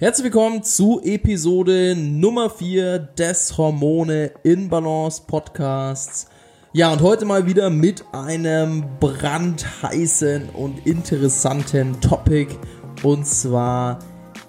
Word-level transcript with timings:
Herzlich 0.00 0.26
willkommen 0.26 0.62
zu 0.62 1.00
Episode 1.02 1.96
Nummer 1.96 2.50
4 2.50 3.00
des 3.00 3.58
Hormone 3.58 4.30
in 4.44 4.68
Balance 4.68 5.20
Podcasts. 5.26 6.28
Ja, 6.72 6.92
und 6.92 7.02
heute 7.02 7.24
mal 7.24 7.46
wieder 7.46 7.68
mit 7.68 8.04
einem 8.12 8.84
brandheißen 9.00 10.50
und 10.50 10.86
interessanten 10.86 12.00
Topic 12.00 12.54
und 13.02 13.26
zwar 13.26 13.98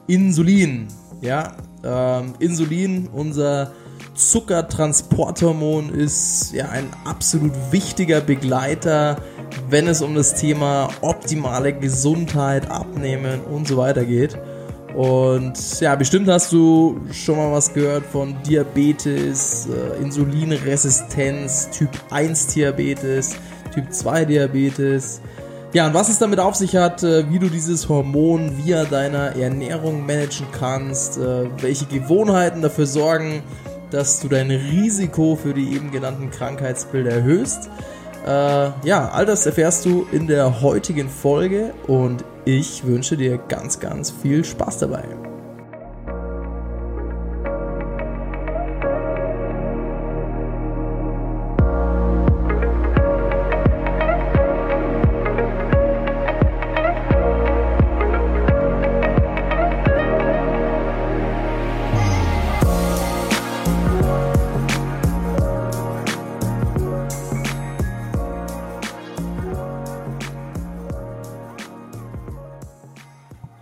Insulin. 0.06 0.88
Ja, 1.22 1.58
ähm, 1.84 2.36
Insulin, 2.38 3.10
unser 3.12 3.72
Zuckertransporthormon, 4.14 5.90
ist 5.90 6.54
ja 6.54 6.70
ein 6.70 6.86
absolut 7.06 7.54
wichtiger 7.72 8.22
Begleiter, 8.22 9.18
wenn 9.68 9.88
es 9.88 10.04
um 10.04 10.14
das 10.14 10.36
Thema 10.36 10.90
optimale 11.02 11.74
Gesundheit, 11.74 12.70
Abnehmen 12.70 13.42
und 13.42 13.68
so 13.68 13.78
weiter 13.78 14.06
geht. 14.06 14.38
Und 14.96 15.80
ja, 15.80 15.96
bestimmt 15.96 16.28
hast 16.28 16.52
du 16.52 17.00
schon 17.12 17.38
mal 17.38 17.52
was 17.52 17.74
gehört 17.74 18.06
von 18.06 18.36
Diabetes, 18.44 19.68
äh, 19.68 20.02
Insulinresistenz, 20.02 21.70
Typ 21.70 21.90
1 22.10 22.48
Diabetes, 22.48 23.36
Typ 23.74 23.94
2 23.94 24.26
Diabetes. 24.26 25.22
Ja, 25.72 25.86
und 25.86 25.94
was 25.94 26.10
es 26.10 26.18
damit 26.18 26.40
auf 26.40 26.56
sich 26.56 26.76
hat, 26.76 27.04
äh, 27.04 27.30
wie 27.30 27.38
du 27.38 27.48
dieses 27.48 27.88
Hormon 27.88 28.58
via 28.58 28.86
deiner 28.86 29.36
Ernährung 29.36 30.04
managen 30.04 30.48
kannst, 30.52 31.20
äh, 31.20 31.46
welche 31.62 31.86
Gewohnheiten 31.86 32.64
dafür 32.64 32.88
sorgen, 32.88 33.44
dass 33.92 34.20
du 34.20 34.28
dein 34.28 34.50
Risiko 34.50 35.36
für 35.36 35.54
die 35.54 35.76
eben 35.76 35.92
genannten 35.92 36.32
Krankheitsbilder 36.32 37.12
erhöhst. 37.12 37.70
Äh, 38.26 38.88
ja, 38.88 39.10
all 39.10 39.26
das 39.26 39.46
erfährst 39.46 39.86
du 39.86 40.08
in 40.12 40.28
der 40.28 40.62
heutigen 40.62 41.10
Folge 41.10 41.74
und 41.88 42.24
ich 42.46 42.86
wünsche 42.86 43.16
dir 43.18 43.38
ganz, 43.38 43.80
ganz 43.80 44.12
viel 44.12 44.44
Spaß 44.44 44.80
dabei. 44.80 45.04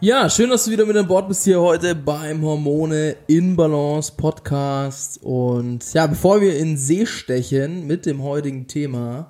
Ja, 0.08 0.30
schön, 0.30 0.50
dass 0.50 0.64
du 0.64 0.72
wieder 0.72 0.86
mit 0.86 0.96
an 0.96 1.06
Bord 1.06 1.28
bist 1.28 1.44
hier 1.44 1.60
heute 1.60 1.94
beim 1.94 2.42
Hormone 2.42 3.18
in 3.28 3.58
Balance 3.58 4.14
Podcast. 4.16 5.22
Und 5.22 5.94
ja, 5.94 6.08
bevor 6.08 6.40
wir 6.40 6.58
in 6.58 6.78
See 6.78 7.06
stechen 7.06 7.86
mit 7.88 8.06
dem 8.06 8.24
heutigen 8.24 8.68
Thema, 8.68 9.30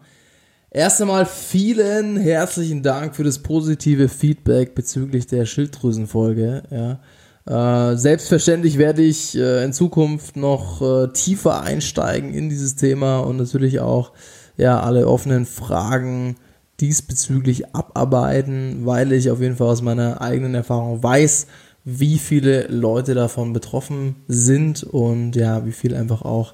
erst 0.70 1.02
einmal 1.02 1.26
vielen 1.26 2.16
herzlichen 2.16 2.84
Dank 2.84 3.16
für 3.16 3.24
das 3.24 3.40
positive 3.40 4.08
Feedback 4.08 4.76
bezüglich 4.76 5.26
der 5.26 5.48
Schilddrüsenfolge. 5.48 6.62
Ja. 6.70 7.92
Äh, 7.92 7.98
selbstverständlich 7.98 8.78
werde 8.78 9.02
ich 9.02 9.36
äh, 9.36 9.64
in 9.64 9.74
Zukunft 9.74 10.38
noch 10.38 10.84
äh, 10.84 11.08
tiefer 11.12 11.64
einsteigen 11.64 12.36
in 12.36 12.50
dieses 12.50 12.76
Thema 12.76 13.22
und 13.22 13.38
natürlich 13.38 13.80
auch 13.80 14.12
ja 14.58 14.80
alle 14.80 15.08
offenen 15.08 15.48
Fragen 15.48 16.36
diesbezüglich 16.80 17.76
abarbeiten, 17.76 18.86
weil 18.86 19.12
ich 19.12 19.32
auf 19.32 19.42
jeden 19.42 19.56
Fall 19.56 19.68
aus 19.68 19.82
meiner 19.82 20.22
eigenen 20.22 20.54
Erfahrung 20.56 21.02
weiß, 21.02 21.48
wie 21.84 22.18
viele 22.18 22.68
Leute 22.68 23.14
davon 23.14 23.54
betroffen 23.54 24.16
sind 24.28 24.84
und 24.84 25.36
ja, 25.36 25.66
wie 25.66 25.72
viel 25.72 25.96
einfach 25.96 26.22
auch 26.22 26.54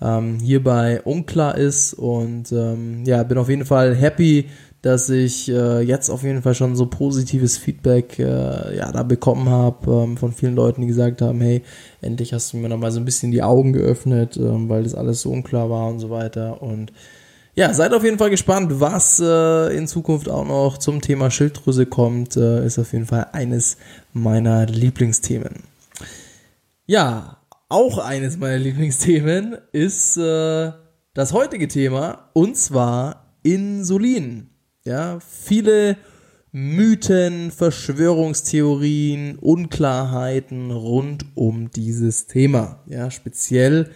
ähm, 0.00 0.38
hierbei 0.40 1.02
unklar 1.02 1.56
ist. 1.56 1.94
Und 1.94 2.50
ähm, 2.52 3.04
ja, 3.04 3.22
bin 3.22 3.38
auf 3.38 3.48
jeden 3.48 3.66
Fall 3.66 3.94
happy, 3.94 4.48
dass 4.82 5.10
ich 5.10 5.50
äh, 5.50 5.80
jetzt 5.82 6.08
auf 6.08 6.22
jeden 6.22 6.42
Fall 6.42 6.54
schon 6.54 6.74
so 6.74 6.86
positives 6.86 7.58
Feedback 7.58 8.18
äh, 8.18 8.76
ja, 8.76 8.90
da 8.90 9.02
bekommen 9.02 9.50
habe 9.50 10.04
ähm, 10.04 10.16
von 10.16 10.32
vielen 10.32 10.56
Leuten, 10.56 10.80
die 10.80 10.86
gesagt 10.86 11.20
haben, 11.20 11.40
hey, 11.42 11.62
endlich 12.00 12.32
hast 12.32 12.52
du 12.52 12.56
mir 12.56 12.70
nochmal 12.70 12.90
so 12.90 12.98
ein 12.98 13.04
bisschen 13.04 13.30
die 13.30 13.42
Augen 13.42 13.74
geöffnet, 13.74 14.38
ähm, 14.38 14.68
weil 14.68 14.84
das 14.84 14.94
alles 14.94 15.20
so 15.20 15.30
unklar 15.30 15.68
war 15.68 15.88
und 15.88 15.98
so 15.98 16.08
weiter. 16.08 16.62
Und 16.62 16.92
ja, 17.54 17.74
seid 17.74 17.92
auf 17.92 18.04
jeden 18.04 18.18
Fall 18.18 18.30
gespannt, 18.30 18.80
was 18.80 19.20
äh, 19.20 19.76
in 19.76 19.86
Zukunft 19.86 20.28
auch 20.28 20.46
noch 20.46 20.78
zum 20.78 21.00
Thema 21.00 21.30
Schilddrüse 21.30 21.86
kommt. 21.86 22.36
Äh, 22.36 22.64
ist 22.64 22.78
auf 22.78 22.92
jeden 22.92 23.06
Fall 23.06 23.28
eines 23.32 23.76
meiner 24.12 24.66
Lieblingsthemen. 24.66 25.64
Ja, 26.86 27.38
auch 27.68 27.98
eines 27.98 28.36
meiner 28.36 28.58
Lieblingsthemen 28.58 29.56
ist 29.72 30.16
äh, 30.16 30.72
das 31.14 31.32
heutige 31.32 31.68
Thema 31.68 32.30
und 32.32 32.56
zwar 32.56 33.34
Insulin. 33.42 34.50
Ja, 34.84 35.18
viele 35.20 35.96
Mythen, 36.52 37.52
Verschwörungstheorien, 37.52 39.36
Unklarheiten 39.38 40.70
rund 40.70 41.26
um 41.34 41.70
dieses 41.70 42.26
Thema. 42.26 42.82
Ja, 42.86 43.10
speziell 43.10 43.90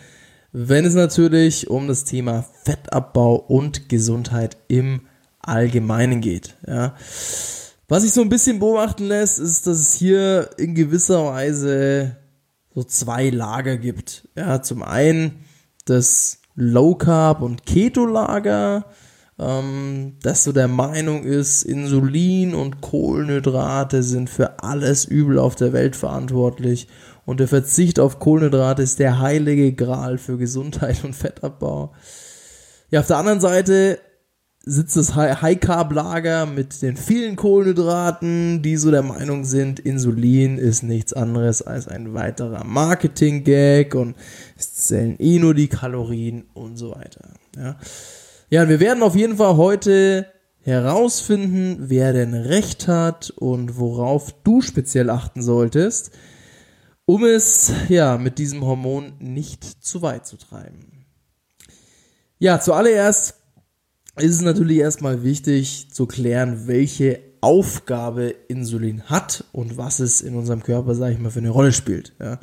wenn 0.57 0.85
es 0.85 0.95
natürlich 0.95 1.69
um 1.69 1.89
das 1.89 2.05
Thema 2.05 2.45
Fettabbau 2.63 3.35
und 3.35 3.89
Gesundheit 3.89 4.57
im 4.69 5.01
Allgemeinen 5.41 6.21
geht. 6.21 6.57
Ja. 6.65 6.95
Was 7.89 8.05
sich 8.05 8.13
so 8.13 8.23
ein 8.23 8.29
bisschen 8.29 8.61
beobachten 8.61 9.05
lässt, 9.05 9.41
ist, 9.41 9.67
dass 9.67 9.81
es 9.81 9.95
hier 9.95 10.49
in 10.57 10.77
gewisser 10.77 11.27
Weise 11.27 12.19
so 12.73 12.85
zwei 12.85 13.31
Lager 13.31 13.77
gibt. 13.77 14.29
Ja, 14.37 14.63
zum 14.63 14.85
einen 14.85 15.45
das 15.87 16.39
Low 16.55 16.95
Carb 16.95 17.43
und 17.43 17.67
Keto 17.67 18.07
Lager, 18.07 18.87
ähm, 19.41 20.19
das 20.23 20.45
so 20.45 20.53
der 20.53 20.69
Meinung 20.69 21.25
ist, 21.25 21.65
Insulin 21.65 22.55
und 22.55 22.81
Kohlenhydrate 22.81 24.05
sind 24.05 24.31
für 24.31 24.63
alles 24.63 25.05
Übel 25.05 25.41
auf 25.41 25.57
der 25.57 25.73
Welt 25.73 25.97
verantwortlich 25.97 26.87
und 27.27 27.41
der 27.41 27.49
Verzicht 27.49 27.99
auf 27.99 28.19
Kohlenhydrate 28.19 28.83
ist 28.83 28.99
der 28.99 29.19
heilige 29.19 29.73
Gral 29.73 30.19
für 30.19 30.37
Gesundheit 30.37 31.05
und 31.05 31.15
Fettabbau. 31.15 31.93
Ja, 32.91 33.01
auf 33.01 33.07
der 33.07 33.19
anderen 33.19 33.41
Seite 33.41 33.99
sitzt 34.67 34.97
das 34.97 35.15
High-Carb-Lager 35.15 36.47
mit 36.47 36.81
den 36.81 36.97
vielen 36.97 37.37
Kohlenhydraten, 37.37 38.63
die 38.63 38.77
so 38.77 38.91
der 38.91 39.03
Meinung 39.03 39.45
sind, 39.45 39.79
Insulin 39.79 40.57
ist 40.57 40.83
nichts 40.83 41.13
anderes 41.13 41.61
als 41.61 41.87
ein 41.87 42.15
weiterer 42.15 42.65
Marketing-Gag 42.65 43.95
und 43.95 44.17
es 44.57 44.75
zählen 44.75 45.17
eh 45.19 45.39
nur 45.39 45.55
die 45.55 45.69
Kalorien 45.69 46.45
und 46.55 46.79
so 46.79 46.93
weiter. 46.93 47.29
Ja. 47.57 47.77
ja, 48.49 48.69
wir 48.69 48.81
werden 48.81 49.03
auf 49.03 49.15
jeden 49.15 49.37
Fall 49.37 49.57
heute 49.57 50.27
herausfinden, 50.61 51.77
wer 51.81 52.15
denn 52.15 52.33
recht 52.33 52.89
hat 52.89 53.31
und 53.37 53.79
worauf 53.79 54.35
du 54.45 54.63
speziell 54.63 55.11
achten 55.11 55.43
solltest 55.43 56.11
um 57.07 57.25
es 57.25 57.73
ja 57.89 58.19
mit 58.19 58.39
diesem 58.39 58.65
Hormon 58.65 59.15
nicht 59.19 59.65
zu 59.65 60.03
weit 60.03 60.27
zu 60.27 60.37
treiben. 60.37 61.07
Ja, 62.39 62.61
zuallererst 62.61 63.35
ist 64.17 64.35
es 64.35 64.41
natürlich 64.41 64.79
erstmal 64.79 65.23
wichtig 65.23 65.93
zu 65.93 66.07
klären, 66.07 66.67
welche 66.67 67.21
Aufgabe 67.41 68.35
Insulin 68.49 69.03
hat 69.05 69.45
und 69.53 69.77
was 69.77 70.01
es 70.01 70.21
in 70.21 70.35
unserem 70.35 70.63
Körper, 70.63 70.95
sage 70.95 71.15
ich 71.15 71.21
mal, 71.21 71.31
für 71.31 71.41
eine 71.41 71.51
Rolle 71.51 71.73
spielt. 71.73 72.15
Ja. 72.19 72.41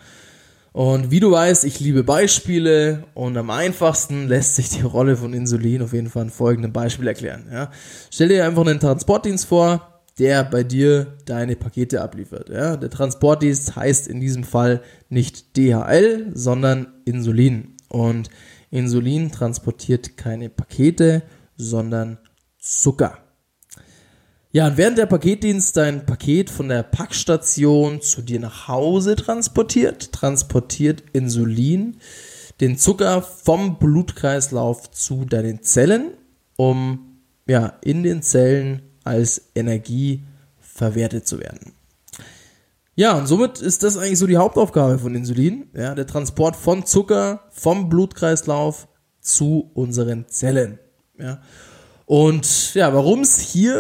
Und 0.74 1.12
wie 1.12 1.20
du 1.20 1.32
weißt, 1.32 1.66
ich 1.66 1.80
liebe 1.80 2.04
Beispiele 2.04 3.04
und 3.14 3.36
am 3.36 3.50
einfachsten 3.50 4.28
lässt 4.28 4.56
sich 4.56 4.70
die 4.70 4.84
Rolle 4.84 5.18
von 5.18 5.34
Insulin 5.34 5.82
auf 5.82 5.92
jeden 5.92 6.10
Fall 6.10 6.24
in 6.24 6.30
folgendem 6.30 6.72
Beispiel 6.72 7.08
erklären. 7.08 7.48
Ja. 7.52 7.72
Stell 8.10 8.30
dir 8.30 8.46
einfach 8.46 8.66
einen 8.66 8.80
Transportdienst 8.80 9.46
vor, 9.46 9.91
der 10.20 10.44
bei 10.44 10.64
dir 10.64 11.18
deine 11.26 11.56
Pakete 11.56 12.02
abliefert. 12.02 12.50
Ja? 12.50 12.78
Der 12.78 12.90
Transportdienst 12.90 13.76
heißt 13.76 14.08
in 14.08 14.20
diesem 14.20 14.44
Fall 14.44 14.82
nicht 15.10 15.58
DHL, 15.58 16.32
sondern 16.34 16.88
Insulin. 17.06 17.76
Und 17.90 18.30
Insulin 18.70 19.32
transportiert 19.32 20.18
keine 20.18 20.50
Pakete, 20.50 21.24
sondern 21.58 22.18
Zucker. 22.58 23.18
Ja, 24.54 24.68
und 24.68 24.78
während 24.78 24.98
der 24.98 25.06
Paketdienst 25.06 25.78
dein 25.78 26.06
Paket 26.06 26.50
von 26.50 26.68
der 26.68 26.84
Packstation 26.84 28.02
zu 28.02 28.22
dir 28.22 28.40
nach 28.40 28.68
Hause 28.68 29.16
transportiert, 29.16 30.12
transportiert 30.12 31.04
Insulin 31.14 31.98
den 32.60 32.78
Zucker 32.78 33.22
vom 33.22 33.80
Blutkreislauf 33.80 34.92
zu 34.92 35.26
deinen 35.26 35.64
Zellen, 35.64 36.12
um 36.58 37.18
ja, 37.48 37.78
in 37.82 38.04
den 38.04 38.22
Zellen 38.22 38.82
als 39.04 39.50
Energie 39.56 40.24
verwertet 40.60 41.28
zu 41.28 41.40
werden. 41.40 41.74
Ja, 42.96 43.18
und 43.18 43.28
somit 43.28 43.62
ist 43.62 43.84
das 43.84 43.98
eigentlich 43.98 44.20
so 44.20 44.28
die 44.28 44.38
Hauptaufgabe 44.38 45.00
von 45.00 45.16
Insulin, 45.16 45.68
ja, 45.74 45.96
der 45.96 46.08
Transport 46.08 46.56
von 46.56 46.86
Zucker 46.86 47.42
vom 47.50 47.90
Blutkreislauf 47.90 48.88
zu 49.22 49.72
unseren 49.74 50.28
Zellen. 50.28 50.80
Ja. 51.18 51.42
Und 52.06 52.74
ja, 52.74 52.94
warum 52.94 53.22
es 53.22 53.40
hier 53.40 53.76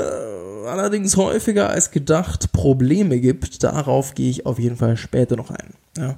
allerdings 0.65 1.17
häufiger 1.17 1.69
als 1.69 1.91
gedacht 1.91 2.53
Probleme 2.53 3.19
gibt, 3.19 3.63
darauf 3.63 4.15
gehe 4.15 4.29
ich 4.29 4.45
auf 4.45 4.57
jeden 4.59 4.77
Fall 4.77 4.95
später 4.95 5.35
noch 5.35 5.49
ein. 5.49 5.73
Ja. 5.97 6.17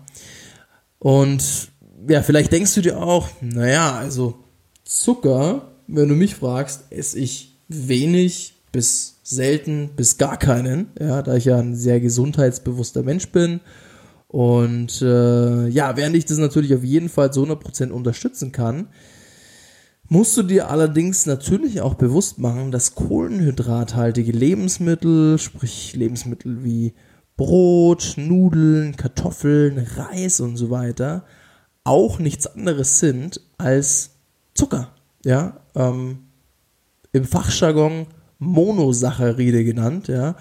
Und 0.99 1.69
ja, 2.07 2.21
vielleicht 2.21 2.51
denkst 2.51 2.75
du 2.75 2.81
dir 2.81 3.01
auch, 3.01 3.29
naja, 3.41 3.95
also 3.97 4.35
Zucker, 4.83 5.71
wenn 5.87 6.09
du 6.09 6.15
mich 6.15 6.35
fragst, 6.35 6.83
esse 6.91 7.19
ich 7.19 7.57
wenig 7.67 8.62
bis 8.73 9.19
selten 9.23 9.91
bis 9.95 10.17
gar 10.17 10.35
keinen, 10.35 10.87
ja, 10.99 11.21
da 11.21 11.35
ich 11.35 11.45
ja 11.45 11.57
ein 11.57 11.75
sehr 11.75 12.01
gesundheitsbewusster 12.01 13.03
Mensch 13.03 13.31
bin. 13.31 13.61
Und 14.27 15.01
äh, 15.01 15.67
ja, 15.67 15.95
während 15.95 16.15
ich 16.17 16.25
das 16.25 16.39
natürlich 16.39 16.73
auf 16.75 16.83
jeden 16.83 17.07
Fall 17.07 17.31
zu 17.31 17.45
100% 17.45 17.91
unterstützen 17.91 18.51
kann, 18.51 18.87
musst 20.09 20.35
du 20.35 20.43
dir 20.43 20.69
allerdings 20.69 21.25
natürlich 21.25 21.81
auch 21.81 21.93
bewusst 21.93 22.39
machen, 22.39 22.71
dass 22.71 22.95
kohlenhydrathaltige 22.95 24.31
Lebensmittel, 24.31 25.37
sprich 25.37 25.95
Lebensmittel 25.95 26.63
wie 26.63 26.93
Brot, 27.37 28.15
Nudeln, 28.17 28.95
Kartoffeln, 28.95 29.87
Reis 29.95 30.39
und 30.39 30.57
so 30.57 30.71
weiter, 30.71 31.25
auch 31.83 32.19
nichts 32.19 32.47
anderes 32.47 32.99
sind 32.99 33.39
als 33.57 34.11
Zucker. 34.55 34.95
Ja, 35.23 35.61
ähm, 35.75 36.19
im 37.11 37.25
Fachjargon 37.25 38.07
Monosaccharide 38.43 39.63
genannt. 39.63 40.07
Ja, 40.07 40.35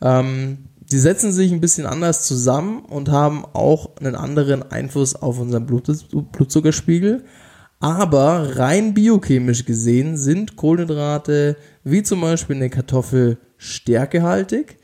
ähm, 0.00 0.58
die 0.90 0.98
setzen 0.98 1.32
sich 1.32 1.52
ein 1.52 1.60
bisschen 1.60 1.86
anders 1.86 2.26
zusammen 2.26 2.80
und 2.80 3.10
haben 3.10 3.44
auch 3.44 3.96
einen 3.96 4.14
anderen 4.14 4.62
Einfluss 4.70 5.14
auf 5.14 5.38
unseren 5.38 5.66
Blut 5.66 5.86
Blutzuckerspiegel. 6.32 7.24
Aber 7.80 8.56
rein 8.56 8.94
biochemisch 8.94 9.64
gesehen 9.64 10.16
sind 10.16 10.56
Kohlenhydrate 10.56 11.56
wie 11.84 12.02
zum 12.02 12.20
Beispiel 12.20 12.56
eine 12.56 12.70
Kartoffel 12.70 13.38
stärkehaltig. 13.56 14.78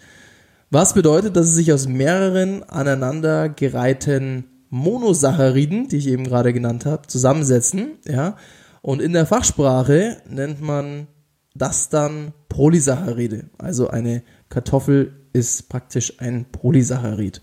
Was 0.70 0.94
bedeutet, 0.94 1.36
dass 1.36 1.46
es 1.46 1.54
sich 1.54 1.72
aus 1.72 1.88
mehreren 1.88 2.62
aneinandergereihten 2.64 4.44
Monosacchariden, 4.70 5.88
die 5.88 5.98
ich 5.98 6.08
eben 6.08 6.24
gerade 6.24 6.52
genannt 6.52 6.84
habe, 6.84 7.06
zusammensetzen. 7.06 7.92
Ja? 8.06 8.36
Und 8.82 9.00
in 9.00 9.12
der 9.12 9.24
Fachsprache 9.24 10.16
nennt 10.28 10.60
man 10.60 11.06
das 11.54 11.88
dann 11.88 12.32
Polysaccharide. 12.48 13.50
Also 13.58 13.88
eine 13.88 14.22
Kartoffel 14.48 15.12
ist 15.32 15.68
praktisch 15.68 16.20
ein 16.20 16.46
Polysaccharid. 16.50 17.42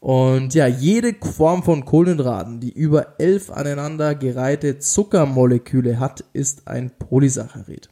Und 0.00 0.54
ja, 0.54 0.66
jede 0.66 1.14
Form 1.14 1.62
von 1.62 1.84
Kohlenhydraten, 1.84 2.58
die 2.58 2.72
über 2.72 3.20
elf 3.20 3.50
aneinander 3.50 4.16
gereihte 4.16 4.78
Zuckermoleküle 4.78 6.00
hat, 6.00 6.24
ist 6.32 6.66
ein 6.66 6.90
Polysaccharid. 6.98 7.88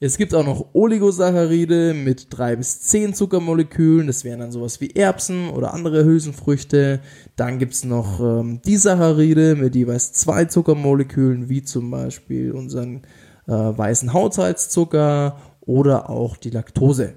Es 0.00 0.16
gibt 0.16 0.32
auch 0.32 0.44
noch 0.44 0.74
Oligosaccharide 0.74 1.92
mit 1.92 2.26
drei 2.30 2.54
bis 2.54 2.82
zehn 2.82 3.14
Zuckermolekülen. 3.14 4.06
Das 4.06 4.22
wären 4.22 4.38
dann 4.38 4.52
sowas 4.52 4.80
wie 4.80 4.94
Erbsen 4.94 5.48
oder 5.48 5.74
andere 5.74 6.04
Hülsenfrüchte. 6.04 7.00
Dann 7.34 7.58
gibt 7.58 7.74
es 7.74 7.84
noch 7.84 8.20
ähm, 8.20 8.62
Disaccharide 8.62 9.56
mit 9.56 9.74
jeweils 9.74 10.12
zwei 10.12 10.44
Zuckermolekülen, 10.44 11.48
wie 11.48 11.62
zum 11.62 11.90
Beispiel 11.90 12.52
unseren 12.52 13.02
äh, 13.48 13.52
weißen 13.52 14.12
Haushaltszucker 14.12 15.38
oder 15.62 16.10
auch 16.10 16.36
die 16.36 16.50
Laktose. 16.50 17.14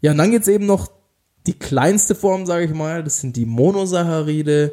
Ja, 0.00 0.10
und 0.10 0.18
dann 0.18 0.30
gibt 0.30 0.42
es 0.42 0.48
eben 0.48 0.66
noch 0.66 0.90
die 1.46 1.58
kleinste 1.58 2.14
Form, 2.14 2.46
sage 2.46 2.64
ich 2.64 2.74
mal. 2.74 3.02
Das 3.02 3.20
sind 3.20 3.36
die 3.36 3.46
Monosaccharide, 3.46 4.72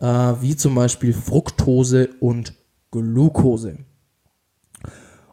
äh, 0.00 0.06
wie 0.06 0.56
zum 0.56 0.74
Beispiel 0.74 1.12
Fructose 1.12 2.10
und 2.20 2.54
Glucose. 2.90 3.78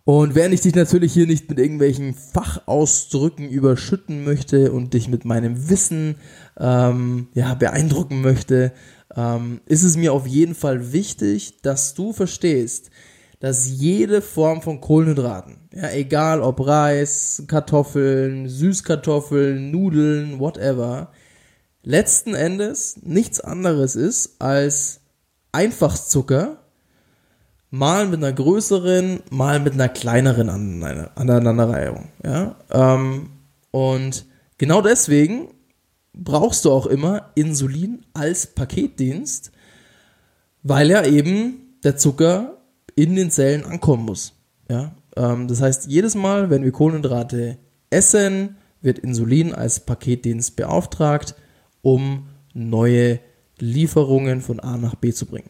Und 0.03 0.33
während 0.33 0.53
ich 0.53 0.61
dich 0.61 0.73
natürlich 0.73 1.13
hier 1.13 1.27
nicht 1.27 1.47
mit 1.49 1.59
irgendwelchen 1.59 2.15
Fachausdrücken 2.15 3.47
überschütten 3.47 4.23
möchte 4.23 4.71
und 4.71 4.93
dich 4.93 5.07
mit 5.07 5.25
meinem 5.25 5.69
Wissen 5.69 6.15
ähm, 6.59 7.27
ja, 7.35 7.53
beeindrucken 7.53 8.21
möchte, 8.21 8.73
ähm, 9.15 9.61
ist 9.67 9.83
es 9.83 9.97
mir 9.97 10.13
auf 10.13 10.25
jeden 10.25 10.55
Fall 10.55 10.91
wichtig, 10.91 11.61
dass 11.61 11.93
du 11.93 12.13
verstehst, 12.13 12.89
dass 13.41 13.67
jede 13.67 14.21
Form 14.21 14.61
von 14.61 14.79
Kohlenhydraten, 14.81 15.57
ja, 15.73 15.89
egal 15.89 16.41
ob 16.41 16.65
Reis, 16.65 17.43
Kartoffeln, 17.47 18.47
Süßkartoffeln, 18.47 19.71
Nudeln, 19.71 20.39
whatever, 20.39 21.11
letzten 21.81 22.35
Endes 22.35 22.99
nichts 23.01 23.41
anderes 23.41 23.95
ist 23.95 24.39
als 24.39 25.01
Einfachzucker 25.51 26.59
mal 27.71 28.07
mit 28.07 28.23
einer 28.23 28.31
größeren, 28.31 29.21
mal 29.31 29.59
mit 29.59 29.73
einer 29.73 29.89
kleineren 29.89 30.49
Aneinanderreihung. 31.15 32.09
Ja? 32.23 32.55
Ähm, 32.69 33.31
und 33.71 34.27
genau 34.59 34.83
deswegen 34.83 35.47
brauchst 36.13 36.65
du 36.65 36.71
auch 36.71 36.85
immer 36.85 37.31
Insulin 37.33 38.05
als 38.13 38.45
Paketdienst, 38.45 39.51
weil 40.61 40.91
ja 40.91 41.03
eben 41.05 41.79
der 41.83 41.97
Zucker 41.97 42.60
in 42.95 43.15
den 43.15 43.31
Zellen 43.31 43.65
ankommen 43.65 44.05
muss. 44.05 44.33
Ja? 44.69 44.95
Ähm, 45.15 45.47
das 45.47 45.61
heißt, 45.61 45.87
jedes 45.87 46.15
Mal, 46.15 46.49
wenn 46.49 46.63
wir 46.63 46.71
Kohlenhydrate 46.71 47.57
essen, 47.89 48.57
wird 48.81 48.99
Insulin 48.99 49.53
als 49.53 49.81
Paketdienst 49.81 50.55
beauftragt, 50.55 51.35
um 51.81 52.27
neue 52.53 53.19
Lieferungen 53.59 54.41
von 54.41 54.59
A 54.59 54.77
nach 54.77 54.95
B 54.95 55.11
zu 55.11 55.25
bringen. 55.25 55.49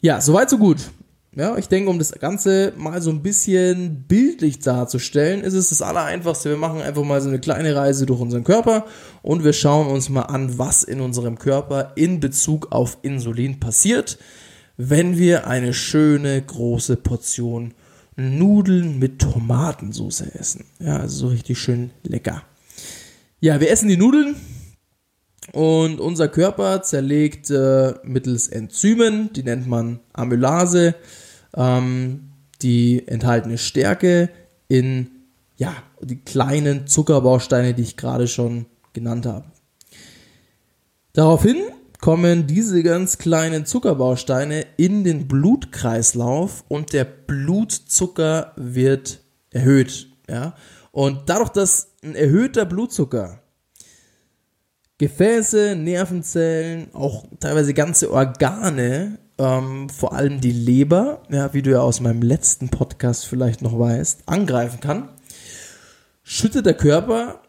Ja, 0.00 0.20
soweit 0.20 0.50
so 0.50 0.58
gut. 0.58 0.90
Ja, 1.34 1.58
ich 1.58 1.68
denke, 1.68 1.90
um 1.90 1.98
das 1.98 2.12
Ganze 2.12 2.72
mal 2.78 3.02
so 3.02 3.10
ein 3.10 3.22
bisschen 3.22 4.04
bildlich 4.08 4.60
darzustellen, 4.60 5.42
ist 5.42 5.52
es 5.52 5.68
das 5.68 5.82
Allereinfachste. 5.82 6.48
Wir 6.48 6.56
machen 6.56 6.80
einfach 6.80 7.04
mal 7.04 7.20
so 7.20 7.28
eine 7.28 7.38
kleine 7.38 7.76
Reise 7.76 8.06
durch 8.06 8.20
unseren 8.20 8.42
Körper 8.42 8.86
und 9.20 9.44
wir 9.44 9.52
schauen 9.52 9.88
uns 9.88 10.08
mal 10.08 10.22
an, 10.22 10.58
was 10.58 10.82
in 10.82 11.02
unserem 11.02 11.38
Körper 11.38 11.92
in 11.94 12.20
Bezug 12.20 12.72
auf 12.72 12.96
Insulin 13.02 13.60
passiert, 13.60 14.18
wenn 14.76 15.16
wir 15.18 15.46
eine 15.46 15.72
schöne 15.74 16.40
große 16.42 16.96
Portion 16.96 17.74
Nudeln 18.16 18.98
mit 18.98 19.18
Tomatensauce 19.20 20.22
essen. 20.22 20.64
Ja, 20.78 20.98
also 20.98 21.26
so 21.26 21.28
richtig 21.28 21.58
schön 21.58 21.90
lecker. 22.02 22.42
Ja, 23.40 23.60
wir 23.60 23.70
essen 23.70 23.88
die 23.88 23.98
Nudeln, 23.98 24.36
und 25.52 26.00
unser 26.00 26.28
Körper 26.28 26.82
zerlegt 26.82 27.50
äh, 27.50 27.94
mittels 28.02 28.48
Enzymen, 28.48 29.32
die 29.32 29.42
nennt 29.42 29.66
man 29.66 30.00
Amylase, 30.12 30.94
ähm, 31.54 32.32
die 32.62 33.06
enthaltene 33.06 33.58
Stärke 33.58 34.30
in 34.68 35.10
ja, 35.56 35.74
die 36.00 36.20
kleinen 36.20 36.86
Zuckerbausteine, 36.86 37.74
die 37.74 37.82
ich 37.82 37.96
gerade 37.96 38.28
schon 38.28 38.66
genannt 38.92 39.24
habe. 39.24 39.46
Daraufhin 41.12 41.56
kommen 42.06 42.46
diese 42.46 42.84
ganz 42.84 43.18
kleinen 43.18 43.66
Zuckerbausteine 43.66 44.64
in 44.76 45.02
den 45.02 45.26
Blutkreislauf 45.26 46.62
und 46.68 46.92
der 46.92 47.04
Blutzucker 47.04 48.52
wird 48.54 49.24
erhöht. 49.50 50.06
Ja? 50.30 50.54
Und 50.92 51.22
dadurch, 51.26 51.48
dass 51.48 51.94
ein 52.04 52.14
erhöhter 52.14 52.64
Blutzucker 52.64 53.40
Gefäße, 54.98 55.74
Nervenzellen, 55.74 56.94
auch 56.94 57.26
teilweise 57.40 57.74
ganze 57.74 58.12
Organe, 58.12 59.18
ähm, 59.36 59.88
vor 59.88 60.12
allem 60.12 60.40
die 60.40 60.52
Leber, 60.52 61.24
ja, 61.28 61.52
wie 61.54 61.62
du 61.62 61.72
ja 61.72 61.80
aus 61.80 62.00
meinem 62.00 62.22
letzten 62.22 62.68
Podcast 62.68 63.26
vielleicht 63.26 63.62
noch 63.62 63.76
weißt, 63.76 64.22
angreifen 64.26 64.78
kann, 64.78 65.08
schüttet 66.22 66.66
der 66.66 66.74
Körper 66.74 67.40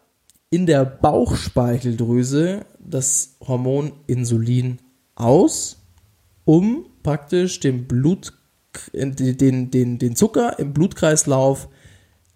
in 0.50 0.66
der 0.66 0.84
Bauchspeicheldrüse 0.84 2.64
das 2.90 3.36
Hormon 3.46 3.92
Insulin 4.06 4.78
aus, 5.14 5.78
um 6.44 6.86
praktisch 7.02 7.60
den 7.60 7.86
Blut, 7.86 8.32
den, 8.92 9.70
den, 9.70 9.98
den 9.98 10.16
Zucker 10.16 10.58
im 10.58 10.72
Blutkreislauf 10.72 11.68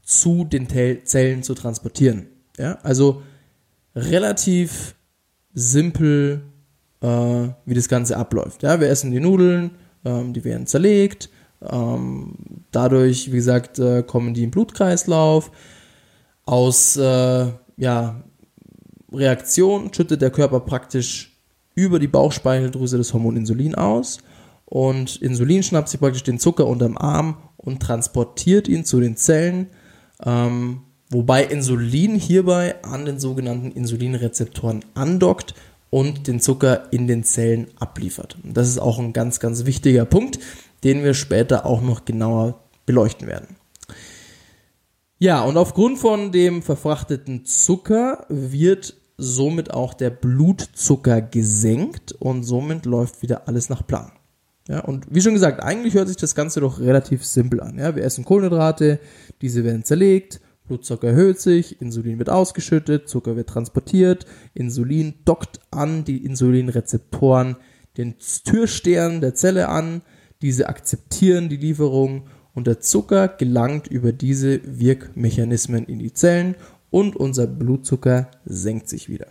zu 0.03 0.45
den 0.45 0.69
Zellen 1.05 1.43
zu 1.43 1.55
transportieren. 1.55 2.27
Ja, 2.59 2.79
also 2.83 3.23
relativ 3.95 4.95
simpel, 5.55 6.43
äh, 7.01 7.49
wie 7.65 7.75
das 7.75 7.89
Ganze 7.89 8.17
abläuft. 8.17 8.63
Ja, 8.63 8.81
wir 8.81 8.89
essen 8.89 9.11
die 9.11 9.21
Nudeln, 9.21 9.73
ähm, 10.05 10.33
die 10.33 10.45
werden 10.45 10.67
zerlegt. 10.67 11.31
Ähm, 11.63 12.35
dadurch, 12.71 13.31
wie 13.33 13.37
gesagt, 13.37 13.79
äh, 13.79 14.03
kommen 14.03 14.35
die 14.35 14.45
im 14.45 14.51
Blutkreislauf. 14.51 15.51
Aus 16.45 16.97
äh, 16.97 17.47
ja, 17.77 18.25
Reaktion 19.15 19.93
schüttet 19.93 20.23
der 20.23 20.31
Körper 20.31 20.61
praktisch 20.61 21.37
über 21.75 21.99
die 21.99 22.09
Bauchspeicheldrüse 22.09 22.99
das 22.99 23.13
Hormon 23.13 23.37
Insulin 23.37 23.75
aus. 23.75 24.19
Und 24.65 25.17
Insulin 25.17 25.63
schnappt 25.63 25.89
sich 25.89 26.01
praktisch 26.01 26.23
den 26.23 26.39
Zucker 26.39 26.67
unterm 26.67 26.97
Arm 26.97 27.37
und 27.57 27.81
transportiert 27.81 28.69
ihn 28.69 28.85
zu 28.85 29.01
den 29.01 29.17
Zellen. 29.17 29.69
Ähm, 30.25 30.83
wobei 31.11 31.45
Insulin 31.45 32.15
hierbei 32.15 32.83
an 32.83 33.05
den 33.05 33.21
sogenannten 33.21 33.71
Insulinrezeptoren 33.71 34.85
andockt 34.95 35.55
und 35.91 36.27
den 36.27 36.41
Zucker 36.41 36.91
in 36.91 37.07
den 37.07 37.23
Zellen 37.23 37.69
abliefert. 37.79 38.39
Und 38.43 38.57
das 38.57 38.69
ist 38.69 38.79
auch 38.79 38.99
ein 38.99 39.13
ganz, 39.13 39.41
ganz 39.41 39.67
wichtiger 39.67 40.07
Punkt, 40.07 40.39
den 40.85 41.05
wir 41.05 41.13
später 41.13 41.67
auch 41.67 41.83
noch 41.83 42.07
genauer 42.07 42.61
beleuchten 42.87 43.29
werden. 43.29 43.57
Ja, 45.19 45.43
und 45.43 45.57
aufgrund 45.57 45.99
von 45.99 46.33
dem 46.33 46.63
verfrachteten 46.63 47.45
Zucker 47.45 48.27
wird 48.29 48.97
somit 49.23 49.73
auch 49.73 49.95
der 49.95 50.11
Blutzucker 50.11 51.23
gesenkt 51.23 52.13
und 52.13 52.43
somit 52.43 52.87
läuft 52.87 53.23
wieder 53.23 53.49
alles 53.49 53.69
nach 53.69 53.87
Plan. 53.87 54.13
Ja, 54.69 54.81
und 54.81 55.07
wie 55.11 55.21
schon 55.21 55.35
gesagt, 55.35 55.63
eigentlich 55.63 55.95
hört 55.95 56.09
sich 56.09 56.17
das 56.17 56.35
Ganze 56.35 56.61
doch 56.61 56.81
relativ 56.81 57.25
simpel 57.25 57.61
an. 57.61 57.79
Ja, 57.79 57.97
wir 57.97 58.05
essen 58.05 58.25
Kohlenhydrate, 58.25 59.01
diese 59.41 59.65
werden 59.65 59.85
zerlegt, 59.85 60.41
Blutzucker 60.67 61.09
erhöht 61.09 61.41
sich, 61.41 61.81
Insulin 61.81 62.19
wird 62.19 62.31
ausgeschüttet, 62.31 63.09
Zucker 63.09 63.37
wird 63.37 63.49
transportiert, 63.49 64.27
Insulin 64.55 65.15
dockt 65.25 65.61
an 65.71 66.05
die 66.05 66.25
Insulinrezeptoren 66.25 67.57
den 67.97 68.15
Türstern 68.45 69.21
der 69.21 69.35
Zelle 69.35 69.69
an, 69.69 70.03
diese 70.41 70.69
akzeptieren 70.69 71.49
die 71.49 71.57
Lieferung 71.57 72.29
und 72.55 72.67
der 72.67 72.81
Zucker 72.81 73.29
gelangt 73.29 73.87
über 73.87 74.13
diese 74.13 74.61
Wirkmechanismen 74.65 75.85
in 75.87 75.99
die 75.99 76.13
Zellen 76.13 76.55
und 76.93 77.17
unser 77.17 77.49
Blutzucker 77.49 78.31
senkt 78.45 78.89
sich 78.89 79.09
wieder. 79.09 79.27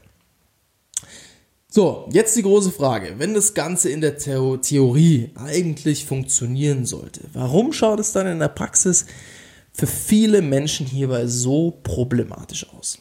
So, 1.70 2.10
jetzt 2.12 2.36
die 2.36 2.42
große 2.42 2.72
Frage. 2.72 3.14
Wenn 3.18 3.34
das 3.34 3.54
Ganze 3.54 3.90
in 3.90 4.02
der 4.02 4.18
Theorie 4.18 5.32
eigentlich 5.36 6.06
funktionieren 6.06 6.86
sollte, 6.86 7.22
warum 7.32 7.72
schaut 7.72 8.02
es 8.02 8.12
dann 8.12 8.28
in 8.28 8.40
der 8.40 8.50
Praxis 8.50 9.06
für 9.72 9.88
viele 9.88 10.42
Menschen 10.42 10.86
hierbei 10.86 11.28
so 11.28 11.80
problematisch 11.84 12.68
aus? 12.78 12.98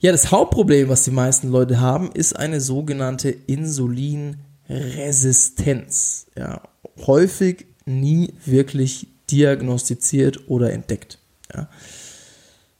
Ja, 0.00 0.10
das 0.10 0.32
Hauptproblem, 0.32 0.88
was 0.88 1.04
die 1.04 1.12
meisten 1.12 1.50
Leute 1.50 1.80
haben, 1.80 2.10
ist 2.12 2.34
eine 2.34 2.60
sogenannte 2.60 3.30
Insulinresistenz. 3.30 6.26
Ja, 6.36 6.62
häufig 7.06 7.66
nie 7.84 8.34
wirklich 8.46 9.06
diagnostiziert 9.30 10.48
oder 10.48 10.72
entdeckt. 10.72 11.20
Ja, 11.54 11.68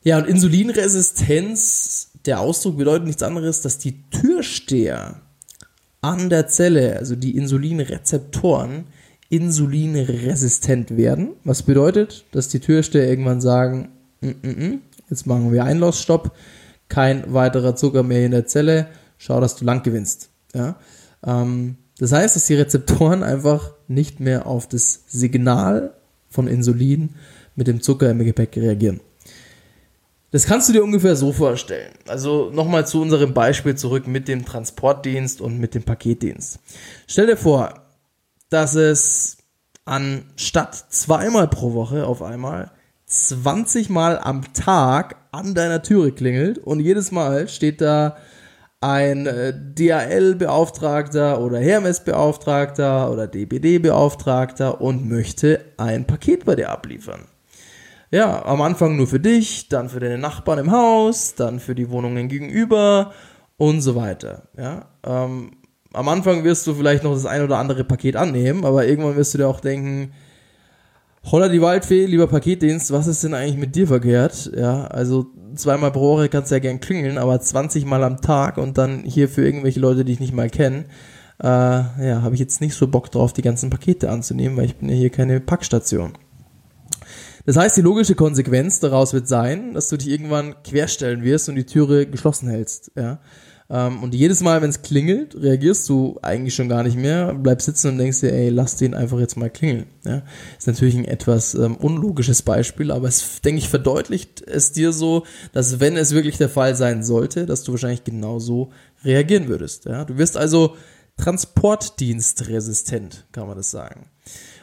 ja 0.03 0.19
und 0.19 0.27
Insulinresistenz, 0.27 2.11
der 2.25 2.41
Ausdruck 2.41 2.77
bedeutet 2.77 3.07
nichts 3.07 3.23
anderes, 3.23 3.63
dass 3.63 3.79
die 3.79 4.03
Türsteher 4.11 5.21
an 6.01 6.31
der 6.31 6.49
Zelle, 6.49 6.97
also 6.97 7.17
die 7.17 7.37
Insulinrezeptoren, 7.37 8.85
insulinresistent 9.31 10.97
werden. 10.97 11.35
Was 11.45 11.63
bedeutet, 11.63 12.25
dass 12.33 12.49
die 12.49 12.61
Türsteher 12.61 13.09
irgendwann 13.09 13.41
sagen, 13.41 13.91
mm 14.21 14.29
-mm, 14.29 14.69
mm 14.69 14.79
jetzt 15.11 15.27
machen 15.27 15.53
wir 15.53 15.65
Einlassstopp, 15.65 16.33
kein 16.89 17.33
weiterer 17.33 17.77
Zucker 17.77 18.03
mehr 18.03 18.25
in 18.25 18.33
der 18.33 18.47
Zelle, 18.47 18.89
schau, 19.19 19.41
dass 19.41 19.57
du 19.57 19.65
lang 19.65 19.83
gewinnst. 19.83 20.31
Ja? 20.55 20.77
Ähm, 21.25 21.77
das 21.99 22.13
heißt, 22.13 22.37
dass 22.37 22.47
die 22.47 22.55
Rezeptoren 22.55 23.23
einfach 23.23 23.73
nicht 23.89 24.21
mehr 24.21 24.47
auf 24.47 24.69
das 24.69 25.05
Signal 25.09 25.95
von 26.29 26.47
Insulin 26.47 27.11
mit 27.57 27.67
dem 27.67 27.81
Zucker 27.81 28.11
im 28.11 28.19
Gepäck 28.19 28.57
reagieren. 28.57 29.01
Das 30.31 30.45
kannst 30.45 30.69
du 30.69 30.75
dir 30.75 30.85
ungefähr 30.85 31.17
so 31.17 31.33
vorstellen. 31.33 31.93
Also 32.07 32.51
nochmal 32.53 32.87
zu 32.87 33.01
unserem 33.01 33.33
Beispiel 33.33 33.77
zurück 33.77 34.07
mit 34.07 34.29
dem 34.29 34.45
Transportdienst 34.45 35.41
und 35.41 35.59
mit 35.59 35.75
dem 35.75 35.85
Paketdienst. 35.85 36.59
Stell 37.07 37.27
dir 37.27 37.39
vor, 37.39 37.87
dass 38.51 38.75
es 38.75 39.39
anstatt 39.87 40.75
zweimal 40.75 41.49
pro 41.49 41.73
Woche 41.73 42.07
auf 42.07 42.23
einmal 42.23 42.73
20 43.07 43.89
Mal 43.89 44.19
am 44.19 44.53
Tag 44.53 45.17
an 45.33 45.55
deiner 45.55 45.83
Türe 45.83 46.13
klingelt 46.13 46.59
und 46.59 46.81
jedes 46.81 47.11
Mal 47.11 47.49
steht 47.49 47.81
da 47.81 48.19
ein 48.81 49.27
äh, 49.27 49.55
DHL-Beauftragter 49.55 51.41
oder 51.41 51.59
Hermes-Beauftragter 51.59 53.11
oder 53.11 53.27
DPD-Beauftragter 53.27 54.81
und 54.81 55.09
möchte 55.09 55.65
ein 55.79 56.07
Paket 56.07 56.45
bei 56.45 56.55
dir 56.55 56.71
abliefern. 56.71 57.27
Ja, 58.11 58.45
am 58.47 58.63
Anfang 58.63 58.97
nur 58.97 59.07
für 59.07 59.21
dich, 59.21 59.69
dann 59.69 59.91
für 59.91 60.01
deine 60.01 60.19
Nachbarn 60.19 60.59
im 60.59 60.71
Haus, 60.71 61.35
dann 61.35 61.61
für 61.61 61.75
die 61.75 61.91
Wohnungen 61.91 62.29
gegenüber 62.29 63.13
und 63.59 63.83
so 63.83 63.97
weiter. 63.97 64.49
Ja, 64.57 64.87
ähm, 65.05 65.51
am 65.93 66.09
Anfang 66.09 66.45
wirst 66.45 66.67
du 66.67 66.75
vielleicht 66.75 67.05
noch 67.05 67.13
das 67.13 67.27
ein 67.27 67.43
oder 67.43 67.59
andere 67.59 67.85
Paket 67.85 68.17
annehmen, 68.17 68.65
aber 68.65 68.87
irgendwann 68.87 69.17
wirst 69.17 69.35
du 69.35 69.39
dir 69.39 69.49
auch 69.49 69.61
denken, 69.61 70.13
Holla 71.31 71.49
die 71.49 71.61
Waldfee, 71.61 72.07
lieber 72.07 72.27
Paketdienst, 72.27 72.93
was 72.93 73.07
ist 73.07 73.25
denn 73.25 73.35
eigentlich 73.35 73.59
mit 73.59 73.75
dir 73.75 73.87
verkehrt? 73.87 74.51
Ja, 74.57 74.87
also 74.87 75.27
zweimal 75.55 75.91
pro 75.91 76.17
Woche 76.17 76.29
kannst 76.29 76.51
du 76.51 76.55
ja 76.55 76.61
gern 76.61 76.81
klingeln, 76.81 77.19
aber 77.19 77.39
20 77.39 77.85
Mal 77.85 78.05
am 78.05 78.21
Tag 78.23 78.57
und 78.57 78.79
dann 78.79 79.03
hier 79.05 79.29
für 79.29 79.45
irgendwelche 79.45 79.81
Leute, 79.81 80.05
die 80.05 80.13
ich 80.13 80.21
nicht 80.21 80.33
mal 80.33 80.49
kenne, 80.49 80.85
äh, 81.43 81.47
ja, 81.47 82.23
habe 82.23 82.35
ich 82.35 82.41
jetzt 82.41 82.61
nicht 82.61 82.75
so 82.75 82.89
Bock 82.89 83.11
drauf, 83.11 83.33
die 83.33 83.43
ganzen 83.43 83.69
Pakete 83.69 84.11
anzunehmen, 84.11 84.57
weil 84.57 84.65
ich 84.65 84.77
bin 84.77 84.89
ja 84.89 84.95
hier 84.95 85.11
keine 85.11 85.41
Packstation. 85.41 86.15
Das 87.49 87.57
heißt, 87.57 87.77
die 87.79 87.81
logische 87.81 88.15
Konsequenz 88.15 88.79
daraus 88.79 89.15
wird 89.15 89.27
sein, 89.27 89.73
dass 89.73 89.89
du 89.89 89.97
dich 89.97 90.09
irgendwann 90.09 90.63
querstellen 90.63 91.23
wirst 91.23 91.49
und 91.49 91.55
die 91.55 91.65
Türe 91.65 92.07
geschlossen 92.07 92.51
hältst. 92.51 92.91
Ja? 92.95 93.21
Ähm, 93.71 94.03
und 94.03 94.15
jedes 94.15 94.43
Mal, 94.43 94.61
wenn 94.61 94.69
es 94.69 94.83
klingelt, 94.83 95.35
reagierst 95.35 95.89
du 95.89 96.19
eigentlich 96.21 96.55
schon 96.55 96.69
gar 96.69 96.83
nicht 96.83 96.99
mehr, 96.99 97.33
bleibst 97.33 97.65
sitzen 97.65 97.93
und 97.93 97.97
denkst 97.97 98.21
dir, 98.21 98.35
ey, 98.35 98.51
lass 98.51 98.77
den 98.77 98.93
einfach 98.93 99.19
jetzt 99.19 99.39
mal 99.39 99.49
klingeln. 99.49 99.87
Ja? 100.05 100.25
Ist 100.59 100.67
natürlich 100.67 100.95
ein 100.95 101.07
etwas 101.07 101.55
ähm, 101.55 101.77
unlogisches 101.77 102.43
Beispiel, 102.43 102.91
aber 102.91 103.09
es, 103.09 103.41
denke 103.41 103.61
ich, 103.61 103.71
verdeutlicht 103.71 104.43
es 104.47 104.73
dir 104.73 104.93
so, 104.93 105.25
dass 105.55 105.81
wenn 105.81 105.97
es 105.97 106.13
wirklich 106.13 106.37
der 106.37 106.51
Fall 106.51 106.77
sein 106.77 107.03
sollte, 107.03 107.47
dass 107.47 107.63
du 107.63 107.73
wahrscheinlich 107.73 108.05
genauso 108.05 108.73
reagieren 109.05 109.49
würdest. 109.49 109.87
Ja? 109.87 110.05
Du 110.05 110.19
wirst 110.19 110.37
also 110.37 110.77
transportdienstresistent, 111.17 113.25
kann 113.33 113.47
man 113.47 113.57
das 113.57 113.71
sagen. 113.71 114.11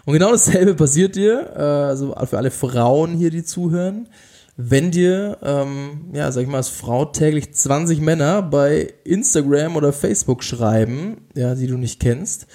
Und 0.06 0.14
genau 0.14 0.32
dasselbe 0.32 0.76
passiert 0.76 1.16
dir, 1.16 1.52
äh, 1.56 1.60
also 1.60 2.16
für 2.26 2.38
alle 2.38 2.52
Frauen 2.52 3.16
hier, 3.16 3.32
die 3.32 3.44
zuhören 3.44 4.08
wenn 4.58 4.92
dir, 4.92 5.38
ähm, 5.42 6.12
ja, 6.14 6.32
sag 6.32 6.44
ich 6.44 6.48
mal, 6.48 6.58
als 6.58 6.70
Frau 6.70 7.06
täglich 7.06 7.54
20 7.54 8.00
Männer 8.00 8.42
bei 8.42 8.94
Instagram 9.04 9.76
oder 9.76 9.92
Facebook 9.92 10.44
schreiben, 10.44 11.28
ja, 11.36 11.56
die 11.56 11.68
du 11.68 11.78
nicht 11.78 12.00
kennst, 12.00 12.48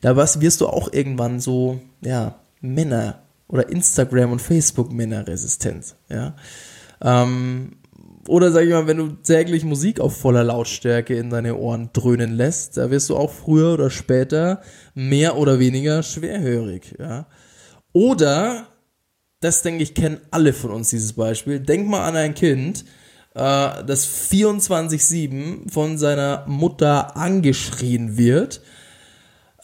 da 0.00 0.16
wirst 0.16 0.60
du 0.60 0.66
auch 0.66 0.92
irgendwann 0.92 1.40
so, 1.40 1.80
ja, 2.00 2.40
Männer 2.60 3.22
oder 3.48 3.68
Instagram 3.68 4.32
und 4.32 4.40
Facebook 4.40 4.90
Männer 4.92 5.26
resistent, 5.26 5.96
ja. 6.08 6.34
Ähm, 7.02 7.76
oder 8.28 8.52
sag 8.52 8.64
ich 8.64 8.70
mal, 8.70 8.86
wenn 8.86 8.96
du 8.96 9.08
täglich 9.08 9.64
Musik 9.64 10.00
auf 10.00 10.16
voller 10.16 10.44
Lautstärke 10.44 11.16
in 11.16 11.30
deine 11.30 11.56
Ohren 11.56 11.90
dröhnen 11.92 12.32
lässt, 12.32 12.76
da 12.76 12.90
wirst 12.90 13.10
du 13.10 13.16
auch 13.16 13.32
früher 13.32 13.74
oder 13.74 13.90
später 13.90 14.62
mehr 14.94 15.36
oder 15.36 15.58
weniger 15.58 16.02
schwerhörig, 16.02 16.94
ja. 16.98 17.26
Oder 17.92 18.66
das 19.40 19.62
denke 19.62 19.82
ich, 19.82 19.94
kennen 19.94 20.20
alle 20.30 20.52
von 20.52 20.70
uns 20.70 20.90
dieses 20.90 21.12
Beispiel. 21.12 21.60
Denk 21.60 21.86
mal 21.86 22.06
an 22.08 22.16
ein 22.16 22.34
Kind, 22.34 22.84
äh, 23.34 23.84
das 23.84 24.06
24-7 24.30 25.70
von 25.70 25.98
seiner 25.98 26.44
Mutter 26.46 27.16
angeschrien 27.16 28.16
wird. 28.16 28.62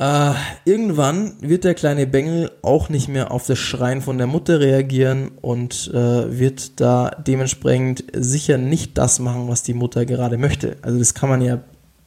Äh, 0.00 0.32
irgendwann 0.64 1.34
wird 1.42 1.64
der 1.64 1.74
kleine 1.74 2.06
Bengel 2.06 2.50
auch 2.62 2.88
nicht 2.88 3.08
mehr 3.08 3.30
auf 3.30 3.44
das 3.44 3.58
Schreien 3.58 4.00
von 4.00 4.16
der 4.16 4.26
Mutter 4.26 4.58
reagieren 4.58 5.32
und 5.42 5.90
äh, 5.92 6.38
wird 6.38 6.80
da 6.80 7.10
dementsprechend 7.10 8.04
sicher 8.14 8.56
nicht 8.56 8.96
das 8.96 9.18
machen, 9.18 9.48
was 9.48 9.62
die 9.62 9.74
Mutter 9.74 10.06
gerade 10.06 10.38
möchte. 10.38 10.78
Also 10.80 10.98
das 10.98 11.12
kann 11.12 11.28
man 11.28 11.42
ja 11.42 11.60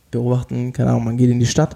beobachten, 0.10 0.74
keine 0.74 0.90
Ahnung, 0.90 1.04
man 1.04 1.18
geht 1.18 1.30
in 1.30 1.40
die 1.40 1.46
Stadt, 1.46 1.76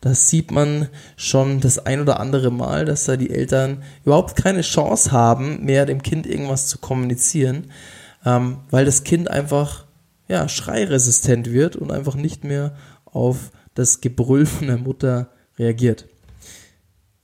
das 0.00 0.28
sieht 0.28 0.50
man 0.50 0.88
schon 1.14 1.60
das 1.60 1.86
ein 1.86 2.00
oder 2.00 2.18
andere 2.18 2.50
Mal, 2.50 2.84
dass 2.84 3.04
da 3.04 3.16
die 3.16 3.30
Eltern 3.30 3.84
überhaupt 4.04 4.34
keine 4.34 4.62
Chance 4.62 5.12
haben, 5.12 5.64
mehr 5.64 5.86
dem 5.86 6.02
Kind 6.02 6.26
irgendwas 6.26 6.66
zu 6.66 6.78
kommunizieren, 6.78 7.70
ähm, 8.26 8.56
weil 8.70 8.84
das 8.84 9.04
Kind 9.04 9.30
einfach 9.30 9.84
ja, 10.26 10.48
schreiresistent 10.48 11.52
wird 11.52 11.76
und 11.76 11.92
einfach 11.92 12.16
nicht 12.16 12.42
mehr 12.42 12.74
auf 13.04 13.52
das 13.74 14.00
Gebrüll 14.00 14.44
von 14.44 14.66
der 14.66 14.78
Mutter 14.78 15.28
reagiert. 15.58 16.06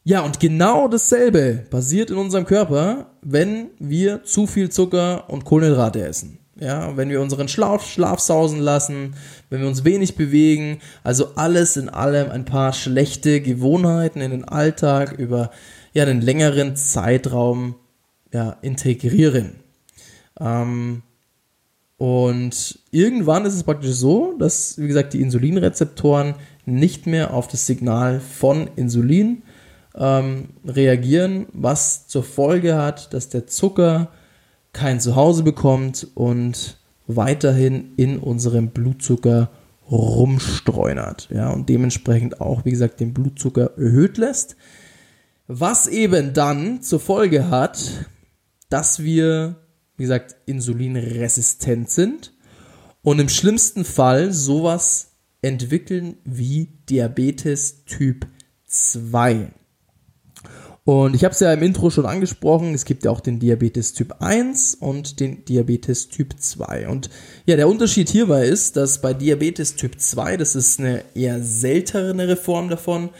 Ja, 0.04 0.23
und 0.23 0.40
genau 0.40 0.88
dasselbe 0.88 1.66
passiert 1.68 2.11
in 2.11 2.16
unserem 2.16 2.47
Körper, 2.47 3.11
wenn 3.20 3.70
wir 3.78 4.25
zu 4.25 4.47
viel 4.47 4.70
Zucker 4.70 5.28
und 5.28 5.44
Kohlenhydrate 5.44 6.02
essen. 6.02 6.38
Ja, 6.61 6.97
wenn 6.97 7.08
wir 7.08 7.20
unseren 7.20 7.47
Schlaf, 7.47 7.87
Schlaf 7.87 8.18
sausen 8.18 8.58
lassen, 8.58 9.14
wenn 9.49 9.61
wir 9.61 9.68
uns 9.68 9.85
wenig 9.85 10.16
bewegen, 10.16 10.78
also 11.04 11.35
alles 11.37 11.76
in 11.76 11.88
allem 11.88 12.30
ein 12.30 12.44
paar 12.44 12.73
schlechte 12.73 13.40
Gewohnheiten 13.40 14.20
in 14.20 14.32
den 14.32 14.44
Alltag 14.44 15.12
über 15.12 15.50
ja, 15.92 16.04
einen 16.04 16.20
längeren 16.20 16.75
Zeitraum 16.75 17.76
ja, 18.32 18.56
integrieren. 18.62 19.56
Ähm, 20.40 21.02
und 21.97 22.78
irgendwann 22.90 23.44
ist 23.44 23.54
es 23.54 23.62
praktisch 23.62 23.92
so, 23.92 24.35
dass, 24.38 24.78
wie 24.78 24.87
gesagt, 24.87 25.12
die 25.12 25.20
Insulinrezeptoren 25.20 26.35
nicht 26.75 27.06
mehr 27.06 27.34
auf 27.34 27.48
das 27.48 27.66
Signal 27.66 28.20
von 28.20 28.68
Insulin 28.76 29.42
ähm, 29.94 30.50
reagieren, 30.64 31.46
was 31.52 32.06
zur 32.06 32.22
Folge 32.22 32.76
hat, 32.76 33.12
dass 33.14 33.28
der 33.28 33.46
Zucker 33.46 34.08
kein 34.72 35.00
Zuhause 35.00 35.42
bekommt 35.42 36.06
und 36.14 36.78
weiterhin 37.06 37.94
in 37.96 38.18
unserem 38.18 38.68
Blutzucker 38.68 39.50
rumstreunert. 39.90 41.28
Ja, 41.32 41.50
und 41.50 41.68
dementsprechend 41.68 42.40
auch, 42.40 42.64
wie 42.64 42.70
gesagt, 42.70 43.00
den 43.00 43.14
Blutzucker 43.14 43.72
erhöht 43.76 44.18
lässt. 44.18 44.56
Was 45.46 45.87
eben 45.87 46.34
dann 46.34 46.82
zur 46.82 47.00
Folge 47.00 47.48
hat, 47.48 48.06
dass 48.68 49.02
wir 49.02 49.56
wie 49.98 50.04
gesagt, 50.04 50.37
insulinresistent 50.46 51.90
sind 51.90 52.32
und 53.02 53.18
im 53.18 53.28
schlimmsten 53.28 53.84
Fall 53.84 54.32
sowas 54.32 55.10
entwickeln 55.42 56.16
wie 56.25 56.68
Diabetes 56.88 57.85
Typ 57.85 58.26
2. 58.66 59.50
Und 60.85 61.14
ich 61.14 61.23
habe 61.23 61.35
es 61.35 61.40
ja 61.40 61.52
im 61.52 61.62
Intro 61.62 61.90
schon 61.90 62.07
angesprochen, 62.07 62.73
es 62.73 62.87
gibt 62.87 63.04
ja 63.04 63.11
auch 63.11 63.21
den 63.21 63.38
Diabetes 63.38 63.92
Typ 63.92 64.23
1 64.23 64.76
und 64.76 65.21
den 65.21 65.45
Diabetes 65.45 66.09
Typ 66.09 66.35
2. 66.38 66.88
Und 66.88 67.11
ja, 67.45 67.57
der 67.57 67.68
Unterschied 67.68 68.09
hierbei 68.09 68.47
ist, 68.47 68.78
dass 68.78 69.02
bei 69.02 69.12
Diabetes 69.12 69.76
Typ 69.76 70.00
2, 70.00 70.38
das 70.38 70.57
ist 70.57 70.80
eine 70.80 71.04
eher 71.14 71.42
seltenere 71.42 72.37
Form 72.37 72.71
davon, 72.71 73.11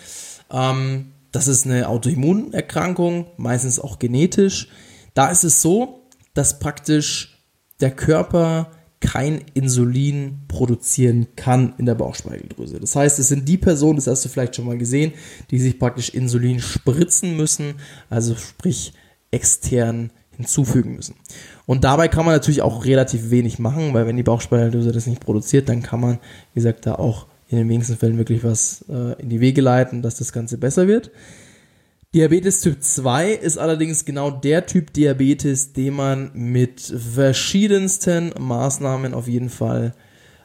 ähm, 0.51 1.13
das 1.31 1.47
ist 1.47 1.67
eine 1.67 1.91
Autoimmunerkrankung, 1.91 3.27
meistens 3.37 3.79
auch 3.79 3.99
genetisch. 3.99 4.69
Da 5.13 5.29
ist 5.29 5.45
es 5.45 5.61
so, 5.61 6.07
dass 6.33 6.61
praktisch 6.61 7.45
der 7.81 7.91
Körper 7.91 8.71
kein 9.01 9.43
Insulin 9.55 10.41
produzieren 10.49 11.29
kann 11.37 11.75
in 11.79 11.87
der 11.87 11.95
Bauchspeicheldrüse. 11.95 12.81
Das 12.81 12.97
heißt, 12.97 13.19
es 13.19 13.29
sind 13.29 13.49
die 13.49 13.57
Personen, 13.57 13.97
das 13.97 14.07
hast 14.09 14.25
du 14.25 14.29
vielleicht 14.29 14.57
schon 14.57 14.67
mal 14.67 14.79
gesehen, 14.79 15.13
die 15.51 15.59
sich 15.59 15.79
praktisch 15.79 16.11
Insulin 16.11 16.61
spritzen 16.61 17.37
müssen, 17.37 17.75
also 18.11 18.35
sprich 18.35 18.93
extern 19.31 20.11
hinzufügen 20.37 20.97
müssen. 20.97 21.17
Und 21.67 21.85
dabei 21.85 22.09
kann 22.09 22.25
man 22.25 22.35
natürlich 22.35 22.63
auch 22.63 22.85
relativ 22.85 23.31
wenig 23.31 23.59
machen, 23.59 23.93
weil 23.95 24.07
wenn 24.07 24.17
die 24.17 24.23
Bauchspeicheldrüse 24.23 24.93
das 24.93 25.07
nicht 25.07 25.21
produziert, 25.21 25.69
dann 25.69 25.83
kann 25.83 26.01
man, 26.01 26.19
wie 26.55 26.61
gesagt, 26.61 26.87
da 26.87 26.95
auch 26.95 27.27
in 27.49 27.59
den 27.59 27.69
wenigsten 27.69 27.97
Fällen 27.97 28.19
wirklich 28.19 28.45
was 28.45 28.85
äh, 28.89 29.21
in 29.21 29.29
die 29.29 29.41
Wege 29.41 29.61
leiten, 29.61 30.03
dass 30.03 30.17
das 30.17 30.33
Ganze 30.33 30.59
besser 30.59 30.87
wird. 30.87 31.11
Diabetes 32.15 32.63
Typ 32.63 32.83
2 32.83 33.33
ist 33.33 33.59
allerdings 33.59 34.07
genau 34.07 34.31
der 34.31 34.65
Typ 34.65 34.95
Diabetes, 34.95 35.75
den 35.75 35.95
man 35.95 36.31
mit 36.33 36.81
verschiedensten 36.81 38.33
Maßnahmen 38.39 39.13
auf 39.13 39.29
jeden 39.29 39.51
Fall 39.51 39.93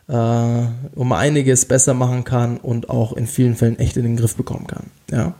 äh, 0.10 0.65
um 0.96 1.13
einiges 1.13 1.65
besser 1.65 1.93
machen 1.93 2.25
kann 2.25 2.58
und 2.58 2.89
auch 2.89 3.13
in 3.13 3.27
vielen 3.27 3.55
Fällen 3.55 3.79
echt 3.79 3.96
in 3.96 4.03
den 4.03 4.17
Griff 4.17 4.36
bekommen 4.36 4.67
kann. 4.67 4.88
Ja. 5.10 5.36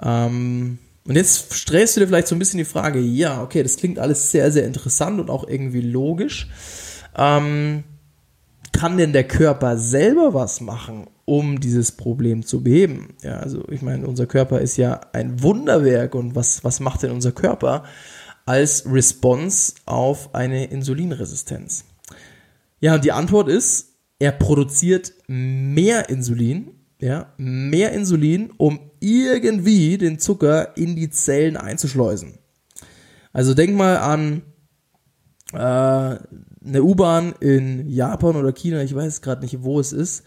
Ähm, 0.00 0.78
und 1.08 1.16
jetzt 1.16 1.52
stellst 1.52 1.96
du 1.96 2.00
dir 2.00 2.06
vielleicht 2.06 2.28
so 2.28 2.36
ein 2.36 2.38
bisschen 2.38 2.58
die 2.58 2.64
Frage, 2.64 3.00
ja, 3.00 3.42
okay, 3.42 3.64
das 3.64 3.76
klingt 3.76 3.98
alles 3.98 4.30
sehr, 4.30 4.52
sehr 4.52 4.64
interessant 4.64 5.18
und 5.18 5.28
auch 5.28 5.48
irgendwie 5.48 5.80
logisch. 5.80 6.48
Ähm, 7.16 7.82
kann 8.72 8.96
denn 8.96 9.12
der 9.12 9.28
Körper 9.28 9.76
selber 9.76 10.34
was 10.34 10.60
machen, 10.60 11.06
um 11.24 11.60
dieses 11.60 11.92
Problem 11.92 12.44
zu 12.44 12.62
beheben? 12.62 13.14
Ja, 13.22 13.38
also 13.38 13.64
ich 13.68 13.82
meine, 13.82 14.06
unser 14.06 14.26
Körper 14.26 14.60
ist 14.60 14.76
ja 14.76 15.00
ein 15.12 15.42
Wunderwerk 15.42 16.14
und 16.14 16.34
was, 16.34 16.64
was 16.64 16.80
macht 16.80 17.02
denn 17.02 17.10
unser 17.10 17.32
Körper 17.32 17.84
als 18.44 18.84
Response 18.86 19.74
auf 19.86 20.34
eine 20.34 20.66
Insulinresistenz? 20.66 21.84
Ja, 22.80 22.94
und 22.96 23.04
die 23.04 23.12
Antwort 23.12 23.48
ist, 23.48 23.90
er 24.18 24.32
produziert 24.32 25.12
mehr 25.28 26.08
Insulin, 26.08 26.72
ja, 27.00 27.32
mehr 27.36 27.92
Insulin, 27.92 28.50
um 28.56 28.90
irgendwie 29.00 29.98
den 29.98 30.18
Zucker 30.18 30.76
in 30.76 30.96
die 30.96 31.10
Zellen 31.10 31.56
einzuschleusen. 31.56 32.38
Also 33.32 33.54
denk 33.54 33.76
mal 33.76 33.96
an 33.96 34.42
äh, 35.52 36.18
eine 36.64 36.82
U-Bahn 36.82 37.34
in 37.40 37.88
Japan 37.88 38.36
oder 38.36 38.52
China, 38.52 38.82
ich 38.82 38.94
weiß 38.94 39.22
gerade 39.22 39.42
nicht, 39.42 39.62
wo 39.62 39.80
es 39.80 39.92
ist. 39.92 40.24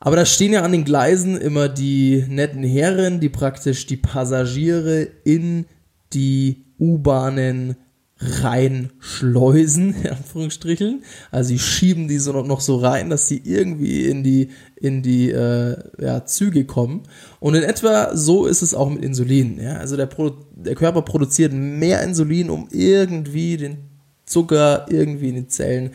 Aber 0.00 0.16
da 0.16 0.26
stehen 0.26 0.52
ja 0.52 0.62
an 0.62 0.72
den 0.72 0.84
Gleisen 0.84 1.36
immer 1.36 1.68
die 1.68 2.24
netten 2.28 2.62
Herren, 2.62 3.20
die 3.20 3.30
praktisch 3.30 3.86
die 3.86 3.96
Passagiere 3.96 5.08
in 5.24 5.66
die 6.12 6.66
U-Bahnen 6.78 7.76
reinschleusen, 8.18 9.94
in 10.02 10.10
Anführungsstrichen. 10.10 11.02
Also 11.30 11.48
sie 11.48 11.58
schieben 11.58 12.08
die 12.08 12.18
so 12.18 12.32
noch 12.42 12.60
so 12.60 12.76
rein, 12.76 13.10
dass 13.10 13.28
sie 13.28 13.40
irgendwie 13.44 14.04
in 14.04 14.22
die, 14.22 14.50
in 14.76 15.02
die 15.02 15.30
äh, 15.30 15.76
ja, 15.98 16.24
Züge 16.24 16.64
kommen. 16.64 17.02
Und 17.40 17.54
in 17.54 17.62
etwa 17.62 18.14
so 18.16 18.46
ist 18.46 18.62
es 18.62 18.74
auch 18.74 18.90
mit 18.90 19.04
Insulin. 19.04 19.58
Ja? 19.60 19.76
Also 19.76 19.96
der, 19.96 20.06
Pro 20.06 20.32
der 20.54 20.74
Körper 20.74 21.02
produziert 21.02 21.52
mehr 21.52 22.02
Insulin, 22.02 22.50
um 22.50 22.68
irgendwie 22.70 23.56
den 23.56 23.93
Zucker 24.26 24.86
irgendwie 24.88 25.28
in 25.28 25.34
die 25.36 25.48
Zellen 25.48 25.90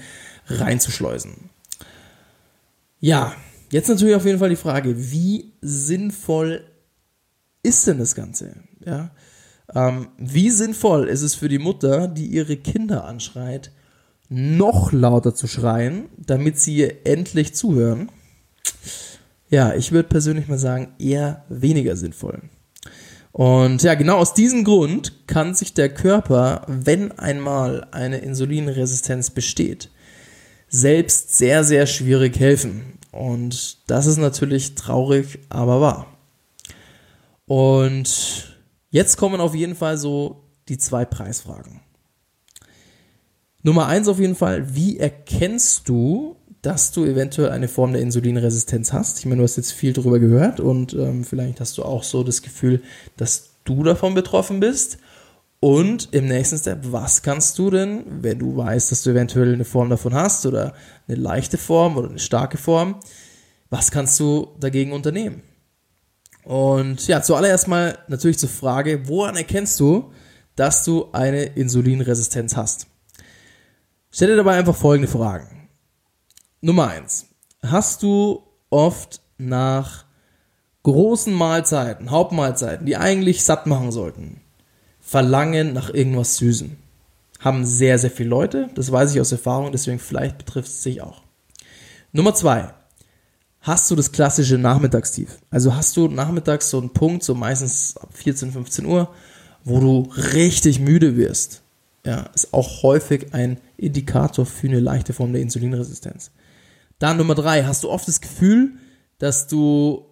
reinzuschleusen. 0.48 1.50
Ja, 3.00 3.36
jetzt 3.72 3.90
natürlich 3.90 4.16
auf 4.16 4.26
jeden 4.26 4.40
Fall 4.40 4.50
die 4.50 4.56
Frage, 4.56 5.12
wie 5.12 5.54
sinnvoll 5.62 6.66
ist 7.64 7.88
denn 7.88 8.00
das 8.00 8.16
Ganze? 8.16 8.56
Ja, 8.86 9.12
ähm, 9.74 10.10
wie 10.18 10.50
sinnvoll 10.50 11.08
ist 11.08 11.22
es 11.22 11.36
für 11.36 11.50
die 11.50 11.60
Mutter, 11.60 12.08
die 12.08 12.28
ihre 12.28 12.58
Kinder 12.58 13.06
anschreit, 13.06 13.72
noch 14.30 14.92
lauter 14.92 15.34
zu 15.34 15.48
schreien, 15.48 16.06
damit 16.18 16.60
sie 16.60 16.78
ihr 16.78 17.06
endlich 17.06 17.54
zuhören? 17.56 18.12
Ja, 19.50 19.74
ich 19.74 19.92
würde 19.92 20.08
persönlich 20.08 20.48
mal 20.48 20.60
sagen, 20.60 20.94
eher 21.00 21.44
weniger 21.50 21.96
sinnvoll. 21.96 22.42
Und 23.40 23.84
ja, 23.84 23.94
genau 23.94 24.18
aus 24.18 24.34
diesem 24.34 24.66
Grund 24.66 25.26
kann 25.26 25.56
sich 25.56 25.74
der 25.74 25.88
Körper, 25.88 26.66
wenn 26.68 27.18
einmal 27.18 27.88
eine 27.92 28.18
Insulinresistenz 28.18 29.30
besteht, 29.30 29.90
selbst 30.68 31.38
sehr, 31.38 31.64
sehr 31.64 31.88
schwierig 31.88 32.38
helfen. 32.38 33.00
Und 33.14 33.90
das 33.90 34.08
ist 34.08 34.18
natürlich 34.18 34.76
traurig, 34.76 35.40
aber 35.48 35.80
wahr. 35.80 36.08
Und 37.46 38.60
jetzt 38.90 39.16
kommen 39.16 39.40
auf 39.40 39.56
jeden 39.56 39.76
Fall 39.76 39.98
so 39.98 40.44
die 40.68 40.78
zwei 40.78 41.06
Preisfragen. 41.06 41.80
Nummer 43.64 43.88
eins 43.88 44.10
auf 44.10 44.20
jeden 44.20 44.36
Fall, 44.36 44.76
wie 44.76 44.98
erkennst 45.00 45.88
du, 45.88 46.36
dass 46.62 46.92
du 46.92 47.06
eventuell 47.06 47.52
eine 47.52 47.68
Form 47.68 47.94
der 47.94 48.02
Insulinresistenz 48.02 48.92
hast. 48.92 49.20
Ich 49.20 49.26
meine, 49.26 49.38
du 49.38 49.44
hast 49.44 49.58
jetzt 49.58 49.72
viel 49.72 49.94
darüber 49.94 50.20
gehört 50.20 50.60
und 50.60 50.94
ähm, 50.94 51.24
vielleicht 51.24 51.60
hast 51.60 51.78
du 51.78 51.84
auch 51.84 52.04
so 52.04 52.24
das 52.24 52.42
Gefühl, 52.42 52.82
dass 53.18 53.52
du 53.64 53.84
davon 53.84 54.14
betroffen 54.14 54.60
bist. 54.60 54.98
Und 55.62 56.14
im 56.14 56.28
nächsten 56.28 56.58
Step, 56.58 56.80
was 56.84 57.22
kannst 57.22 57.60
du 57.60 57.70
denn, 57.70 58.04
wenn 58.22 58.40
du 58.40 58.56
weißt, 58.56 58.92
dass 58.92 59.04
du 59.04 59.10
eventuell 59.10 59.54
eine 59.54 59.66
Form 59.66 59.90
davon 59.90 60.14
hast 60.14 60.46
oder 60.46 60.74
eine 61.08 61.18
leichte 61.18 61.58
Form 61.58 61.98
oder 61.98 62.10
eine 62.10 62.20
starke 62.20 62.58
Form, 62.58 63.00
was 63.70 63.92
kannst 63.92 64.20
du 64.20 64.56
dagegen 64.60 64.94
unternehmen? 64.94 65.44
Und 66.44 67.06
ja, 67.08 67.22
zuallererst 67.22 67.68
mal 67.68 67.98
natürlich 68.08 68.40
zur 68.40 68.50
Frage, 68.50 69.08
woran 69.08 69.36
erkennst 69.36 69.80
du, 69.80 70.12
dass 70.56 70.86
du 70.86 71.10
eine 71.12 71.44
Insulinresistenz 71.44 72.56
hast? 72.56 72.88
Stell 74.12 74.30
dir 74.30 74.38
dabei 74.38 74.58
einfach 74.58 74.76
folgende 74.76 75.12
Fragen. 75.12 75.59
Nummer 76.62 76.90
eins. 76.90 77.28
Hast 77.64 78.04
du 78.04 78.44
oft 78.70 79.22
nach 79.38 80.06
großen 80.84 81.34
Mahlzeiten, 81.34 82.12
Hauptmahlzeiten, 82.12 82.86
die 82.86 82.98
eigentlich 82.98 83.44
satt 83.44 83.66
machen 83.66 83.92
sollten, 83.92 84.42
Verlangen 85.00 85.74
nach 85.74 85.90
irgendwas 85.90 86.36
Süßen? 86.38 86.78
Haben 87.40 87.66
sehr, 87.66 87.98
sehr 87.98 88.12
viele 88.12 88.30
Leute. 88.30 88.70
Das 88.76 88.92
weiß 88.92 89.14
ich 89.14 89.22
aus 89.22 89.32
Erfahrung, 89.32 89.72
deswegen 89.72 90.00
vielleicht 90.00 90.38
betrifft 90.38 90.68
es 90.68 90.84
sich 90.84 91.02
auch. 91.02 91.22
Nummer 92.12 92.36
zwei. 92.36 92.74
Hast 93.62 93.90
du 93.92 93.96
das 93.96 94.12
klassische 94.12 94.58
Nachmittagstief? 94.58 95.38
Also 95.50 95.76
hast 95.76 95.96
du 95.96 96.08
nachmittags 96.08 96.70
so 96.70 96.80
einen 96.80 96.92
Punkt, 96.92 97.24
so 97.24 97.36
meistens 97.36 97.96
ab 97.98 98.10
14, 98.14 98.52
15 98.52 98.86
Uhr, 98.86 99.14
wo 99.64 99.80
du 99.80 100.12
richtig 100.34 100.80
müde 100.80 101.16
wirst. 101.16 101.62
Ja, 102.10 102.22
ist 102.34 102.56
auch 102.56 102.82
häufig 102.82 103.36
ein 103.36 103.60
Indikator 103.78 104.44
für 104.44 104.66
eine 104.66 104.80
leichte 104.80 105.14
Form 105.14 105.32
der 105.32 105.44
Insulinresistenz. 105.44 106.32
Dann 106.98 107.18
Nummer 107.18 107.36
drei, 107.36 107.66
hast 107.66 107.84
du 107.84 107.90
oft 107.92 108.08
das 108.08 108.20
Gefühl, 108.20 108.72
dass 109.20 109.46
du 109.46 110.08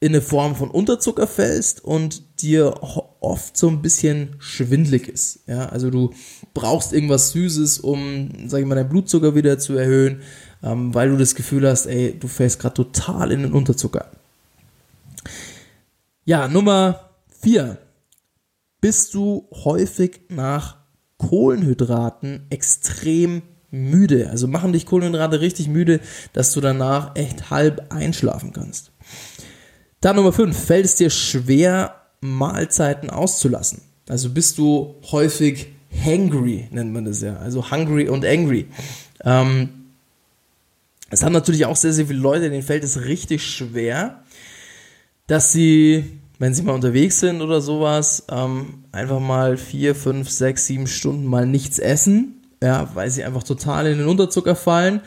in 0.00 0.12
eine 0.12 0.22
Form 0.22 0.56
von 0.56 0.70
Unterzucker 0.70 1.26
fällst 1.26 1.84
und 1.84 2.40
dir 2.40 2.80
oft 3.20 3.58
so 3.58 3.68
ein 3.68 3.82
bisschen 3.82 4.36
schwindlig 4.38 5.06
ist. 5.06 5.40
Ja, 5.46 5.66
also 5.66 5.90
du 5.90 6.14
brauchst 6.54 6.94
irgendwas 6.94 7.32
Süßes, 7.32 7.80
um, 7.80 8.30
sag 8.46 8.60
ich 8.60 8.66
mal, 8.66 8.76
deinen 8.76 8.88
Blutzucker 8.88 9.34
wieder 9.34 9.58
zu 9.58 9.76
erhöhen, 9.76 10.22
ähm, 10.62 10.94
weil 10.94 11.10
du 11.10 11.18
das 11.18 11.34
Gefühl 11.34 11.68
hast, 11.68 11.84
ey, 11.84 12.18
du 12.18 12.26
fällst 12.26 12.58
gerade 12.58 12.72
total 12.72 13.32
in 13.32 13.42
den 13.42 13.52
Unterzucker. 13.52 14.10
Ja, 16.24 16.48
Nummer 16.48 17.10
vier. 17.42 17.76
Bist 18.80 19.12
du 19.12 19.46
häufig 19.52 20.20
nach 20.30 20.78
Kohlenhydraten 21.18 22.46
extrem 22.50 23.42
müde. 23.70 24.30
Also 24.30 24.48
machen 24.48 24.72
dich 24.72 24.86
Kohlenhydrate 24.86 25.40
richtig 25.40 25.68
müde, 25.68 26.00
dass 26.32 26.52
du 26.52 26.60
danach 26.60 27.16
echt 27.16 27.50
halb 27.50 27.92
einschlafen 27.92 28.52
kannst. 28.52 28.92
Dann 30.00 30.16
Nummer 30.16 30.32
5. 30.32 30.56
Fällt 30.56 30.84
es 30.84 30.94
dir 30.94 31.10
schwer, 31.10 31.94
Mahlzeiten 32.20 33.10
auszulassen? 33.10 33.82
Also 34.08 34.30
bist 34.30 34.58
du 34.58 34.94
häufig 35.10 35.68
hangry, 35.92 36.68
nennt 36.70 36.92
man 36.92 37.04
das 37.04 37.20
ja. 37.20 37.36
Also 37.36 37.70
hungry 37.70 38.08
und 38.08 38.24
angry. 38.24 38.66
Ähm, 39.24 39.70
es 41.10 41.22
haben 41.22 41.32
natürlich 41.32 41.66
auch 41.66 41.76
sehr, 41.76 41.92
sehr 41.92 42.06
viele 42.06 42.20
Leute, 42.20 42.50
denen 42.50 42.62
fällt 42.62 42.84
es 42.84 43.04
richtig 43.04 43.44
schwer, 43.44 44.22
dass 45.26 45.52
sie 45.52 46.20
wenn 46.38 46.54
sie 46.54 46.62
mal 46.62 46.74
unterwegs 46.74 47.20
sind 47.20 47.42
oder 47.42 47.60
sowas, 47.60 48.24
ähm, 48.30 48.84
einfach 48.92 49.20
mal 49.20 49.56
vier, 49.56 49.94
fünf, 49.94 50.30
sechs, 50.30 50.66
sieben 50.66 50.86
Stunden 50.86 51.26
mal 51.26 51.46
nichts 51.46 51.78
essen, 51.78 52.42
ja, 52.62 52.88
weil 52.94 53.10
sie 53.10 53.24
einfach 53.24 53.42
total 53.42 53.86
in 53.86 53.98
den 53.98 54.06
Unterzucker 54.06 54.54
fallen 54.54 55.00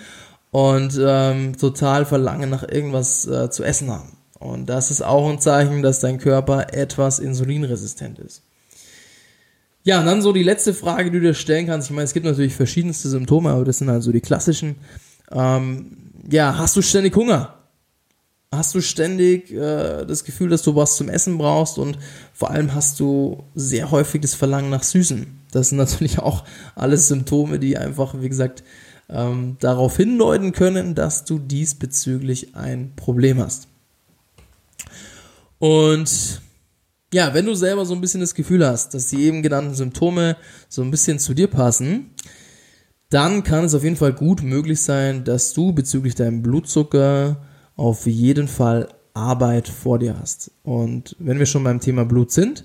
und 0.52 1.00
ähm, 1.02 1.58
total 1.58 2.06
Verlangen 2.06 2.50
nach 2.50 2.68
irgendwas 2.68 3.26
äh, 3.28 3.50
zu 3.50 3.64
essen 3.64 3.90
haben. 3.90 4.18
Und 4.40 4.68
das 4.68 4.92
ist 4.92 5.02
auch 5.02 5.30
ein 5.30 5.40
Zeichen, 5.40 5.82
dass 5.82 6.00
dein 6.00 6.18
Körper 6.18 6.74
etwas 6.74 7.20
insulinresistent 7.20 8.20
ist. 8.20 8.42
Ja, 9.84 10.00
und 10.00 10.06
dann 10.06 10.22
so 10.22 10.34
die 10.34 10.44
letzte 10.44 10.74
Frage, 10.74 11.12
die 11.12 11.20
du 11.20 11.28
dir 11.28 11.34
stellen 11.34 11.66
kannst. 11.66 11.90
Ich 11.90 11.96
meine, 11.96 12.06
es 12.06 12.14
gibt 12.14 12.26
natürlich 12.26 12.54
verschiedenste 12.54 13.10
Symptome, 13.10 13.50
aber 13.50 13.66
das 13.66 13.80
sind 13.80 13.90
halt 13.90 14.04
so 14.04 14.12
die 14.12 14.22
klassischen. 14.22 14.76
Ähm, 15.32 15.98
ja, 16.30 16.58
hast 16.58 16.76
du 16.76 16.82
ständig 16.82 17.16
Hunger? 17.16 17.61
Hast 18.54 18.76
du 18.76 18.82
ständig 18.82 19.50
äh, 19.52 20.06
das 20.06 20.26
Gefühl, 20.26 20.50
dass 20.50 20.62
du 20.62 20.76
was 20.76 20.98
zum 20.98 21.08
Essen 21.08 21.38
brauchst 21.38 21.78
und 21.78 21.98
vor 22.34 22.52
allem 22.52 22.76
hast 22.76 23.00
du 23.00 23.44
sehr 23.56 23.92
häufig 23.92 24.20
das 24.20 24.34
Verlangen 24.34 24.70
nach 24.70 24.84
Süßen. 24.84 25.26
Das 25.52 25.70
sind 25.70 25.78
natürlich 25.80 26.20
auch 26.20 26.44
alles 26.76 27.08
Symptome, 27.08 27.60
die 27.60 27.78
einfach, 27.78 28.16
wie 28.20 28.28
gesagt, 28.28 28.64
ähm, 29.10 29.56
darauf 29.60 29.96
hindeuten 29.96 30.52
können, 30.52 30.96
dass 30.96 31.24
du 31.24 31.40
diesbezüglich 31.40 32.56
ein 32.56 32.92
Problem 32.98 33.40
hast. 33.40 33.68
Und 35.60 36.42
ja, 37.14 37.34
wenn 37.34 37.46
du 37.46 37.54
selber 37.54 37.86
so 37.86 37.94
ein 37.94 38.02
bisschen 38.02 38.22
das 38.22 38.36
Gefühl 38.36 38.66
hast, 38.66 38.94
dass 38.94 39.08
die 39.08 39.24
eben 39.24 39.44
genannten 39.44 39.76
Symptome 39.76 40.36
so 40.68 40.82
ein 40.82 40.92
bisschen 40.92 41.20
zu 41.20 41.34
dir 41.34 41.48
passen, 41.48 42.12
dann 43.10 43.44
kann 43.44 43.66
es 43.66 43.76
auf 43.76 43.84
jeden 43.84 43.98
Fall 43.98 44.14
gut 44.14 44.44
möglich 44.44 44.82
sein, 44.82 45.24
dass 45.24 45.54
du 45.54 45.74
bezüglich 45.74 46.16
deinem 46.16 46.42
Blutzucker 46.42 47.38
auf 47.82 48.06
jeden 48.06 48.48
Fall 48.48 48.90
Arbeit 49.16 49.68
vor 49.68 49.98
dir 49.98 50.20
hast. 50.20 50.52
Und 50.62 51.16
wenn 51.18 51.40
wir 51.40 51.48
schon 51.48 51.64
beim 51.64 51.80
Thema 51.80 52.06
Blut 52.06 52.32
sind, 52.32 52.64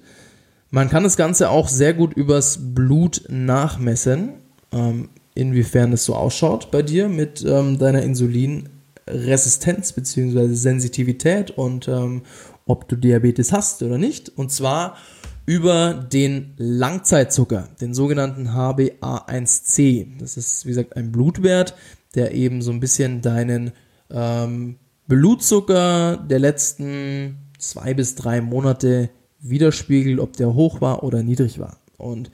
man 0.70 0.90
kann 0.90 1.04
das 1.04 1.16
Ganze 1.16 1.48
auch 1.48 1.70
sehr 1.70 1.94
gut 1.94 2.12
übers 2.12 2.58
Blut 2.74 3.24
nachmessen, 3.30 4.34
ähm, 4.72 5.08
inwiefern 5.34 5.94
es 5.94 6.04
so 6.04 6.14
ausschaut 6.14 6.70
bei 6.70 6.82
dir 6.82 7.08
mit 7.08 7.42
ähm, 7.48 7.78
deiner 7.78 8.02
Insulinresistenz 8.02 9.92
bzw. 9.92 10.52
Sensitivität 10.52 11.50
und 11.50 11.88
ähm, 11.88 12.20
ob 12.66 12.86
du 12.86 12.96
Diabetes 12.96 13.52
hast 13.52 13.82
oder 13.82 13.96
nicht. 13.96 14.28
Und 14.36 14.52
zwar 14.52 14.98
über 15.46 15.94
den 15.94 16.52
Langzeitzucker, 16.58 17.70
den 17.80 17.94
sogenannten 17.94 18.48
HbA1c. 18.48 20.18
Das 20.18 20.36
ist, 20.36 20.66
wie 20.66 20.70
gesagt, 20.70 20.94
ein 20.94 21.10
Blutwert, 21.10 21.74
der 22.14 22.34
eben 22.34 22.60
so 22.60 22.70
ein 22.70 22.80
bisschen 22.80 23.22
deinen 23.22 23.72
ähm, 24.10 24.76
Blutzucker 25.08 26.16
der 26.16 26.38
letzten 26.38 27.38
zwei 27.58 27.94
bis 27.94 28.14
drei 28.14 28.40
Monate 28.40 29.10
widerspiegelt, 29.40 30.20
ob 30.20 30.36
der 30.36 30.54
hoch 30.54 30.80
war 30.80 31.02
oder 31.02 31.22
niedrig 31.22 31.58
war. 31.58 31.78
Und 31.96 32.30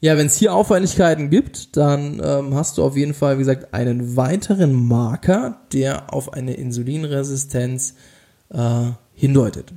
ja, 0.00 0.16
wenn 0.16 0.26
es 0.26 0.36
hier 0.36 0.54
Auffälligkeiten 0.54 1.28
gibt, 1.28 1.76
dann 1.76 2.20
ähm, 2.24 2.54
hast 2.54 2.78
du 2.78 2.84
auf 2.84 2.96
jeden 2.96 3.14
Fall, 3.14 3.36
wie 3.36 3.40
gesagt, 3.40 3.74
einen 3.74 4.16
weiteren 4.16 4.72
Marker, 4.72 5.60
der 5.72 6.12
auf 6.14 6.32
eine 6.32 6.54
Insulinresistenz 6.54 7.94
äh, 8.50 8.90
hindeutet. 9.14 9.72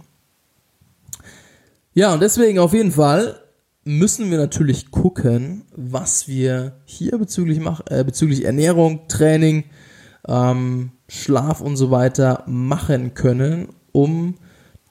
Ja, 1.94 2.14
und 2.14 2.22
deswegen 2.22 2.60
auf 2.60 2.74
jeden 2.74 2.92
Fall 2.92 3.42
müssen 3.84 4.30
wir 4.30 4.38
natürlich 4.38 4.92
gucken, 4.92 5.64
was 5.76 6.28
wir 6.28 6.74
hier 6.86 7.18
bezüglich, 7.18 7.60
mach, 7.60 7.82
äh, 7.90 8.04
bezüglich 8.04 8.46
Ernährung, 8.46 9.08
Training, 9.08 9.64
ähm, 10.28 10.92
Schlaf 11.08 11.62
und 11.62 11.78
so 11.78 11.92
weiter 11.92 12.44
machen 12.48 13.14
können, 13.14 13.70
um 13.92 14.36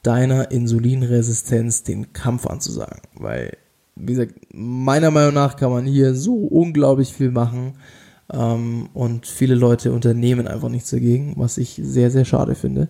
deiner 0.03 0.51
Insulinresistenz 0.51 1.83
den 1.83 2.13
Kampf 2.13 2.47
anzusagen. 2.47 3.03
Weil, 3.15 3.57
wie 3.97 4.15
gesagt, 4.15 4.35
meiner 4.53 5.11
Meinung 5.11 5.35
nach 5.35 5.57
kann 5.57 5.71
man 5.71 5.85
hier 5.87 6.15
so 6.15 6.35
unglaublich 6.35 7.13
viel 7.13 7.31
machen 7.31 7.75
ähm, 8.33 8.89
und 8.95 9.27
viele 9.27 9.55
Leute 9.55 9.93
unternehmen 9.93 10.49
einfach 10.49 10.69
nichts 10.69 10.91
dagegen, 10.91 11.35
was 11.37 11.59
ich 11.59 11.81
sehr, 11.83 12.11
sehr 12.11 12.25
schade 12.25 12.55
finde. 12.55 12.89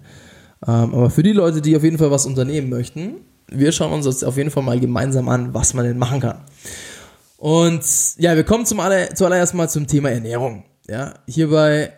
Ähm, 0.67 0.95
aber 0.95 1.11
für 1.11 1.23
die 1.23 1.33
Leute, 1.33 1.61
die 1.61 1.77
auf 1.77 1.85
jeden 1.85 1.99
Fall 1.99 2.11
was 2.11 2.27
unternehmen 2.27 2.69
möchten, 2.69 3.17
wir 3.51 3.73
schauen 3.73 3.93
uns 3.93 4.07
jetzt 4.07 4.25
auf 4.25 4.37
jeden 4.37 4.51
Fall 4.51 4.63
mal 4.63 4.79
gemeinsam 4.79 5.29
an, 5.29 5.55
was 5.55 5.75
man 5.75 5.85
denn 5.85 5.99
machen 5.99 6.21
kann. 6.21 6.45
Und 7.37 7.83
ja, 8.19 8.37
wir 8.37 8.45
kommen 8.45 8.67
zum 8.67 8.81
aller, 8.81 9.15
zuallererst 9.15 9.55
mal 9.55 9.69
zum 9.69 9.87
Thema 9.87 10.11
Ernährung. 10.11 10.65
Ja, 10.89 11.15
hierbei 11.27 11.93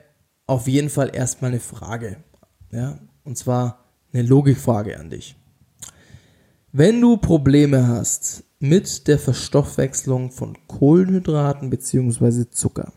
auf 0.46 0.68
jeden 0.68 0.90
Fall 0.90 1.14
erstmal 1.14 1.50
eine 1.50 1.60
Frage. 1.60 2.16
Ja, 2.70 2.98
und 3.24 3.36
zwar 3.36 3.84
eine 4.12 4.22
Logikfrage 4.22 4.98
an 4.98 5.10
dich. 5.10 5.36
Wenn 6.72 7.00
du 7.00 7.18
Probleme 7.18 7.86
hast 7.86 8.44
mit 8.58 9.08
der 9.08 9.18
Verstoffwechslung 9.18 10.30
von 10.30 10.56
Kohlenhydraten 10.68 11.68
bzw. 11.68 12.46
Zucker, 12.50 12.92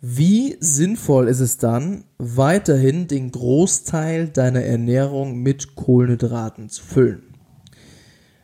wie 0.00 0.56
sinnvoll 0.60 1.26
ist 1.26 1.40
es 1.40 1.56
dann, 1.56 2.04
weiterhin 2.18 3.08
den 3.08 3.32
Großteil 3.32 4.28
deiner 4.28 4.62
Ernährung 4.62 5.38
mit 5.42 5.74
Kohlenhydraten 5.74 6.68
zu 6.68 6.84
füllen? 6.84 7.34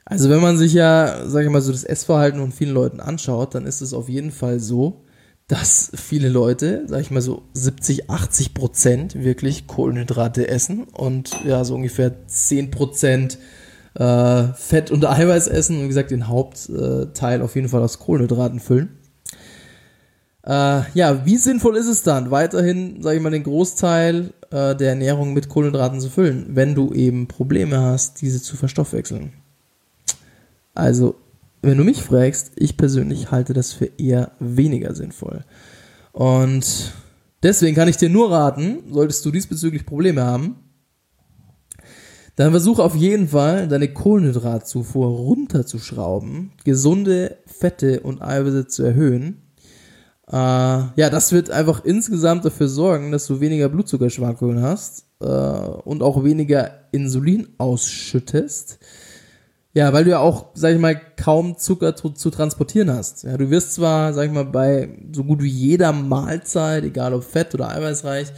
Also 0.04 0.28
wenn 0.30 0.40
man 0.40 0.58
sich 0.58 0.72
ja, 0.72 1.28
sage 1.28 1.46
ich 1.46 1.52
mal, 1.52 1.62
so 1.62 1.70
das 1.70 1.84
Essverhalten 1.84 2.40
von 2.40 2.52
vielen 2.52 2.74
Leuten 2.74 3.00
anschaut, 3.00 3.54
dann 3.54 3.66
ist 3.66 3.80
es 3.80 3.94
auf 3.94 4.08
jeden 4.08 4.30
Fall 4.32 4.58
so, 4.58 5.01
dass 5.52 5.92
viele 5.94 6.30
Leute, 6.30 6.84
sage 6.86 7.02
ich 7.02 7.10
mal 7.10 7.20
so 7.20 7.42
70, 7.52 8.08
80 8.08 8.54
Prozent 8.54 9.22
wirklich 9.22 9.66
Kohlenhydrate 9.66 10.48
essen 10.48 10.84
und 10.84 11.32
ja, 11.44 11.62
so 11.62 11.74
ungefähr 11.74 12.26
10 12.26 12.70
Prozent 12.70 13.36
äh, 13.92 14.44
Fett 14.54 14.90
und 14.90 15.04
Eiweiß 15.04 15.48
essen 15.48 15.76
und 15.76 15.82
wie 15.84 15.88
gesagt 15.88 16.10
den 16.10 16.26
Hauptteil 16.26 17.42
auf 17.42 17.54
jeden 17.54 17.68
Fall 17.68 17.82
aus 17.82 17.98
Kohlenhydraten 17.98 18.60
füllen. 18.60 18.96
Äh, 20.46 20.84
ja, 20.94 21.26
wie 21.26 21.36
sinnvoll 21.36 21.76
ist 21.76 21.88
es 21.88 22.02
dann, 22.02 22.30
weiterhin, 22.30 23.02
sage 23.02 23.18
ich 23.18 23.22
mal, 23.22 23.28
den 23.28 23.42
Großteil 23.42 24.32
äh, 24.50 24.74
der 24.74 24.88
Ernährung 24.88 25.34
mit 25.34 25.50
Kohlenhydraten 25.50 26.00
zu 26.00 26.08
füllen, 26.08 26.46
wenn 26.48 26.74
du 26.74 26.94
eben 26.94 27.28
Probleme 27.28 27.78
hast, 27.78 28.22
diese 28.22 28.40
zu 28.40 28.56
verstoffwechseln? 28.56 29.34
Also, 30.74 31.16
wenn 31.62 31.78
du 31.78 31.84
mich 31.84 32.02
fragst, 32.02 32.52
ich 32.56 32.76
persönlich 32.76 33.30
halte 33.30 33.52
das 33.52 33.72
für 33.72 33.86
eher 33.98 34.32
weniger 34.40 34.94
sinnvoll. 34.94 35.44
Und 36.12 36.92
deswegen 37.42 37.74
kann 37.74 37.88
ich 37.88 37.96
dir 37.96 38.10
nur 38.10 38.30
raten, 38.30 38.80
solltest 38.90 39.24
du 39.24 39.30
diesbezüglich 39.30 39.86
Probleme 39.86 40.22
haben, 40.22 40.56
dann 42.36 42.50
versuche 42.50 42.82
auf 42.82 42.96
jeden 42.96 43.28
Fall, 43.28 43.68
deine 43.68 43.92
Kohlenhydratzufuhr 43.92 45.06
runterzuschrauben, 45.06 46.52
gesunde 46.64 47.38
Fette 47.46 48.00
und 48.00 48.22
Eiweiße 48.22 48.66
zu 48.66 48.82
erhöhen 48.82 49.42
äh, 50.32 50.36
ja, 50.36 51.10
das 51.10 51.32
wird 51.32 51.50
einfach 51.50 51.84
insgesamt 51.84 52.44
dafür 52.44 52.68
sorgen, 52.68 53.12
dass 53.12 53.26
du 53.26 53.40
weniger 53.40 53.68
Blutzuckerschwankungen 53.68 54.62
hast 54.62 55.06
äh, 55.20 55.26
und 55.26 56.02
auch 56.02 56.24
weniger 56.24 56.70
Insulin 56.92 57.48
ausschüttest. 57.58 58.78
Ja, 59.74 59.92
weil 59.94 60.04
du 60.04 60.10
ja 60.10 60.18
auch, 60.18 60.48
sag 60.54 60.74
ich 60.74 60.78
mal, 60.78 61.00
kaum 61.16 61.56
Zucker 61.56 61.96
zu, 61.96 62.10
zu, 62.10 62.30
transportieren 62.30 62.90
hast. 62.90 63.24
Ja, 63.24 63.38
du 63.38 63.48
wirst 63.48 63.74
zwar, 63.74 64.12
sag 64.12 64.26
ich 64.26 64.32
mal, 64.32 64.44
bei 64.44 64.98
so 65.12 65.24
gut 65.24 65.42
wie 65.42 65.48
jeder 65.48 65.92
Mahlzeit, 65.92 66.84
egal 66.84 67.14
ob 67.14 67.24
fett 67.24 67.54
oder 67.54 67.70
eiweißreich, 67.70 68.32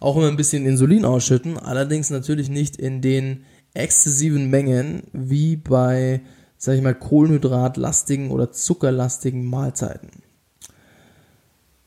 auch 0.00 0.16
immer 0.16 0.28
ein 0.28 0.36
bisschen 0.36 0.66
Insulin 0.66 1.06
ausschütten, 1.06 1.58
allerdings 1.58 2.10
natürlich 2.10 2.50
nicht 2.50 2.76
in 2.76 3.00
den 3.00 3.44
exzessiven 3.72 4.50
Mengen 4.50 5.04
wie 5.12 5.56
bei, 5.56 6.20
sag 6.58 6.76
ich 6.76 6.82
mal, 6.82 6.94
kohlenhydratlastigen 6.94 8.30
oder 8.30 8.52
zuckerlastigen 8.52 9.46
Mahlzeiten. 9.46 10.10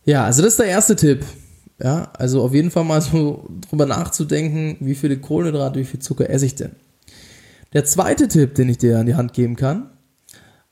Ja, 0.06 0.26
also 0.26 0.42
das 0.42 0.54
ist 0.54 0.60
der 0.60 0.68
erste 0.68 0.96
Tipp. 0.96 1.24
Ja, 1.80 2.12
also 2.14 2.42
auf 2.42 2.56
jeden 2.56 2.72
Fall 2.72 2.86
mal 2.86 3.02
so 3.02 3.48
drüber 3.70 3.86
nachzudenken, 3.86 4.78
wie 4.80 4.96
viele 4.96 5.20
Kohlenhydrate, 5.20 5.80
wie 5.80 5.86
viel 5.86 6.00
Zucker 6.00 6.28
esse 6.30 6.48
ich 6.48 6.56
denn. 6.56 6.72
Der 7.74 7.86
zweite 7.86 8.28
Tipp, 8.28 8.56
den 8.56 8.70
ich 8.70 8.78
dir 8.78 9.00
an 9.00 9.06
die 9.06 9.16
Hand 9.16 9.34
geben 9.34 9.56
kann, 9.56 9.92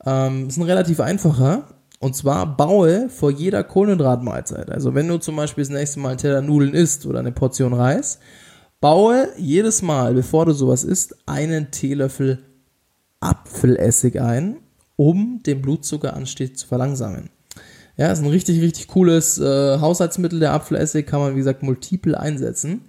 ähm, 0.05 0.47
ist 0.47 0.58
ein 0.58 0.63
relativ 0.63 0.99
einfacher. 0.99 1.67
Und 1.99 2.15
zwar 2.15 2.58
baue 2.58 3.10
vor 3.10 3.31
jeder 3.31 3.63
Kohlenhydratmahlzeit, 3.63 4.69
also 4.69 4.93
wenn 4.93 5.08
du 5.08 5.17
zum 5.17 5.38
Beispiel 5.38 5.63
das 5.63 5.71
nächste 5.71 5.99
Mal 5.99 6.10
einen 6.10 6.17
Teller 6.17 6.41
Nudeln 6.41 6.73
isst 6.73 7.05
oder 7.05 7.19
eine 7.19 7.31
Portion 7.31 7.73
Reis, 7.73 8.19
baue 8.81 9.29
jedes 9.38 9.81
Mal, 9.81 10.13
bevor 10.13 10.45
du 10.45 10.51
sowas 10.51 10.84
isst, 10.84 11.15
einen 11.25 11.71
Teelöffel 11.71 12.43
Apfelessig 13.21 14.21
ein, 14.21 14.58
um 14.97 15.41
den 15.43 15.62
Blutzuckeranstieg 15.62 16.60
zu 16.60 16.67
verlangsamen. 16.67 17.29
Ja, 17.97 18.12
ist 18.12 18.19
ein 18.19 18.29
richtig, 18.29 18.62
richtig 18.62 18.88
cooles 18.88 19.39
äh, 19.39 19.79
Haushaltsmittel. 19.79 20.39
Der 20.39 20.53
Apfelessig 20.53 21.08
kann 21.08 21.21
man, 21.21 21.34
wie 21.34 21.39
gesagt, 21.39 21.63
multiple 21.63 22.19
einsetzen. 22.19 22.81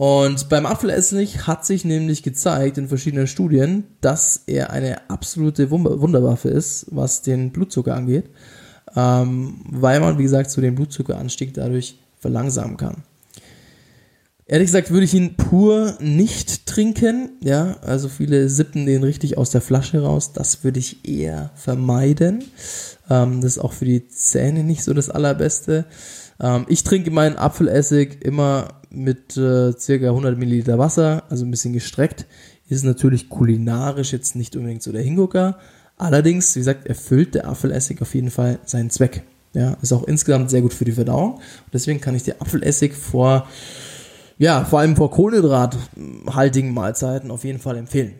Und 0.00 0.48
beim 0.48 0.64
Apfelessig 0.64 1.46
hat 1.46 1.66
sich 1.66 1.84
nämlich 1.84 2.22
gezeigt 2.22 2.78
in 2.78 2.88
verschiedenen 2.88 3.26
Studien, 3.26 3.84
dass 4.00 4.44
er 4.46 4.70
eine 4.70 5.10
absolute 5.10 5.70
Wunderwaffe 5.70 6.48
ist, 6.48 6.86
was 6.90 7.20
den 7.20 7.52
Blutzucker 7.52 7.94
angeht, 7.94 8.30
ähm, 8.96 9.60
weil 9.66 10.00
man, 10.00 10.16
wie 10.16 10.22
gesagt, 10.22 10.50
so 10.50 10.62
den 10.62 10.74
Blutzuckeranstieg 10.74 11.52
dadurch 11.52 11.98
verlangsamen 12.18 12.78
kann. 12.78 13.02
Ehrlich 14.46 14.68
gesagt 14.68 14.90
würde 14.90 15.04
ich 15.04 15.12
ihn 15.12 15.36
pur 15.36 15.98
nicht 16.00 16.64
trinken. 16.64 17.32
Ja, 17.42 17.76
also 17.82 18.08
viele 18.08 18.48
sippen 18.48 18.86
den 18.86 19.04
richtig 19.04 19.36
aus 19.36 19.50
der 19.50 19.60
Flasche 19.60 20.00
raus. 20.00 20.32
Das 20.32 20.64
würde 20.64 20.78
ich 20.78 21.06
eher 21.06 21.50
vermeiden. 21.56 22.42
Ähm, 23.10 23.42
das 23.42 23.56
ist 23.56 23.58
auch 23.58 23.74
für 23.74 23.84
die 23.84 24.08
Zähne 24.08 24.64
nicht 24.64 24.82
so 24.82 24.94
das 24.94 25.10
Allerbeste. 25.10 25.84
Ähm, 26.40 26.64
ich 26.68 26.84
trinke 26.84 27.10
meinen 27.10 27.36
Apfelessig 27.36 28.24
immer 28.24 28.79
mit 28.90 29.36
äh, 29.36 29.72
circa 29.78 30.08
100 30.08 30.36
Milliliter 30.38 30.78
Wasser, 30.78 31.24
also 31.28 31.44
ein 31.44 31.50
bisschen 31.50 31.72
gestreckt. 31.72 32.26
Ist 32.68 32.84
natürlich 32.84 33.28
kulinarisch 33.28 34.12
jetzt 34.12 34.36
nicht 34.36 34.56
unbedingt 34.56 34.82
so 34.82 34.92
der 34.92 35.02
Hingucker. 35.02 35.58
Allerdings, 35.96 36.54
wie 36.54 36.60
gesagt, 36.60 36.86
erfüllt 36.86 37.34
der 37.34 37.48
Apfelessig 37.48 38.00
auf 38.00 38.14
jeden 38.14 38.30
Fall 38.30 38.58
seinen 38.64 38.90
Zweck. 38.90 39.22
Ja, 39.52 39.76
ist 39.82 39.92
auch 39.92 40.04
insgesamt 40.04 40.50
sehr 40.50 40.62
gut 40.62 40.72
für 40.72 40.84
die 40.84 40.92
Verdauung. 40.92 41.34
Und 41.34 41.74
deswegen 41.74 42.00
kann 42.00 42.14
ich 42.14 42.22
dir 42.22 42.40
Apfelessig 42.40 42.94
vor, 42.94 43.48
ja, 44.38 44.64
vor 44.64 44.78
allem 44.78 44.96
vor 44.96 45.10
kohlenhydrathaltigen 45.10 46.72
Mahlzeiten 46.72 47.30
auf 47.30 47.44
jeden 47.44 47.58
Fall 47.58 47.76
empfehlen. 47.76 48.14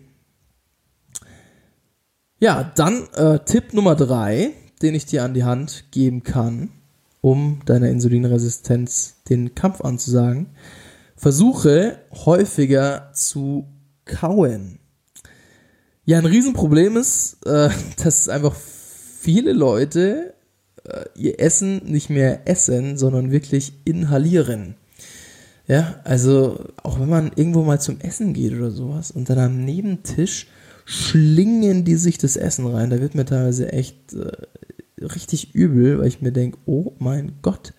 Ja, 2.40 2.72
dann 2.74 3.06
äh, 3.14 3.38
Tipp 3.44 3.74
Nummer 3.74 3.94
drei, 3.94 4.52
den 4.82 4.94
ich 4.94 5.06
dir 5.06 5.24
an 5.24 5.34
die 5.34 5.44
Hand 5.44 5.84
geben 5.90 6.22
kann, 6.22 6.70
um 7.20 7.60
deiner 7.66 7.88
Insulinresistenz 7.88 9.22
den 9.28 9.54
Kampf 9.54 9.80
anzusagen. 9.80 10.46
Versuche 11.16 11.98
häufiger 12.12 13.10
zu 13.12 13.66
kauen. 14.04 14.78
Ja, 16.04 16.18
ein 16.18 16.26
Riesenproblem 16.26 16.96
ist, 16.96 17.44
äh, 17.46 17.70
dass 18.02 18.28
einfach 18.28 18.54
viele 18.54 19.52
Leute 19.52 20.34
äh, 20.84 21.04
ihr 21.14 21.40
Essen 21.40 21.82
nicht 21.84 22.10
mehr 22.10 22.48
essen, 22.48 22.96
sondern 22.96 23.30
wirklich 23.30 23.74
inhalieren. 23.84 24.76
Ja, 25.66 26.00
also 26.04 26.64
auch 26.82 26.98
wenn 26.98 27.08
man 27.08 27.30
irgendwo 27.36 27.62
mal 27.62 27.80
zum 27.80 28.00
Essen 28.00 28.32
geht 28.32 28.54
oder 28.54 28.70
sowas 28.70 29.12
und 29.12 29.30
dann 29.30 29.38
am 29.38 29.64
Nebentisch 29.64 30.48
schlingen 30.84 31.84
die 31.84 31.94
sich 31.94 32.18
das 32.18 32.36
Essen 32.36 32.66
rein. 32.66 32.90
Da 32.90 33.00
wird 33.00 33.14
mir 33.14 33.24
teilweise 33.24 33.72
echt 33.72 34.12
äh, 34.14 34.32
richtig 35.00 35.54
übel, 35.54 35.98
weil 35.98 36.08
ich 36.08 36.20
mir 36.20 36.32
denke, 36.32 36.58
oh 36.66 36.92
mein 36.98 37.32
Gott, 37.42 37.72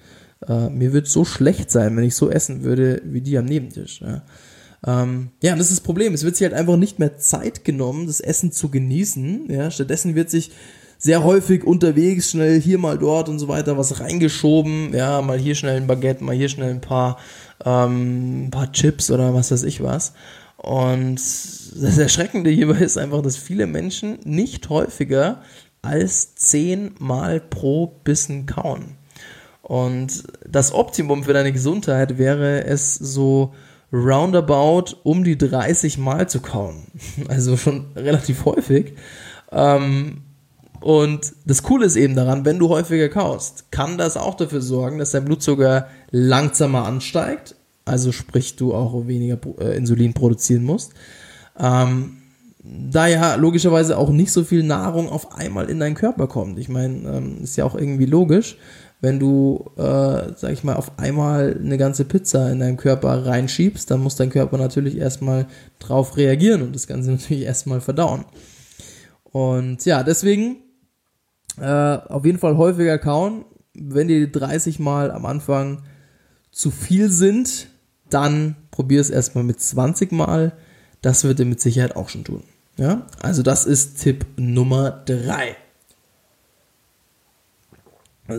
äh, 0.48 0.70
mir 0.70 0.94
wird 0.94 1.08
so 1.08 1.26
schlecht 1.26 1.72
sein, 1.72 1.96
wenn 1.96 2.04
ich 2.04 2.16
so 2.16 2.30
essen 2.30 2.64
würde 2.64 3.02
wie 3.06 3.22
die 3.22 3.38
am 3.38 3.46
Nebentisch. 3.46 4.02
Ja. 4.02 4.24
Ähm, 4.86 5.30
ja, 5.44 5.54
und 5.54 5.60
das 5.60 5.70
ist 5.70 5.80
das 5.80 5.84
Problem. 5.84 6.14
Es 6.14 6.24
wird 6.24 6.36
sich 6.36 6.46
halt 6.46 6.60
einfach 6.60 6.78
nicht 6.78 7.00
mehr 7.00 7.18
Zeit 7.18 7.64
genommen, 7.64 8.08
das 8.08 8.20
Essen 8.20 8.52
zu 8.52 8.70
genießen. 8.70 9.52
Ja, 9.52 9.70
stattdessen 9.70 10.16
wird 10.16 10.30
sich 10.30 10.52
sehr 10.98 11.24
häufig 11.24 11.64
unterwegs, 11.64 12.32
schnell 12.32 12.62
hier 12.62 12.78
mal 12.78 12.98
dort 12.98 13.28
und 13.28 13.40
so 13.40 13.48
weiter 13.48 13.78
was 13.78 14.00
reingeschoben. 14.00 14.94
Ja, 14.94 15.22
mal 15.22 15.40
hier 15.40 15.56
schnell 15.56 15.78
ein 15.78 15.88
Baguette, 15.88 16.24
mal 16.24 16.36
hier 16.36 16.50
schnell 16.50 16.70
ein 16.70 16.82
paar, 16.82 17.18
ähm, 17.64 18.46
ein 18.46 18.52
paar 18.52 18.72
Chips 18.72 19.10
oder 19.12 19.34
was 19.34 19.52
weiß 19.52 19.64
ich 19.64 19.82
was. 19.84 20.14
Und 20.58 21.16
das 21.16 21.98
Erschreckende 21.98 22.52
hierbei 22.52 22.80
ist 22.80 22.98
einfach, 22.98 23.24
dass 23.24 23.36
viele 23.36 23.66
Menschen 23.66 24.20
nicht 24.26 24.70
häufiger 24.70 25.42
als 25.82 26.36
zehnmal 26.36 27.40
pro 27.40 27.88
Bissen 28.04 28.46
kauen. 28.46 28.98
Und 29.62 30.24
das 30.48 30.74
Optimum 30.74 31.24
für 31.24 31.34
deine 31.34 31.54
Gesundheit 31.54 32.18
wäre 32.18 32.66
es 32.66 32.96
so 32.96 33.54
roundabout 33.94 34.98
um 35.04 35.24
die 35.24 35.38
30 35.38 35.98
Mal 35.98 36.30
zu 36.30 36.42
kauen. 36.42 36.84
Also 37.28 37.58
schon 37.58 37.86
relativ 37.96 38.46
häufig. 38.46 38.94
Ähm, 39.52 40.24
und 40.80 41.34
das 41.46 41.62
Coole 41.62 41.86
ist 41.86 41.96
eben 41.96 42.16
daran, 42.16 42.44
wenn 42.44 42.58
du 42.58 42.70
häufiger 42.70 43.10
kaust, 43.10 43.72
kann 43.72 43.98
das 43.98 44.18
auch 44.18 44.36
dafür 44.36 44.62
sorgen, 44.62 44.98
dass 44.98 45.12
dein 45.12 45.26
Blutzucker 45.26 45.88
langsamer 46.10 46.86
ansteigt. 46.86 47.56
Also 47.86 48.12
sprich, 48.12 48.56
du 48.56 48.74
auch 48.74 49.08
weniger 49.08 49.38
äh, 49.60 49.78
Insulin 49.78 50.14
produzieren 50.14 50.64
musst. 50.64 50.94
Ähm, 51.60 52.18
da 52.64 53.08
ja 53.08 53.36
logischerweise 53.36 53.98
auch 53.98 54.10
nicht 54.10 54.32
so 54.32 54.44
viel 54.44 54.64
Nahrung 54.64 55.10
auf 55.10 55.36
einmal 55.36 55.70
in 55.70 55.80
deinen 55.80 55.96
Körper 55.96 56.28
kommt. 56.28 56.60
Ich 56.60 56.70
meine, 56.70 57.10
ähm, 57.10 57.38
ist 57.42 57.56
ja 57.56 57.66
auch 57.66 57.76
irgendwie 57.76 58.06
logisch, 58.06 58.58
wenn 59.02 59.20
du, 59.20 59.72
äh, 59.78 60.34
sag 60.36 60.52
ich 60.52 60.64
mal, 60.64 60.76
auf 60.76 61.00
einmal 61.00 61.58
eine 61.60 61.80
ganze 61.80 62.06
Pizza 62.06 62.52
in 62.52 62.60
deinen 62.60 62.78
Körper 62.78 63.26
reinschiebst, 63.26 63.90
dann 63.90 64.02
muss 64.02 64.16
dein 64.16 64.30
Körper 64.30 64.60
natürlich 64.60 64.96
erstmal 64.96 65.48
drauf 65.80 66.18
reagieren 66.18 66.62
und 66.62 66.76
das 66.76 66.86
Ganze 66.86 67.12
natürlich 67.12 67.44
erstmal 67.44 67.82
verdauen. 67.82 68.26
Und 69.24 69.84
ja, 69.86 70.04
deswegen 70.04 70.58
äh, 71.60 71.66
auf 71.66 72.26
jeden 72.26 72.38
Fall 72.38 72.58
häufiger 72.58 73.00
kauen. 73.00 73.46
Wenn 73.74 74.08
dir 74.08 74.32
30 74.32 74.80
Mal 74.80 75.12
am 75.12 75.26
Anfang 75.26 75.82
zu 76.52 76.70
viel 76.70 77.10
sind, 77.10 77.68
dann 78.10 78.56
probier 78.70 79.02
es 79.02 79.10
erstmal 79.10 79.44
mit 79.44 79.60
20 79.60 80.12
Mal. 80.12 80.54
Das 81.02 81.24
wird 81.24 81.40
dir 81.40 81.46
mit 81.46 81.62
Sicherheit 81.62 81.96
auch 81.96 82.10
schon 82.10 82.24
tun. 82.24 82.44
Ja, 82.82 83.06
also 83.22 83.44
das 83.44 83.68
ist 83.68 84.02
Tipp 84.02 84.26
Nummer 84.38 85.04
3. 85.06 85.56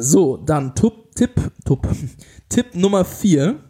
So, 0.00 0.36
dann 0.36 0.74
Tup, 0.74 1.14
Tipp, 1.14 1.52
Tup, 1.64 1.86
Tipp 2.48 2.74
Nummer 2.74 3.04
4. 3.04 3.60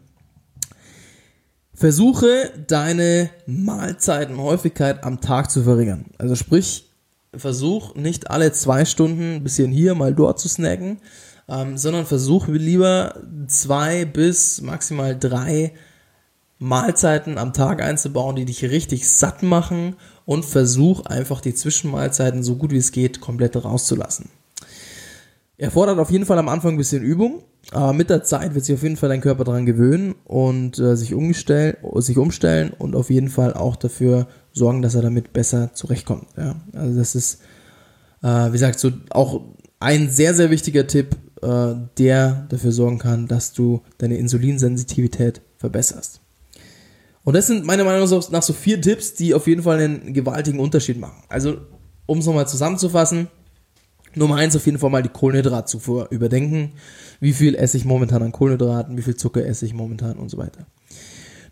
Versuche 1.74 2.54
deine 2.68 3.28
Mahlzeitenhäufigkeit 3.44 5.04
am 5.04 5.20
Tag 5.20 5.50
zu 5.50 5.62
verringern. 5.62 6.06
Also 6.16 6.36
sprich, 6.36 6.90
versuch 7.34 7.94
nicht 7.94 8.30
alle 8.30 8.50
zwei 8.52 8.86
Stunden 8.86 9.34
ein 9.34 9.44
bisschen 9.44 9.72
hier, 9.72 9.94
mal 9.94 10.14
dort 10.14 10.40
zu 10.40 10.48
snacken, 10.48 11.00
ähm, 11.50 11.76
sondern 11.76 12.06
versuch 12.06 12.48
lieber 12.48 13.20
zwei 13.46 14.06
bis 14.06 14.62
maximal 14.62 15.18
drei 15.18 15.74
Mahlzeiten 16.58 17.36
am 17.36 17.52
Tag 17.52 17.82
einzubauen, 17.82 18.36
die 18.36 18.46
dich 18.46 18.62
richtig 18.62 19.06
satt 19.06 19.42
machen 19.42 19.96
und 20.24 20.44
versuch 20.44 21.06
einfach 21.06 21.40
die 21.40 21.54
Zwischenmahlzeiten 21.54 22.42
so 22.42 22.56
gut 22.56 22.70
wie 22.70 22.78
es 22.78 22.92
geht 22.92 23.20
komplett 23.20 23.56
rauszulassen. 23.56 24.30
Erfordert 25.58 25.98
auf 25.98 26.10
jeden 26.10 26.26
Fall 26.26 26.38
am 26.38 26.48
Anfang 26.48 26.74
ein 26.74 26.78
bisschen 26.78 27.02
Übung, 27.02 27.42
aber 27.70 27.92
mit 27.92 28.10
der 28.10 28.24
Zeit 28.24 28.54
wird 28.54 28.64
sich 28.64 28.74
auf 28.74 28.82
jeden 28.82 28.96
Fall 28.96 29.08
dein 29.08 29.20
Körper 29.20 29.44
daran 29.44 29.66
gewöhnen 29.66 30.14
und 30.24 30.78
äh, 30.78 30.96
sich, 30.96 31.14
umstellen, 31.14 31.76
sich 31.96 32.18
umstellen 32.18 32.72
und 32.76 32.96
auf 32.96 33.10
jeden 33.10 33.28
Fall 33.28 33.54
auch 33.54 33.76
dafür 33.76 34.26
sorgen, 34.52 34.82
dass 34.82 34.94
er 34.94 35.02
damit 35.02 35.32
besser 35.32 35.72
zurechtkommt. 35.74 36.26
Ja? 36.36 36.56
Also 36.72 36.98
das 36.98 37.14
ist, 37.14 37.42
äh, 38.22 38.48
wie 38.48 38.52
gesagt, 38.52 38.80
so 38.80 38.90
auch 39.10 39.42
ein 39.78 40.10
sehr, 40.10 40.34
sehr 40.34 40.50
wichtiger 40.50 40.86
Tipp, 40.86 41.16
äh, 41.42 41.74
der 41.98 42.46
dafür 42.48 42.72
sorgen 42.72 42.98
kann, 42.98 43.28
dass 43.28 43.52
du 43.52 43.82
deine 43.98 44.16
Insulinsensitivität 44.16 45.42
verbesserst. 45.58 46.21
Und 47.24 47.34
das 47.34 47.46
sind 47.46 47.64
meiner 47.64 47.84
Meinung 47.84 48.08
nach 48.30 48.42
so 48.42 48.52
vier 48.52 48.80
Tipps, 48.80 49.14
die 49.14 49.34
auf 49.34 49.46
jeden 49.46 49.62
Fall 49.62 49.78
einen 49.78 50.12
gewaltigen 50.12 50.58
Unterschied 50.58 50.98
machen. 50.98 51.22
Also, 51.28 51.58
um 52.06 52.18
es 52.18 52.26
nochmal 52.26 52.48
zusammenzufassen, 52.48 53.28
Nummer 54.14 54.36
eins 54.36 54.56
auf 54.56 54.66
jeden 54.66 54.78
Fall 54.78 54.90
mal 54.90 55.02
die 55.02 55.08
Kohlenhydratzufuhr 55.08 56.08
überdenken. 56.10 56.72
Wie 57.20 57.32
viel 57.32 57.54
esse 57.54 57.76
ich 57.76 57.84
momentan 57.84 58.22
an 58.22 58.32
Kohlenhydraten, 58.32 58.96
wie 58.98 59.02
viel 59.02 59.16
Zucker 59.16 59.46
esse 59.46 59.64
ich 59.64 59.72
momentan 59.72 60.18
und 60.18 60.28
so 60.28 60.38
weiter. 60.38 60.66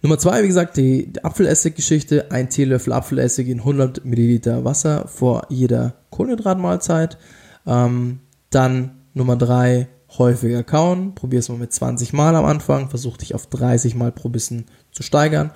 Nummer 0.02 0.18
zwei, 0.18 0.42
wie 0.42 0.48
gesagt, 0.48 0.76
die, 0.76 1.12
die 1.12 1.24
Apfelessig-Geschichte. 1.24 2.30
Ein 2.30 2.50
Teelöffel 2.50 2.92
Apfelessig 2.92 3.48
in 3.48 3.58
100 3.58 4.04
Milliliter 4.04 4.64
Wasser 4.64 5.06
vor 5.08 5.46
jeder 5.50 5.94
Kohlenhydratmahlzeit. 6.10 7.18
Ähm, 7.66 8.20
dann 8.50 9.02
Nummer 9.14 9.36
drei, 9.36 9.88
häufiger 10.18 10.62
kauen. 10.62 11.14
Probier 11.14 11.40
es 11.40 11.48
mal 11.48 11.58
mit 11.58 11.72
20 11.72 12.12
Mal 12.12 12.34
am 12.34 12.44
Anfang. 12.44 12.88
Versuch 12.88 13.16
dich 13.16 13.34
auf 13.34 13.46
30 13.46 13.94
Mal 13.94 14.10
pro 14.10 14.28
Bissen 14.28 14.66
steigern. 15.00 15.50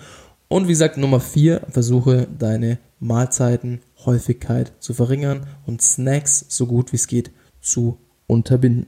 Und 0.49 0.65
wie 0.65 0.73
gesagt, 0.73 0.97
Nummer 0.97 1.21
vier, 1.21 1.63
versuche 1.71 2.27
deine 2.39 2.79
Mahlzeitenhäufigkeit 3.01 4.73
zu 4.81 4.95
verringern 4.95 5.47
und 5.67 5.83
Snacks 5.83 6.45
so 6.49 6.67
gut 6.67 6.93
wie 6.93 6.97
es 6.97 7.07
geht 7.07 7.31
zu 7.61 7.99
unterbinden. 8.27 8.87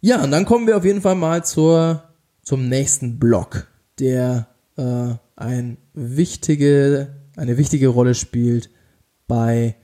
Ja, 0.00 0.22
und 0.22 0.30
dann 0.30 0.44
kommen 0.44 0.66
wir 0.66 0.76
auf 0.76 0.84
jeden 0.84 1.00
Fall 1.00 1.16
mal 1.16 1.44
zur, 1.44 2.04
zum 2.42 2.68
nächsten 2.68 3.18
Block, 3.18 3.66
der 3.98 4.46
äh, 4.76 5.14
ein 5.34 5.78
wichtige, 5.94 7.16
eine 7.36 7.58
wichtige 7.58 7.88
Rolle 7.88 8.14
spielt 8.14 8.70
bei 9.26 9.74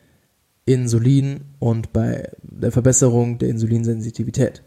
Insulin 0.67 1.45
und 1.59 1.93
bei 1.93 2.31
der 2.43 2.73
Verbesserung 2.73 3.39
der 3.39 3.49
Insulinsensitivität. 3.49 4.63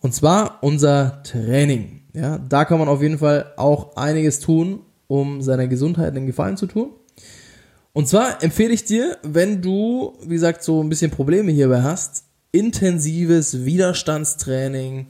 Und 0.00 0.14
zwar 0.14 0.62
unser 0.62 1.22
Training. 1.24 1.97
Ja, 2.14 2.38
da 2.38 2.64
kann 2.64 2.78
man 2.78 2.88
auf 2.88 3.02
jeden 3.02 3.18
Fall 3.18 3.52
auch 3.56 3.96
einiges 3.96 4.40
tun, 4.40 4.80
um 5.06 5.42
seiner 5.42 5.66
Gesundheit 5.66 6.16
einen 6.16 6.26
Gefallen 6.26 6.56
zu 6.56 6.66
tun. 6.66 6.90
Und 7.92 8.08
zwar 8.08 8.42
empfehle 8.42 8.72
ich 8.72 8.84
dir, 8.84 9.18
wenn 9.22 9.60
du, 9.60 10.14
wie 10.22 10.34
gesagt, 10.34 10.62
so 10.62 10.82
ein 10.82 10.88
bisschen 10.88 11.10
Probleme 11.10 11.50
hierbei 11.50 11.82
hast, 11.82 12.24
intensives 12.52 13.64
Widerstandstraining 13.64 15.06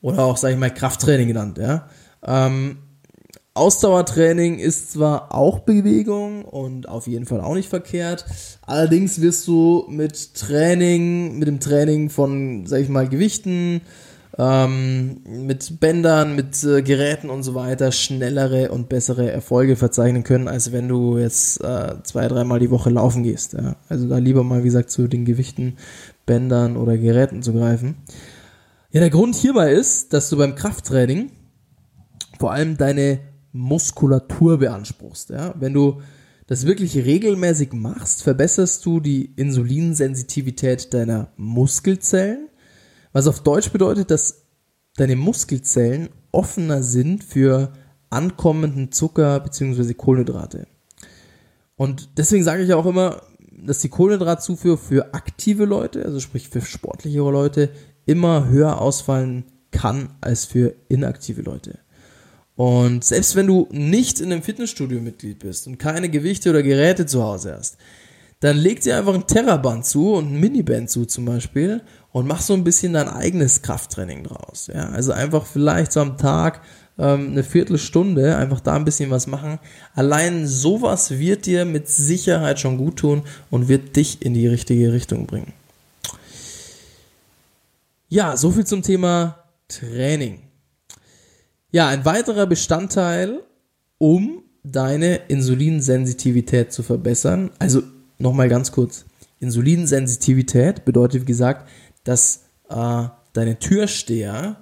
oder 0.00 0.24
auch, 0.24 0.36
sage 0.36 0.54
ich 0.54 0.60
mal, 0.60 0.72
Krafttraining 0.72 1.28
genannt. 1.28 1.58
Ja? 1.58 1.88
Ähm, 2.26 2.78
Ausdauertraining 3.54 4.58
ist 4.58 4.92
zwar 4.92 5.32
auch 5.32 5.60
Bewegung 5.60 6.44
und 6.44 6.88
auf 6.88 7.06
jeden 7.06 7.24
Fall 7.24 7.40
auch 7.40 7.54
nicht 7.54 7.68
verkehrt. 7.68 8.24
Allerdings 8.62 9.20
wirst 9.20 9.46
du 9.46 9.86
mit 9.88 10.34
Training, 10.34 11.38
mit 11.38 11.46
dem 11.46 11.60
Training 11.60 12.10
von, 12.10 12.66
sag 12.66 12.80
ich 12.80 12.88
mal, 12.88 13.08
Gewichten, 13.08 13.80
ähm, 14.36 15.20
mit 15.24 15.78
Bändern, 15.80 16.34
mit 16.34 16.62
äh, 16.64 16.82
Geräten 16.82 17.30
und 17.30 17.42
so 17.42 17.54
weiter 17.54 17.92
schnellere 17.92 18.70
und 18.70 18.88
bessere 18.88 19.30
Erfolge 19.30 19.76
verzeichnen 19.76 20.24
können, 20.24 20.48
als 20.48 20.72
wenn 20.72 20.88
du 20.88 21.18
jetzt 21.18 21.62
äh, 21.62 21.94
zwei, 22.02 22.26
dreimal 22.26 22.58
die 22.58 22.70
Woche 22.70 22.90
laufen 22.90 23.22
gehst. 23.22 23.52
Ja? 23.52 23.76
Also 23.88 24.08
da 24.08 24.18
lieber 24.18 24.42
mal, 24.42 24.60
wie 24.60 24.68
gesagt, 24.68 24.90
zu 24.90 25.06
den 25.06 25.24
Gewichten, 25.24 25.76
Bändern 26.26 26.76
oder 26.76 26.96
Geräten 26.96 27.42
zu 27.42 27.52
greifen. 27.52 27.96
Ja, 28.90 29.00
der 29.00 29.10
Grund 29.10 29.34
hierbei 29.36 29.72
ist, 29.72 30.12
dass 30.12 30.30
du 30.30 30.36
beim 30.36 30.54
Krafttraining 30.54 31.30
vor 32.38 32.52
allem 32.52 32.76
deine 32.76 33.20
Muskulatur 33.52 34.58
beanspruchst. 34.58 35.30
Ja? 35.30 35.54
Wenn 35.58 35.74
du 35.74 36.00
das 36.46 36.66
wirklich 36.66 36.96
regelmäßig 36.96 37.72
machst, 37.72 38.22
verbesserst 38.22 38.84
du 38.84 39.00
die 39.00 39.32
Insulinsensitivität 39.36 40.92
deiner 40.92 41.28
Muskelzellen 41.36 42.48
was 43.14 43.26
auf 43.28 43.42
Deutsch 43.42 43.70
bedeutet, 43.70 44.10
dass 44.10 44.44
deine 44.96 45.16
Muskelzellen 45.16 46.10
offener 46.32 46.82
sind 46.82 47.24
für 47.24 47.72
ankommenden 48.10 48.92
Zucker 48.92 49.40
bzw. 49.40 49.94
Kohlenhydrate. 49.94 50.66
Und 51.76 52.18
deswegen 52.18 52.44
sage 52.44 52.64
ich 52.64 52.74
auch 52.74 52.86
immer, 52.86 53.22
dass 53.50 53.78
die 53.78 53.88
Kohlenhydratzufuhr 53.88 54.76
für 54.76 55.14
aktive 55.14 55.64
Leute, 55.64 56.04
also 56.04 56.20
sprich 56.20 56.48
für 56.48 56.60
sportlichere 56.60 57.30
Leute, 57.30 57.70
immer 58.04 58.48
höher 58.48 58.80
ausfallen 58.80 59.44
kann 59.70 60.10
als 60.20 60.44
für 60.44 60.74
inaktive 60.88 61.42
Leute. 61.42 61.78
Und 62.56 63.04
selbst 63.04 63.34
wenn 63.34 63.46
du 63.46 63.68
nicht 63.70 64.20
in 64.20 64.32
einem 64.32 64.42
Fitnessstudio 64.42 65.00
Mitglied 65.00 65.40
bist 65.40 65.66
und 65.66 65.78
keine 65.78 66.08
Gewichte 66.08 66.50
oder 66.50 66.62
Geräte 66.62 67.06
zu 67.06 67.22
Hause 67.22 67.56
hast, 67.56 67.78
dann 68.44 68.58
leg 68.58 68.82
dir 68.82 68.98
einfach 68.98 69.14
ein 69.14 69.26
Terraband 69.26 69.86
zu 69.86 70.12
und 70.12 70.30
ein 70.30 70.38
Miniband 70.38 70.90
zu 70.90 71.06
zum 71.06 71.24
Beispiel 71.24 71.80
und 72.12 72.26
mach 72.26 72.42
so 72.42 72.52
ein 72.52 72.62
bisschen 72.62 72.92
dein 72.92 73.08
eigenes 73.08 73.62
Krafttraining 73.62 74.22
draus. 74.22 74.66
Ja? 74.66 74.90
Also 74.90 75.12
einfach 75.12 75.46
vielleicht 75.46 75.92
so 75.92 76.00
am 76.00 76.18
Tag 76.18 76.60
ähm, 76.98 77.30
eine 77.30 77.42
Viertelstunde, 77.42 78.36
einfach 78.36 78.60
da 78.60 78.74
ein 78.74 78.84
bisschen 78.84 79.08
was 79.08 79.26
machen. 79.26 79.58
Allein 79.94 80.46
sowas 80.46 81.12
wird 81.12 81.46
dir 81.46 81.64
mit 81.64 81.88
Sicherheit 81.88 82.60
schon 82.60 82.76
gut 82.76 82.96
tun 82.98 83.22
und 83.50 83.68
wird 83.68 83.96
dich 83.96 84.20
in 84.20 84.34
die 84.34 84.46
richtige 84.46 84.92
Richtung 84.92 85.24
bringen. 85.26 85.54
Ja, 88.10 88.36
so 88.36 88.50
viel 88.50 88.66
zum 88.66 88.82
Thema 88.82 89.38
Training. 89.68 90.42
Ja, 91.70 91.88
ein 91.88 92.04
weiterer 92.04 92.44
Bestandteil, 92.44 93.40
um 93.96 94.42
deine 94.64 95.16
Insulinsensitivität 95.28 96.74
zu 96.74 96.82
verbessern, 96.82 97.50
also 97.58 97.82
nochmal 98.24 98.48
ganz 98.48 98.72
kurz. 98.72 99.04
Insulinsensitivität 99.38 100.84
bedeutet, 100.84 101.22
wie 101.22 101.26
gesagt, 101.26 101.68
dass 102.02 102.44
äh, 102.68 103.04
deine 103.32 103.58
Türsteher 103.60 104.56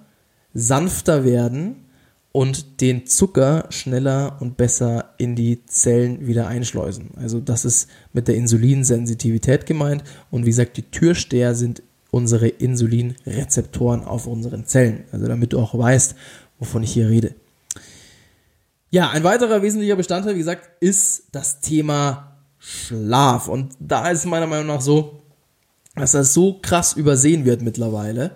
sanfter 0.53 1.25
werden 1.25 1.77
und 2.33 2.81
den 2.81 3.07
Zucker 3.07 3.67
schneller 3.71 4.39
und 4.41 4.57
besser 4.57 5.15
in 5.19 5.37
die 5.37 5.65
Zellen 5.67 6.27
wieder 6.27 6.49
einschleusen. 6.49 7.11
Also 7.17 7.41
das 7.41 7.65
ist 7.65 7.89
mit 8.13 8.27
der 8.29 8.37
Insulinsensitivität 8.37 9.67
gemeint. 9.67 10.03
Und 10.31 10.45
wie 10.45 10.51
gesagt, 10.51 10.77
die 10.79 10.91
Türsteher 10.91 11.55
sind 11.55 11.83
unsere 12.11 12.49
Insulinrezeptoren 12.49 14.05
auf 14.05 14.27
unseren 14.27 14.67
Zellen. 14.67 15.05
Also 15.13 15.27
damit 15.27 15.53
du 15.53 15.59
auch 15.59 15.77
weißt, 15.77 16.15
wovon 16.59 16.83
ich 16.83 16.93
hier 16.93 17.09
rede. 17.09 17.35
Ja, 18.91 19.11
ein 19.11 19.25
weiterer 19.25 19.63
wesentlicher 19.63 19.97
Bestandteil, 19.97 20.35
wie 20.35 20.39
gesagt, 20.39 20.69
ist 20.81 21.25
das 21.33 21.61
Thema 21.61 22.32
Schlaf. 22.65 23.49
Und 23.49 23.75
da 23.81 24.09
ist 24.09 24.21
es 24.21 24.25
meiner 24.25 24.47
Meinung 24.47 24.69
nach 24.69 24.81
so, 24.81 25.21
dass 25.97 26.13
das 26.13 26.33
so 26.33 26.59
krass 26.63 26.93
übersehen 26.95 27.45
wird 27.45 27.61
mittlerweile, 27.61 28.31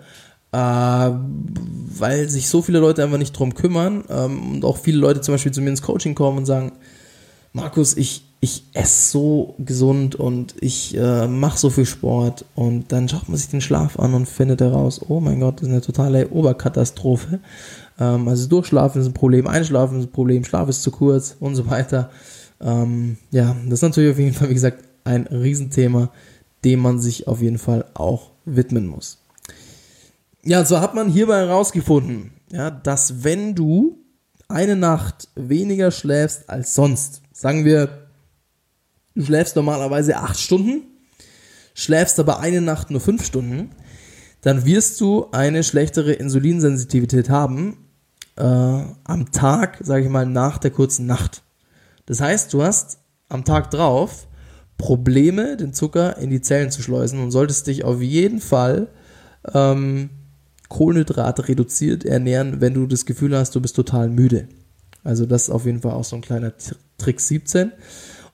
äh, 0.51 0.57
weil 0.57 2.29
sich 2.29 2.49
so 2.49 2.61
viele 2.61 2.79
Leute 2.79 3.03
einfach 3.03 3.17
nicht 3.17 3.37
drum 3.37 3.55
kümmern 3.55 4.03
ähm, 4.09 4.55
und 4.55 4.65
auch 4.65 4.77
viele 4.77 4.97
Leute 4.97 5.21
zum 5.21 5.33
Beispiel 5.33 5.53
zu 5.53 5.61
mir 5.61 5.69
ins 5.69 5.81
Coaching 5.81 6.13
kommen 6.13 6.39
und 6.39 6.45
sagen, 6.45 6.73
Markus, 7.53 7.95
ich, 7.95 8.25
ich 8.41 8.65
esse 8.73 9.11
so 9.11 9.55
gesund 9.57 10.15
und 10.15 10.55
ich 10.59 10.95
äh, 10.95 11.27
mache 11.27 11.57
so 11.57 11.69
viel 11.69 11.85
Sport 11.85 12.45
und 12.53 12.91
dann 12.91 13.09
schaut 13.09 13.29
man 13.29 13.37
sich 13.37 13.49
den 13.49 13.61
Schlaf 13.61 13.97
an 13.97 14.13
und 14.13 14.27
findet 14.27 14.61
heraus, 14.61 15.01
oh 15.07 15.19
mein 15.21 15.39
Gott, 15.39 15.55
das 15.55 15.63
ist 15.63 15.71
eine 15.71 15.81
totale 15.81 16.27
Oberkatastrophe. 16.29 17.39
Ähm, 17.99 18.27
also 18.27 18.47
Durchschlafen 18.47 19.01
ist 19.01 19.07
ein 19.07 19.13
Problem, 19.13 19.47
Einschlafen 19.47 19.99
ist 19.99 20.07
ein 20.07 20.11
Problem, 20.11 20.43
Schlaf 20.43 20.69
ist 20.69 20.83
zu 20.83 20.91
kurz 20.91 21.35
und 21.39 21.55
so 21.55 21.67
weiter. 21.69 22.11
Ähm, 22.61 23.17
ja, 23.31 23.55
das 23.65 23.79
ist 23.79 23.81
natürlich 23.83 24.11
auf 24.11 24.19
jeden 24.19 24.33
Fall, 24.33 24.49
wie 24.49 24.53
gesagt, 24.53 24.83
ein 25.03 25.27
Riesenthema, 25.27 26.11
dem 26.63 26.79
man 26.79 26.99
sich 26.99 27.27
auf 27.27 27.41
jeden 27.41 27.59
Fall 27.59 27.85
auch 27.93 28.31
widmen 28.45 28.87
muss. 28.87 29.23
Ja, 30.43 30.63
so 30.65 30.79
hat 30.79 30.95
man 30.95 31.09
hierbei 31.09 31.37
herausgefunden, 31.39 32.31
ja, 32.51 32.71
dass 32.71 33.23
wenn 33.23 33.53
du 33.53 33.97
eine 34.47 34.75
Nacht 34.75 35.27
weniger 35.35 35.91
schläfst 35.91 36.49
als 36.49 36.73
sonst, 36.73 37.21
sagen 37.33 37.65
wir, 37.65 38.07
du 39.15 39.25
schläfst 39.25 39.55
normalerweise 39.55 40.17
acht 40.17 40.39
Stunden, 40.39 40.83
schläfst 41.73 42.19
aber 42.19 42.39
eine 42.39 42.61
Nacht 42.61 42.89
nur 42.91 43.01
fünf 43.01 43.25
Stunden, 43.25 43.71
dann 44.41 44.65
wirst 44.65 45.01
du 45.01 45.29
eine 45.31 45.63
schlechtere 45.63 46.13
Insulinsensitivität 46.13 47.29
haben 47.29 47.85
äh, 48.37 48.43
am 48.43 49.31
Tag, 49.31 49.79
sage 49.81 50.05
ich 50.05 50.09
mal, 50.09 50.25
nach 50.25 50.57
der 50.57 50.71
kurzen 50.71 51.05
Nacht. 51.05 51.43
Das 52.07 52.19
heißt, 52.19 52.51
du 52.53 52.63
hast 52.63 52.97
am 53.29 53.45
Tag 53.45 53.69
drauf 53.69 54.27
Probleme, 54.79 55.57
den 55.57 55.73
Zucker 55.73 56.17
in 56.17 56.29
die 56.31 56.41
Zellen 56.41 56.71
zu 56.71 56.81
schleusen 56.81 57.19
und 57.19 57.31
solltest 57.31 57.67
dich 57.67 57.83
auf 57.83 58.01
jeden 58.01 58.39
Fall 58.39 58.87
ähm, 59.53 60.09
Kohlenhydrate 60.69 61.47
reduziert 61.47 62.05
ernähren, 62.05 62.61
wenn 62.61 62.73
du 62.73 62.87
das 62.87 63.05
Gefühl 63.05 63.35
hast, 63.37 63.55
du 63.55 63.61
bist 63.61 63.75
total 63.75 64.09
müde. 64.09 64.47
Also 65.03 65.25
das 65.25 65.43
ist 65.43 65.49
auf 65.49 65.65
jeden 65.65 65.81
Fall 65.81 65.93
auch 65.93 66.03
so 66.03 66.15
ein 66.15 66.21
kleiner 66.21 66.53
Trick 66.97 67.19
17. 67.19 67.71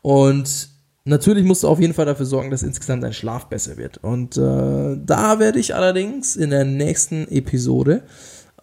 Und 0.02 0.70
natürlich 1.06 1.46
musst 1.46 1.64
du 1.64 1.68
auf 1.68 1.80
jeden 1.80 1.94
Fall 1.94 2.06
dafür 2.06 2.26
sorgen, 2.26 2.50
dass 2.50 2.64
insgesamt 2.64 3.04
dein 3.04 3.14
Schlaf 3.14 3.46
besser 3.46 3.78
wird. 3.78 3.98
Und 4.04 4.38
äh, 4.38 4.98
da 4.98 5.40
werde 5.40 5.60
ich 5.60 5.76
allerdings 5.76 6.36
in 6.36 6.50
der 6.50 6.66
nächsten 6.66 7.28
Episode 7.30 8.04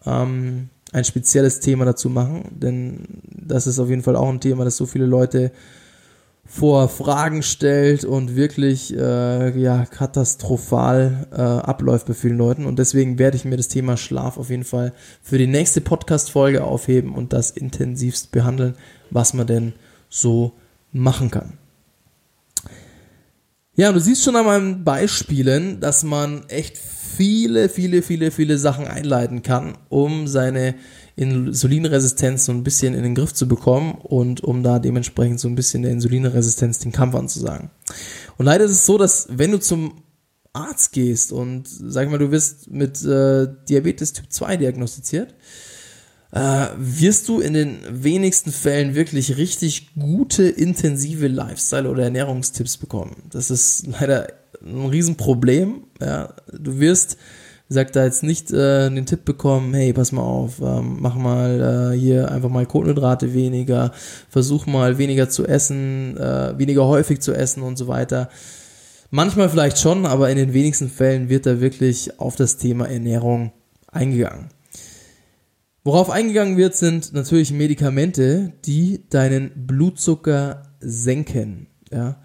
ähm, 0.05 0.69
ein 0.91 1.03
spezielles 1.05 1.59
Thema 1.59 1.85
dazu 1.85 2.09
machen, 2.09 2.43
denn 2.51 2.99
das 3.29 3.67
ist 3.67 3.79
auf 3.79 3.89
jeden 3.89 4.03
Fall 4.03 4.15
auch 4.15 4.29
ein 4.29 4.41
Thema, 4.41 4.65
das 4.65 4.77
so 4.77 4.85
viele 4.85 5.05
Leute 5.05 5.51
vor 6.45 6.89
Fragen 6.89 7.43
stellt 7.43 8.03
und 8.03 8.35
wirklich 8.35 8.93
äh, 8.93 9.57
ja 9.57 9.85
katastrophal 9.85 11.27
äh, 11.31 11.41
abläuft 11.41 12.07
bei 12.07 12.13
vielen 12.13 12.37
Leuten 12.37 12.65
und 12.65 12.77
deswegen 12.77 13.17
werde 13.19 13.37
ich 13.37 13.45
mir 13.45 13.55
das 13.55 13.69
Thema 13.69 13.95
Schlaf 13.95 14.37
auf 14.37 14.49
jeden 14.49 14.65
Fall 14.65 14.91
für 15.21 15.37
die 15.37 15.47
nächste 15.47 15.79
Podcast 15.79 16.29
Folge 16.29 16.63
aufheben 16.63 17.15
und 17.15 17.31
das 17.31 17.51
intensivst 17.51 18.31
behandeln, 18.31 18.75
was 19.11 19.33
man 19.33 19.47
denn 19.47 19.73
so 20.09 20.53
machen 20.91 21.31
kann. 21.31 21.60
Ja, 23.75 23.93
du 23.93 24.01
siehst 24.01 24.23
schon 24.23 24.35
an 24.35 24.45
meinen 24.45 24.83
Beispielen, 24.83 25.79
dass 25.79 26.03
man 26.03 26.43
echt 26.49 26.77
viele, 26.77 27.69
viele, 27.69 28.01
viele, 28.01 28.31
viele 28.31 28.57
Sachen 28.57 28.85
einleiten 28.85 29.43
kann, 29.43 29.77
um 29.87 30.27
seine 30.27 30.75
Insulinresistenz 31.15 32.45
so 32.45 32.51
ein 32.51 32.63
bisschen 32.63 32.93
in 32.93 33.03
den 33.03 33.15
Griff 33.15 33.33
zu 33.33 33.47
bekommen 33.47 33.93
und 33.93 34.43
um 34.43 34.61
da 34.61 34.79
dementsprechend 34.79 35.39
so 35.39 35.47
ein 35.47 35.55
bisschen 35.55 35.83
der 35.83 35.91
Insulinresistenz 35.91 36.79
den 36.79 36.91
Kampf 36.91 37.15
anzusagen. 37.15 37.69
Und 38.37 38.45
leider 38.45 38.65
ist 38.65 38.71
es 38.71 38.85
so, 38.85 38.97
dass 38.97 39.27
wenn 39.29 39.51
du 39.51 39.59
zum 39.59 40.03
Arzt 40.51 40.91
gehst 40.91 41.31
und 41.31 41.65
sag 41.65 42.09
mal, 42.09 42.17
du 42.17 42.29
wirst 42.29 42.69
mit 42.69 43.01
äh, 43.05 43.47
Diabetes 43.69 44.11
Typ 44.11 44.25
2 44.29 44.57
diagnostiziert, 44.57 45.33
äh, 46.31 46.67
wirst 46.77 47.27
du 47.27 47.39
in 47.39 47.53
den 47.53 47.79
wenigsten 47.89 48.51
Fällen 48.51 48.95
wirklich 48.95 49.37
richtig 49.37 49.93
gute, 49.95 50.43
intensive 50.43 51.27
Lifestyle- 51.27 51.89
oder 51.89 52.03
Ernährungstipps 52.03 52.77
bekommen. 52.77 53.17
Das 53.29 53.51
ist 53.51 53.87
leider 53.99 54.27
ein 54.65 54.85
Riesenproblem. 54.85 55.83
Ja. 55.99 56.33
Du 56.57 56.79
wirst, 56.79 57.17
wie 57.67 57.73
gesagt, 57.73 57.95
da 57.95 58.05
jetzt 58.05 58.23
nicht 58.23 58.51
äh, 58.51 58.89
den 58.89 59.05
Tipp 59.05 59.25
bekommen, 59.25 59.73
hey, 59.73 59.91
pass 59.91 60.13
mal 60.13 60.21
auf, 60.21 60.61
ähm, 60.61 60.97
mach 61.01 61.15
mal 61.15 61.93
äh, 61.93 61.97
hier 61.97 62.31
einfach 62.31 62.49
mal 62.49 62.65
Kohlenhydrate 62.65 63.33
weniger, 63.33 63.91
versuch 64.29 64.65
mal 64.67 64.97
weniger 64.97 65.29
zu 65.29 65.45
essen, 65.45 66.15
äh, 66.17 66.57
weniger 66.57 66.85
häufig 66.85 67.19
zu 67.19 67.33
essen 67.33 67.61
und 67.61 67.77
so 67.77 67.87
weiter. 67.87 68.29
Manchmal 69.09 69.49
vielleicht 69.49 69.79
schon, 69.79 70.05
aber 70.05 70.29
in 70.29 70.37
den 70.37 70.53
wenigsten 70.53 70.89
Fällen 70.89 71.27
wird 71.27 71.45
da 71.45 71.59
wirklich 71.59 72.21
auf 72.21 72.37
das 72.37 72.55
Thema 72.55 72.87
Ernährung 72.87 73.51
eingegangen. 73.91 74.47
Worauf 75.83 76.11
eingegangen 76.11 76.57
wird, 76.57 76.75
sind 76.75 77.13
natürlich 77.13 77.51
Medikamente, 77.51 78.53
die 78.65 79.09
deinen 79.09 79.65
Blutzucker 79.65 80.63
senken. 80.79 81.67
Ja. 81.91 82.21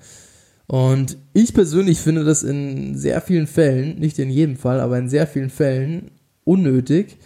Und 0.66 1.16
ich 1.32 1.54
persönlich 1.54 2.00
finde 2.00 2.24
das 2.24 2.42
in 2.42 2.96
sehr 2.96 3.20
vielen 3.20 3.46
Fällen, 3.46 3.98
nicht 3.98 4.18
in 4.18 4.30
jedem 4.30 4.57
Fall, 4.57 4.80
aber 4.80 4.98
in 4.98 5.09
sehr 5.09 5.26
vielen 5.26 5.50
Fällen 5.50 6.11
unnötig, 6.44 7.18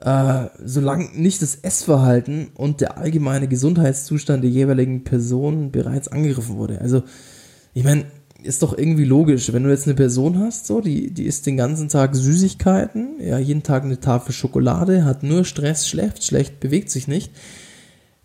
äh, 0.00 0.46
solange 0.62 1.08
nicht 1.14 1.40
das 1.40 1.56
Essverhalten 1.56 2.48
und 2.54 2.80
der 2.80 2.98
allgemeine 2.98 3.48
Gesundheitszustand 3.48 4.44
der 4.44 4.50
jeweiligen 4.50 5.04
Person 5.04 5.70
bereits 5.70 6.08
angegriffen 6.08 6.56
wurde. 6.56 6.80
Also, 6.80 7.02
ich 7.72 7.84
meine, 7.84 8.06
ist 8.46 8.62
doch 8.62 8.76
irgendwie 8.76 9.04
logisch, 9.04 9.52
wenn 9.52 9.64
du 9.64 9.70
jetzt 9.70 9.86
eine 9.86 9.94
Person 9.94 10.38
hast, 10.38 10.66
so, 10.66 10.80
die, 10.80 11.10
die 11.10 11.24
isst 11.24 11.46
den 11.46 11.56
ganzen 11.56 11.88
Tag 11.88 12.14
Süßigkeiten, 12.14 13.20
ja, 13.20 13.38
jeden 13.38 13.62
Tag 13.62 13.84
eine 13.84 14.00
Tafel 14.00 14.32
Schokolade, 14.32 15.04
hat 15.04 15.22
nur 15.22 15.44
Stress, 15.44 15.88
schläft 15.88 16.24
schlecht, 16.24 16.60
bewegt 16.60 16.90
sich 16.90 17.08
nicht. 17.08 17.32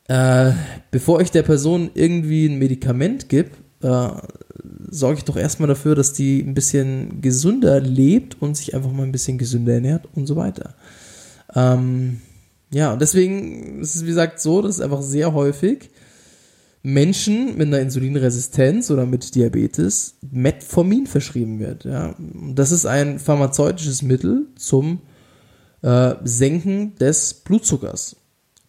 Äh, 0.08 0.52
bevor 0.90 1.22
ich 1.22 1.32
der 1.32 1.44
Person 1.44 1.92
irgendwie 1.94 2.48
ein 2.48 2.60
Medikament 2.60 3.30
gebe, 3.30 3.52
äh, 3.82 4.10
sorge 4.90 5.20
ich 5.20 5.26
doch 5.26 5.38
erstmal 5.38 5.68
dafür, 5.68 5.96
dass 5.96 6.14
die 6.14 6.42
ein 6.42 6.54
bisschen 6.54 7.22
gesünder 7.22 7.80
lebt 7.80 8.42
und 8.42 8.58
sich 8.58 8.76
einfach 8.76 8.92
mal 8.92 9.04
ein 9.04 9.12
bisschen 9.12 9.38
gesünder 9.38 9.74
ernährt 9.74 10.08
und 10.16 10.28
so 10.28 10.36
weiter. 10.36 10.76
Ähm, 11.56 12.22
ja, 12.74 12.94
und 12.94 13.02
deswegen 13.02 13.82
ist 13.82 13.96
es, 13.96 14.04
wie 14.04 14.10
gesagt, 14.10 14.40
so, 14.40 14.62
dass 14.62 14.80
einfach 14.80 15.02
sehr 15.02 15.34
häufig 15.34 15.91
Menschen 16.84 17.58
mit 17.58 17.68
einer 17.68 17.80
Insulinresistenz 17.80 18.90
oder 18.90 19.06
mit 19.06 19.36
Diabetes 19.36 20.16
Metformin 20.32 21.06
verschrieben 21.06 21.60
wird. 21.60 21.86
Ja. 21.86 22.16
Das 22.54 22.72
ist 22.72 22.86
ein 22.86 23.20
pharmazeutisches 23.20 24.02
Mittel 24.02 24.48
zum 24.56 25.00
äh, 25.84 26.16
Senken 26.24 26.96
des 26.96 27.36
Blutzuckers. 27.36 28.16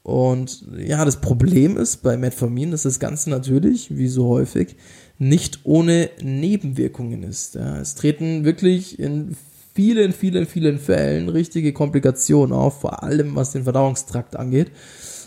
Und 0.02 0.66
ja, 0.76 1.04
das 1.04 1.20
Problem 1.20 1.76
ist 1.76 2.02
bei 2.02 2.16
Metformin, 2.16 2.72
dass 2.72 2.82
das 2.82 2.98
Ganze 2.98 3.30
natürlich, 3.30 3.96
wie 3.96 4.08
so 4.08 4.26
häufig, 4.26 4.76
nicht 5.18 5.60
ohne 5.64 6.10
Nebenwirkungen 6.20 7.22
ist. 7.22 7.54
Ja. 7.54 7.78
Es 7.78 7.94
treten 7.94 8.44
wirklich 8.44 8.98
in 8.98 9.36
vielen, 9.74 10.12
vielen, 10.12 10.46
vielen 10.46 10.78
Fällen 10.78 11.28
richtige 11.28 11.72
Komplikationen 11.72 12.52
auf, 12.52 12.80
vor 12.80 13.02
allem 13.02 13.36
was 13.36 13.52
den 13.52 13.64
Verdauungstrakt 13.64 14.36
angeht. 14.36 14.70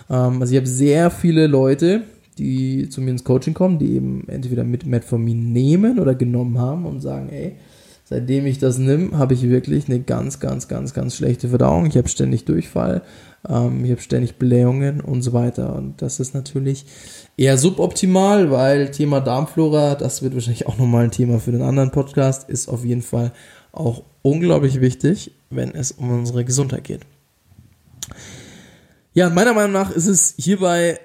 Ähm, 0.10 0.42
also 0.42 0.54
ich 0.54 0.58
habe 0.58 0.68
sehr 0.68 1.10
viele 1.10 1.48
Leute, 1.48 2.04
die 2.38 2.90
zu 2.90 3.02
mir 3.02 3.12
ins 3.12 3.24
Coaching 3.24 3.54
kommen, 3.54 3.80
die 3.80 3.96
eben 3.96 4.28
entweder 4.28 4.64
mit 4.64 4.86
Metformin 4.86 5.52
nehmen 5.52 6.00
oder 6.00 6.16
genommen 6.16 6.60
haben 6.60 6.86
und 6.86 7.02
sagen, 7.02 7.30
ey, 7.30 7.56
seitdem 8.04 8.46
ich 8.46 8.60
das 8.60 8.78
nimm, 8.78 9.18
habe 9.18 9.34
ich 9.34 9.50
wirklich 9.50 9.88
eine 9.88 10.00
ganz, 10.00 10.40
ganz, 10.40 10.68
ganz, 10.68 10.94
ganz 10.94 11.16
schlechte 11.16 11.50
Verdauung. 11.50 11.86
Ich 11.88 11.98
habe 11.98 12.08
ständig 12.08 12.46
Durchfall, 12.46 13.02
ähm, 13.48 13.84
ich 13.84 13.92
habe 13.92 14.02
ständig 14.02 14.36
Blähungen 14.36 15.02
und 15.02 15.22
so 15.22 15.34
weiter. 15.34 15.76
Und 15.76 16.02
das 16.02 16.20
ist 16.20 16.34
natürlich 16.34 16.86
eher 17.38 17.58
suboptimal, 17.58 18.52
weil 18.52 18.92
Thema 18.92 19.22
Darmflora, 19.22 19.96
das 19.96 20.22
wird 20.22 20.34
wahrscheinlich 20.36 20.68
auch 20.68 20.78
nochmal 20.78 21.06
ein 21.06 21.12
Thema 21.12 21.40
für 21.40 21.52
den 21.52 21.62
anderen 21.62 21.92
Podcast, 21.92 22.50
ist 22.50 22.68
auf 22.70 22.86
jeden 22.86 23.02
Fall 23.02 23.32
auch 23.72 24.04
unglaublich 24.22 24.82
wichtig, 24.82 25.32
wenn 25.50 25.74
es 25.74 25.92
um 25.92 26.10
unsere 26.12 26.46
Gesundheit 26.46 26.84
geht. 26.84 27.02
Ja, 29.14 29.30
meiner 29.30 29.54
Meinung 29.54 29.72
nach 29.72 29.92
ist 29.92 30.08
es 30.08 30.36
hierbei 30.38 31.00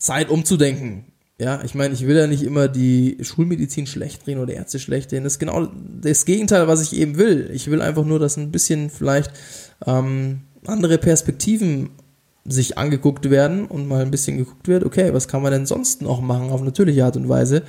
Zeit 0.00 0.30
umzudenken. 0.30 1.04
Ja, 1.38 1.62
ich 1.64 1.74
meine, 1.74 1.94
ich 1.94 2.06
will 2.06 2.16
ja 2.16 2.26
nicht 2.26 2.42
immer 2.42 2.68
die 2.68 3.16
Schulmedizin 3.22 3.86
schlecht 3.86 4.26
drehen 4.26 4.40
oder 4.40 4.52
Ärzte 4.52 4.78
schlecht 4.78 5.12
drehen. 5.12 5.24
Das 5.24 5.34
ist 5.34 5.38
genau 5.38 5.68
das 6.02 6.24
Gegenteil, 6.24 6.68
was 6.68 6.82
ich 6.82 6.98
eben 6.98 7.16
will. 7.16 7.50
Ich 7.54 7.70
will 7.70 7.80
einfach 7.80 8.04
nur, 8.04 8.18
dass 8.18 8.36
ein 8.36 8.50
bisschen 8.50 8.90
vielleicht 8.90 9.30
ähm, 9.86 10.40
andere 10.66 10.98
Perspektiven 10.98 11.90
sich 12.44 12.76
angeguckt 12.76 13.30
werden 13.30 13.66
und 13.66 13.86
mal 13.86 14.02
ein 14.02 14.10
bisschen 14.10 14.38
geguckt 14.38 14.68
wird, 14.68 14.84
okay, 14.84 15.14
was 15.14 15.28
kann 15.28 15.42
man 15.42 15.52
denn 15.52 15.66
sonst 15.66 16.02
noch 16.02 16.20
machen 16.20 16.50
auf 16.50 16.62
natürliche 16.62 17.04
Art 17.04 17.16
und 17.16 17.28
Weise, 17.28 17.62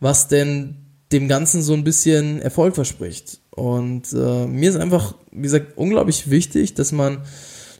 was 0.00 0.28
denn 0.28 0.76
dem 1.12 1.28
Ganzen 1.28 1.62
so 1.62 1.74
ein 1.74 1.84
bisschen 1.84 2.40
Erfolg 2.40 2.74
verspricht. 2.74 3.40
Und 3.50 4.12
äh, 4.12 4.46
mir 4.46 4.70
ist 4.70 4.76
einfach, 4.76 5.14
wie 5.32 5.42
gesagt, 5.42 5.76
unglaublich 5.76 6.30
wichtig, 6.30 6.74
dass 6.74 6.92
man 6.92 7.22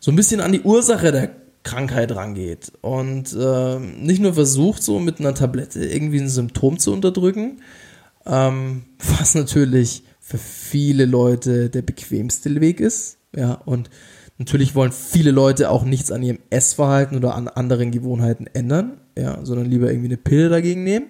so 0.00 0.10
ein 0.10 0.16
bisschen 0.16 0.40
an 0.40 0.52
die 0.52 0.62
Ursache 0.62 1.12
der 1.12 1.30
Krankheit 1.62 2.14
rangeht 2.14 2.72
und 2.80 3.32
äh, 3.34 3.78
nicht 3.78 4.20
nur 4.20 4.34
versucht, 4.34 4.82
so 4.82 4.98
mit 4.98 5.20
einer 5.20 5.34
Tablette 5.34 5.84
irgendwie 5.84 6.20
ein 6.20 6.28
Symptom 6.28 6.78
zu 6.78 6.92
unterdrücken, 6.92 7.60
ähm, 8.26 8.84
was 9.18 9.34
natürlich 9.34 10.04
für 10.20 10.38
viele 10.38 11.04
Leute 11.04 11.70
der 11.70 11.82
bequemste 11.82 12.60
Weg 12.60 12.80
ist, 12.80 13.18
ja, 13.36 13.54
und 13.54 13.90
natürlich 14.38 14.74
wollen 14.74 14.92
viele 14.92 15.30
Leute 15.30 15.70
auch 15.70 15.84
nichts 15.84 16.10
an 16.10 16.22
ihrem 16.22 16.38
Essverhalten 16.48 17.16
oder 17.16 17.34
an 17.34 17.48
anderen 17.48 17.90
Gewohnheiten 17.90 18.46
ändern, 18.46 19.00
ja, 19.16 19.44
sondern 19.44 19.66
lieber 19.66 19.90
irgendwie 19.90 20.08
eine 20.08 20.16
Pille 20.16 20.48
dagegen 20.48 20.82
nehmen. 20.82 21.06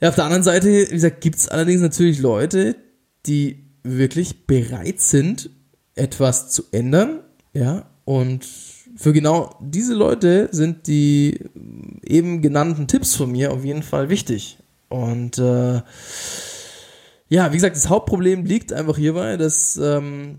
Ja, 0.00 0.08
auf 0.08 0.14
der 0.14 0.24
anderen 0.24 0.42
Seite, 0.42 0.68
wie 0.68 0.94
gesagt, 0.94 1.20
gibt 1.20 1.36
es 1.36 1.48
allerdings 1.48 1.82
natürlich 1.82 2.18
Leute, 2.18 2.76
die 3.26 3.64
wirklich 3.82 4.46
bereit 4.46 5.00
sind, 5.00 5.50
etwas 5.94 6.50
zu 6.50 6.64
ändern, 6.72 7.20
ja, 7.52 7.86
und 8.04 8.46
für 8.96 9.12
genau 9.12 9.56
diese 9.60 9.94
Leute 9.94 10.48
sind 10.52 10.86
die 10.86 11.38
eben 12.02 12.42
genannten 12.42 12.86
Tipps 12.86 13.14
von 13.14 13.30
mir 13.30 13.52
auf 13.52 13.64
jeden 13.64 13.82
Fall 13.82 14.08
wichtig. 14.08 14.58
Und 14.88 15.38
äh, 15.38 15.82
ja, 17.28 17.52
wie 17.52 17.56
gesagt, 17.56 17.76
das 17.76 17.88
Hauptproblem 17.88 18.44
liegt 18.44 18.72
einfach 18.72 18.96
hierbei, 18.96 19.36
dass 19.36 19.76
ähm, 19.76 20.38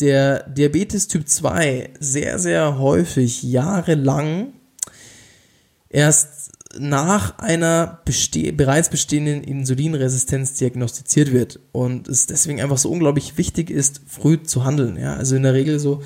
der 0.00 0.48
Diabetes 0.48 1.08
Typ 1.08 1.28
2 1.28 1.90
sehr, 2.00 2.38
sehr 2.38 2.78
häufig 2.78 3.42
jahrelang 3.42 4.52
erst 5.88 6.52
nach 6.78 7.38
einer 7.38 8.00
beste 8.04 8.52
bereits 8.52 8.88
bestehenden 8.88 9.42
Insulinresistenz 9.42 10.54
diagnostiziert 10.54 11.32
wird 11.32 11.60
und 11.72 12.08
es 12.08 12.26
deswegen 12.26 12.60
einfach 12.60 12.78
so 12.78 12.90
unglaublich 12.90 13.38
wichtig 13.38 13.70
ist, 13.70 14.00
früh 14.06 14.42
zu 14.42 14.64
handeln. 14.64 14.96
Ja? 14.96 15.14
Also 15.14 15.36
in 15.36 15.42
der 15.42 15.54
Regel 15.54 15.78
so 15.78 16.02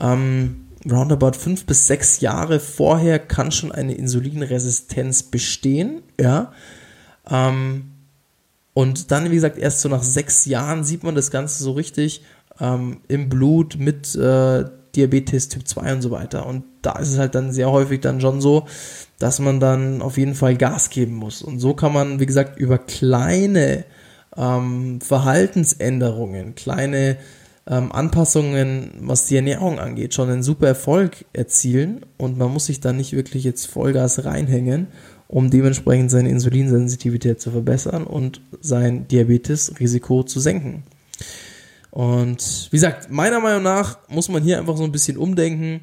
ähm, 0.00 0.66
roundabout 0.90 1.32
fünf 1.38 1.66
bis 1.66 1.86
sechs 1.86 2.20
Jahre 2.20 2.60
vorher 2.60 3.18
kann 3.18 3.52
schon 3.52 3.72
eine 3.72 3.94
Insulinresistenz 3.94 5.24
bestehen, 5.24 6.02
ja. 6.18 6.52
Ähm, 7.28 7.92
und 8.72 9.10
dann, 9.10 9.30
wie 9.30 9.34
gesagt, 9.34 9.58
erst 9.58 9.80
so 9.80 9.88
nach 9.88 10.02
sechs 10.02 10.46
Jahren 10.46 10.84
sieht 10.84 11.02
man 11.02 11.14
das 11.14 11.30
Ganze 11.30 11.62
so 11.62 11.72
richtig 11.72 12.22
ähm, 12.60 13.00
im 13.08 13.28
Blut 13.28 13.76
mit 13.78 14.14
äh, 14.14 14.64
Diabetes 14.96 15.48
Typ 15.48 15.66
2 15.66 15.94
und 15.94 16.02
so 16.02 16.10
weiter. 16.10 16.46
Und 16.46 16.64
da 16.82 16.98
ist 16.98 17.12
es 17.12 17.18
halt 17.18 17.34
dann 17.34 17.52
sehr 17.52 17.70
häufig 17.70 18.00
dann 18.00 18.20
schon 18.20 18.40
so, 18.40 18.66
dass 19.18 19.38
man 19.38 19.60
dann 19.60 20.02
auf 20.02 20.18
jeden 20.18 20.34
Fall 20.34 20.56
Gas 20.56 20.90
geben 20.90 21.14
muss. 21.14 21.42
Und 21.42 21.58
so 21.58 21.74
kann 21.74 21.92
man, 21.92 22.20
wie 22.20 22.26
gesagt, 22.26 22.58
über 22.58 22.78
kleine 22.78 23.84
ähm, 24.36 25.00
Verhaltensänderungen, 25.00 26.54
kleine 26.54 27.18
ähm, 27.66 27.92
Anpassungen, 27.92 28.90
was 29.00 29.26
die 29.26 29.36
Ernährung 29.36 29.78
angeht, 29.78 30.14
schon 30.14 30.30
einen 30.30 30.42
super 30.42 30.68
Erfolg 30.68 31.24
erzielen 31.32 32.04
und 32.16 32.38
man 32.38 32.52
muss 32.52 32.66
sich 32.66 32.80
da 32.80 32.92
nicht 32.92 33.12
wirklich 33.12 33.44
jetzt 33.44 33.66
Vollgas 33.66 34.24
reinhängen, 34.24 34.88
um 35.28 35.50
dementsprechend 35.50 36.10
seine 36.10 36.30
Insulinsensitivität 36.30 37.40
zu 37.40 37.50
verbessern 37.50 38.04
und 38.04 38.40
sein 38.60 39.06
Diabetesrisiko 39.08 40.24
zu 40.24 40.40
senken. 40.40 40.82
Und 41.90 42.68
wie 42.70 42.76
gesagt, 42.76 43.10
meiner 43.10 43.40
Meinung 43.40 43.62
nach 43.62 43.98
muss 44.08 44.28
man 44.28 44.42
hier 44.42 44.58
einfach 44.58 44.76
so 44.76 44.84
ein 44.84 44.92
bisschen 44.92 45.16
umdenken, 45.16 45.80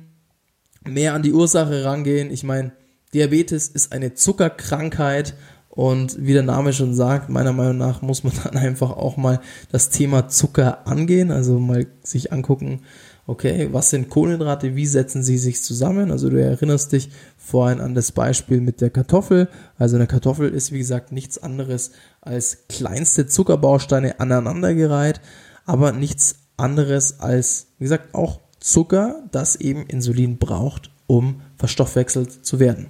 mehr 0.85 1.13
an 1.13 1.23
die 1.23 1.33
Ursache 1.33 1.83
rangehen. 1.83 2.31
Ich 2.31 2.43
meine, 2.43 2.71
Diabetes 3.13 3.67
ist 3.67 3.91
eine 3.91 4.13
Zuckerkrankheit 4.13 5.35
und 5.69 6.25
wie 6.25 6.33
der 6.33 6.43
Name 6.43 6.73
schon 6.73 6.93
sagt, 6.93 7.29
meiner 7.29 7.53
Meinung 7.53 7.77
nach 7.77 8.01
muss 8.01 8.23
man 8.23 8.33
dann 8.43 8.57
einfach 8.57 8.91
auch 8.91 9.17
mal 9.17 9.39
das 9.71 9.89
Thema 9.89 10.27
Zucker 10.27 10.87
angehen, 10.87 11.31
also 11.31 11.59
mal 11.59 11.87
sich 12.03 12.33
angucken, 12.33 12.81
okay, 13.27 13.67
was 13.71 13.89
sind 13.89 14.09
Kohlenhydrate, 14.09 14.75
wie 14.75 14.85
setzen 14.85 15.21
sie 15.21 15.37
sich 15.37 15.61
zusammen? 15.61 16.11
Also 16.11 16.29
du 16.29 16.41
erinnerst 16.41 16.93
dich 16.93 17.09
vorhin 17.37 17.81
an 17.81 17.93
das 17.93 18.13
Beispiel 18.13 18.61
mit 18.61 18.79
der 18.79 18.89
Kartoffel. 18.89 19.49
Also 19.77 19.97
eine 19.97 20.07
Kartoffel 20.07 20.49
ist 20.49 20.71
wie 20.71 20.79
gesagt 20.79 21.11
nichts 21.11 21.37
anderes 21.37 21.91
als 22.21 22.59
kleinste 22.69 23.27
Zuckerbausteine 23.27 24.19
aneinandergereiht, 24.21 25.19
aber 25.67 25.91
nichts 25.91 26.37
anderes 26.57 27.19
als, 27.19 27.67
wie 27.77 27.83
gesagt, 27.83 28.15
auch 28.15 28.39
Zucker, 28.59 29.23
das 29.31 29.55
eben 29.57 29.85
Insulin 29.85 30.39
braucht, 30.39 30.89
um 31.05 31.41
verstoffwechselt 31.57 32.43
zu 32.45 32.59
werden. 32.59 32.87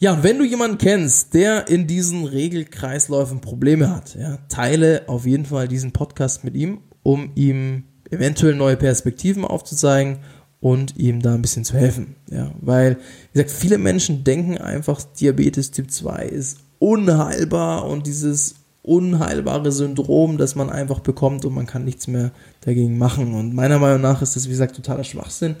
Ja, 0.00 0.14
und 0.14 0.22
wenn 0.22 0.38
du 0.38 0.44
jemanden 0.44 0.78
kennst, 0.78 1.34
der 1.34 1.68
in 1.68 1.86
diesen 1.86 2.24
Regelkreisläufen 2.24 3.40
Probleme 3.40 3.94
hat, 3.94 4.14
ja, 4.14 4.38
teile 4.48 5.02
auf 5.08 5.26
jeden 5.26 5.44
Fall 5.44 5.68
diesen 5.68 5.92
Podcast 5.92 6.44
mit 6.44 6.54
ihm, 6.54 6.80
um 7.02 7.30
ihm 7.34 7.84
eventuell 8.10 8.54
neue 8.54 8.76
Perspektiven 8.76 9.44
aufzuzeigen 9.44 10.18
und 10.60 10.96
ihm 10.96 11.20
da 11.20 11.34
ein 11.34 11.42
bisschen 11.42 11.64
zu 11.64 11.74
helfen. 11.74 12.16
Ja, 12.30 12.52
weil, 12.60 12.96
wie 13.32 13.40
gesagt, 13.40 13.50
viele 13.50 13.78
Menschen 13.78 14.24
denken 14.24 14.58
einfach, 14.58 15.02
Diabetes 15.02 15.72
Typ 15.72 15.90
2 15.90 16.26
ist 16.26 16.58
unheilbar 16.78 17.86
und 17.86 18.06
dieses 18.06 18.54
unheilbare 18.88 19.70
Syndrom, 19.70 20.38
das 20.38 20.54
man 20.54 20.70
einfach 20.70 21.00
bekommt 21.00 21.44
und 21.44 21.54
man 21.54 21.66
kann 21.66 21.84
nichts 21.84 22.06
mehr 22.06 22.30
dagegen 22.62 22.98
machen. 22.98 23.34
Und 23.34 23.54
meiner 23.54 23.78
Meinung 23.78 24.00
nach 24.00 24.22
ist 24.22 24.36
das, 24.36 24.46
wie 24.46 24.50
gesagt, 24.50 24.76
totaler 24.76 25.04
Schwachsinn. 25.04 25.56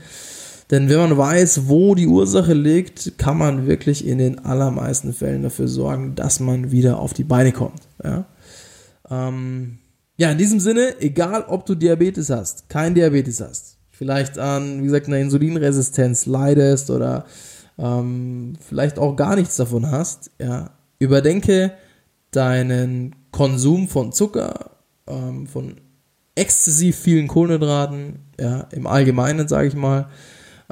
Denn 0.70 0.88
wenn 0.88 0.98
man 0.98 1.16
weiß, 1.16 1.68
wo 1.68 1.94
die 1.94 2.06
Ursache 2.06 2.52
liegt, 2.52 3.16
kann 3.16 3.38
man 3.38 3.66
wirklich 3.66 4.06
in 4.06 4.18
den 4.18 4.44
allermeisten 4.44 5.14
Fällen 5.14 5.42
dafür 5.42 5.68
sorgen, 5.68 6.14
dass 6.14 6.40
man 6.40 6.70
wieder 6.70 6.98
auf 6.98 7.14
die 7.14 7.24
Beine 7.24 7.52
kommt. 7.52 7.82
Ja, 8.04 8.26
ähm, 9.10 9.78
ja 10.16 10.30
in 10.30 10.38
diesem 10.38 10.60
Sinne, 10.60 11.00
egal 11.00 11.44
ob 11.48 11.64
du 11.64 11.74
Diabetes 11.74 12.28
hast, 12.28 12.68
kein 12.68 12.94
Diabetes 12.94 13.40
hast, 13.40 13.78
vielleicht 13.90 14.38
an, 14.38 14.80
wie 14.80 14.86
gesagt, 14.86 15.06
einer 15.06 15.18
Insulinresistenz 15.18 16.26
leidest 16.26 16.90
oder 16.90 17.24
ähm, 17.78 18.54
vielleicht 18.60 18.98
auch 18.98 19.16
gar 19.16 19.36
nichts 19.36 19.56
davon 19.56 19.90
hast, 19.90 20.30
ja, 20.38 20.70
überdenke 20.98 21.72
deinen 22.30 23.14
Konsum 23.30 23.88
von 23.88 24.12
Zucker, 24.12 24.70
ähm, 25.06 25.46
von 25.46 25.76
exzessiv 26.34 26.96
vielen 26.96 27.28
Kohlenhydraten, 27.28 28.20
ja, 28.38 28.60
im 28.70 28.86
Allgemeinen 28.86 29.48
sage 29.48 29.68
ich 29.68 29.74
mal. 29.74 30.08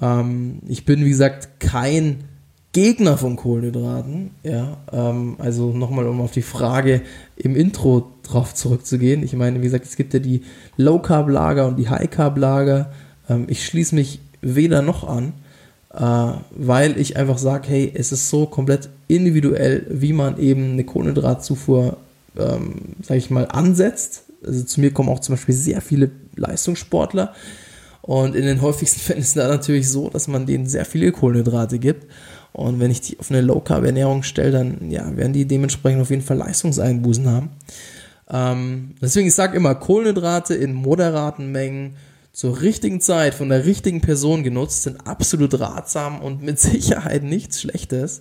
Ähm, 0.00 0.60
ich 0.68 0.84
bin, 0.84 1.04
wie 1.04 1.10
gesagt, 1.10 1.60
kein 1.60 2.24
Gegner 2.72 3.16
von 3.16 3.36
Kohlenhydraten, 3.36 4.32
ja, 4.42 4.76
ähm, 4.92 5.36
also 5.38 5.72
nochmal, 5.72 6.06
um 6.06 6.20
auf 6.20 6.32
die 6.32 6.42
Frage 6.42 7.02
im 7.36 7.56
Intro 7.56 8.12
drauf 8.22 8.54
zurückzugehen. 8.54 9.22
Ich 9.22 9.32
meine, 9.32 9.60
wie 9.60 9.64
gesagt, 9.64 9.86
es 9.86 9.96
gibt 9.96 10.12
ja 10.12 10.20
die 10.20 10.42
Low-Carb-Lager 10.76 11.66
und 11.66 11.76
die 11.76 11.88
High-Carb-Lager. 11.88 12.92
Ähm, 13.28 13.46
ich 13.48 13.64
schließe 13.64 13.94
mich 13.94 14.20
weder 14.42 14.82
noch 14.82 15.04
an, 15.04 15.32
weil 16.00 16.98
ich 16.98 17.16
einfach 17.16 17.38
sage, 17.38 17.68
hey, 17.68 17.92
es 17.94 18.12
ist 18.12 18.28
so 18.28 18.46
komplett 18.46 18.90
individuell, 19.08 19.86
wie 19.88 20.12
man 20.12 20.38
eben 20.38 20.72
eine 20.72 20.84
Kohlenhydratzufuhr, 20.84 21.96
ähm, 22.38 22.96
sage 23.02 23.18
ich 23.18 23.30
mal, 23.30 23.46
ansetzt. 23.46 24.24
Also 24.44 24.62
zu 24.64 24.80
mir 24.80 24.92
kommen 24.92 25.08
auch 25.08 25.20
zum 25.20 25.34
Beispiel 25.34 25.54
sehr 25.54 25.80
viele 25.80 26.10
Leistungssportler. 26.36 27.34
Und 28.02 28.36
in 28.36 28.44
den 28.44 28.60
häufigsten 28.60 29.00
Fällen 29.06 29.20
ist 29.20 29.30
es 29.30 29.36
natürlich 29.36 29.90
so, 29.90 30.10
dass 30.10 30.28
man 30.28 30.46
denen 30.46 30.66
sehr 30.66 30.84
viele 30.84 31.12
Kohlenhydrate 31.12 31.78
gibt. 31.78 32.06
Und 32.52 32.80
wenn 32.80 32.90
ich 32.90 33.00
die 33.00 33.18
auf 33.18 33.30
eine 33.30 33.40
Low-Carb-Ernährung 33.40 34.22
stelle, 34.22 34.52
dann 34.52 34.90
ja, 34.90 35.16
werden 35.16 35.32
die 35.32 35.46
dementsprechend 35.46 36.00
auf 36.02 36.10
jeden 36.10 36.22
Fall 36.22 36.38
Leistungseinbußen 36.38 37.28
haben. 37.28 37.50
Ähm, 38.30 38.94
deswegen, 39.00 39.28
ich 39.28 39.34
sage 39.34 39.56
immer, 39.56 39.74
Kohlenhydrate 39.74 40.54
in 40.54 40.72
moderaten 40.72 41.52
Mengen 41.52 41.96
zur 42.36 42.60
richtigen 42.60 43.00
Zeit 43.00 43.32
von 43.32 43.48
der 43.48 43.64
richtigen 43.64 44.02
Person 44.02 44.42
genutzt 44.42 44.82
sind 44.82 45.06
absolut 45.06 45.58
ratsam 45.58 46.20
und 46.20 46.42
mit 46.42 46.58
Sicherheit 46.60 47.22
nichts 47.22 47.62
Schlechtes. 47.62 48.20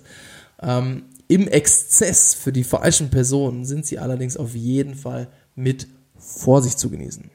Ähm, 0.62 1.02
Im 1.28 1.46
Exzess 1.46 2.32
für 2.32 2.50
die 2.50 2.64
falschen 2.64 3.10
Personen 3.10 3.66
sind 3.66 3.84
sie 3.84 3.98
allerdings 3.98 4.38
auf 4.38 4.54
jeden 4.54 4.94
Fall 4.94 5.28
mit 5.54 5.86
Vorsicht 6.16 6.78
zu 6.78 6.88
genießen. 6.88 7.30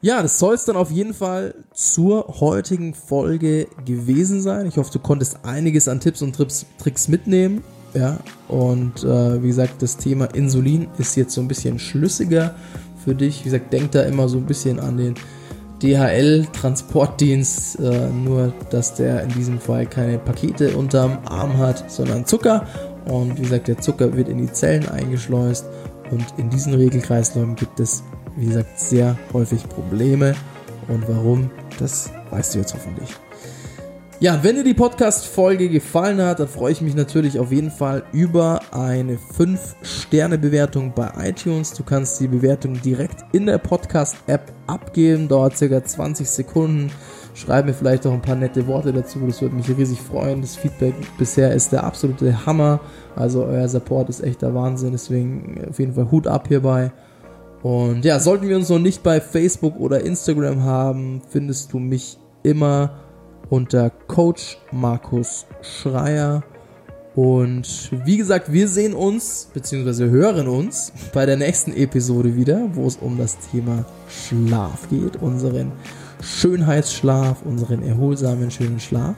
Ja, 0.00 0.20
das 0.20 0.40
soll 0.40 0.56
es 0.56 0.64
dann 0.64 0.76
auf 0.76 0.90
jeden 0.90 1.14
Fall 1.14 1.54
zur 1.72 2.40
heutigen 2.40 2.92
Folge 2.92 3.68
gewesen 3.84 4.42
sein. 4.42 4.66
Ich 4.66 4.78
hoffe, 4.78 4.90
du 4.92 4.98
konntest 4.98 5.44
einiges 5.44 5.86
an 5.86 6.00
Tipps 6.00 6.22
und 6.22 6.36
Tricks 6.78 7.06
mitnehmen. 7.06 7.62
Ja, 7.94 8.18
und 8.48 9.04
äh, 9.04 9.40
wie 9.40 9.46
gesagt, 9.46 9.80
das 9.80 9.96
Thema 9.96 10.24
Insulin 10.24 10.88
ist 10.98 11.14
jetzt 11.14 11.34
so 11.34 11.40
ein 11.40 11.46
bisschen 11.46 11.78
schlüssiger 11.78 12.56
für 13.04 13.14
dich. 13.14 13.40
Wie 13.40 13.44
gesagt, 13.44 13.72
denk 13.72 13.92
da 13.92 14.02
immer 14.02 14.28
so 14.28 14.38
ein 14.38 14.46
bisschen 14.46 14.80
an 14.80 14.96
den 14.96 15.14
DHL-Transportdienst, 15.82 17.78
äh, 17.80 18.08
nur 18.08 18.52
dass 18.70 18.94
der 18.94 19.22
in 19.22 19.30
diesem 19.30 19.60
Fall 19.60 19.86
keine 19.86 20.18
Pakete 20.18 20.76
unterm 20.76 21.18
Arm 21.24 21.58
hat, 21.58 21.90
sondern 21.90 22.26
Zucker. 22.26 22.66
Und 23.06 23.38
wie 23.38 23.42
gesagt, 23.42 23.68
der 23.68 23.78
Zucker 23.78 24.16
wird 24.16 24.28
in 24.28 24.38
die 24.38 24.50
Zellen 24.50 24.88
eingeschleust 24.88 25.66
und 26.10 26.24
in 26.38 26.48
diesen 26.50 26.74
Regelkreisläufen 26.74 27.54
gibt 27.54 27.80
es 27.80 28.02
wie 28.36 28.46
gesagt, 28.46 28.78
sehr 28.78 29.16
häufig 29.32 29.68
Probleme. 29.68 30.34
Und 30.88 31.08
warum, 31.08 31.50
das 31.78 32.10
weißt 32.30 32.54
du 32.54 32.58
jetzt 32.58 32.74
hoffentlich. 32.74 33.08
Ja, 34.20 34.38
wenn 34.42 34.54
dir 34.54 34.62
die 34.62 34.74
Podcast-Folge 34.74 35.68
gefallen 35.68 36.22
hat, 36.22 36.38
dann 36.38 36.46
freue 36.46 36.70
ich 36.70 36.80
mich 36.80 36.94
natürlich 36.94 37.38
auf 37.40 37.50
jeden 37.50 37.72
Fall 37.72 38.04
über 38.12 38.60
eine 38.70 39.16
5-Sterne-Bewertung 39.16 40.92
bei 40.94 41.10
iTunes. 41.18 41.72
Du 41.72 41.82
kannst 41.82 42.20
die 42.20 42.28
Bewertung 42.28 42.80
direkt 42.80 43.24
in 43.32 43.46
der 43.46 43.58
Podcast-App 43.58 44.52
abgeben, 44.68 45.26
dauert 45.26 45.58
circa 45.58 45.82
20 45.84 46.30
Sekunden. 46.30 46.92
Schreib 47.34 47.66
mir 47.66 47.74
vielleicht 47.74 48.06
auch 48.06 48.12
ein 48.12 48.22
paar 48.22 48.36
nette 48.36 48.68
Worte 48.68 48.92
dazu, 48.92 49.18
das 49.26 49.42
würde 49.42 49.56
mich 49.56 49.68
riesig 49.68 50.00
freuen. 50.00 50.40
Das 50.42 50.54
Feedback 50.54 50.94
bisher 51.18 51.52
ist 51.52 51.72
der 51.72 51.82
absolute 51.82 52.46
Hammer. 52.46 52.80
Also 53.16 53.44
euer 53.44 53.68
Support 53.68 54.08
ist 54.10 54.22
echt 54.22 54.42
der 54.42 54.54
Wahnsinn, 54.54 54.92
deswegen 54.92 55.60
auf 55.68 55.80
jeden 55.80 55.92
Fall 55.92 56.10
Hut 56.12 56.28
ab 56.28 56.46
hierbei. 56.46 56.92
Und 57.62 58.04
ja, 58.04 58.20
sollten 58.20 58.48
wir 58.48 58.54
uns 58.54 58.68
noch 58.68 58.78
nicht 58.78 59.02
bei 59.02 59.20
Facebook 59.20 59.78
oder 59.80 60.02
Instagram 60.02 60.62
haben, 60.62 61.20
findest 61.28 61.72
du 61.72 61.80
mich 61.80 62.16
immer 62.44 63.03
unter 63.54 63.88
Coach 64.08 64.58
Markus 64.72 65.46
Schreier. 65.62 66.42
Und 67.14 67.92
wie 68.04 68.16
gesagt, 68.16 68.52
wir 68.52 68.66
sehen 68.66 68.94
uns, 68.94 69.48
beziehungsweise 69.54 70.10
hören 70.10 70.48
uns 70.48 70.92
bei 71.14 71.24
der 71.24 71.36
nächsten 71.36 71.72
Episode 71.72 72.34
wieder, 72.34 72.68
wo 72.72 72.84
es 72.88 72.96
um 72.96 73.16
das 73.16 73.38
Thema 73.52 73.84
Schlaf 74.08 74.88
geht, 74.90 75.22
unseren 75.22 75.70
Schönheitsschlaf, 76.20 77.42
unseren 77.44 77.84
erholsamen, 77.84 78.50
schönen 78.50 78.80
Schlaf. 78.80 79.14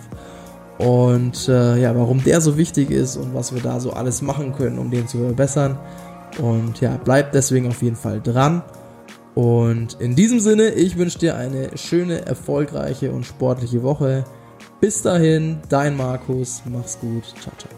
Und 0.76 1.48
äh, 1.48 1.80
ja, 1.80 1.96
warum 1.96 2.22
der 2.22 2.42
so 2.42 2.58
wichtig 2.58 2.90
ist 2.90 3.16
und 3.16 3.32
was 3.32 3.54
wir 3.54 3.62
da 3.62 3.80
so 3.80 3.94
alles 3.94 4.20
machen 4.20 4.54
können, 4.54 4.78
um 4.78 4.90
den 4.90 5.08
zu 5.08 5.16
verbessern. 5.16 5.78
Und 6.42 6.82
ja, 6.82 7.00
bleib 7.02 7.32
deswegen 7.32 7.68
auf 7.68 7.80
jeden 7.80 7.96
Fall 7.96 8.20
dran. 8.20 8.62
Und 9.36 10.00
in 10.00 10.16
diesem 10.16 10.40
Sinne, 10.40 10.70
ich 10.70 10.96
wünsche 10.96 11.18
dir 11.18 11.36
eine 11.36 11.76
schöne, 11.76 12.24
erfolgreiche 12.24 13.12
und 13.12 13.26
sportliche 13.26 13.82
Woche. 13.82 14.24
Bis 14.80 15.02
dahin, 15.02 15.58
dein 15.68 15.94
Markus, 15.94 16.62
mach's 16.64 16.98
gut, 16.98 17.22
ciao, 17.38 17.52
ciao. 17.58 17.70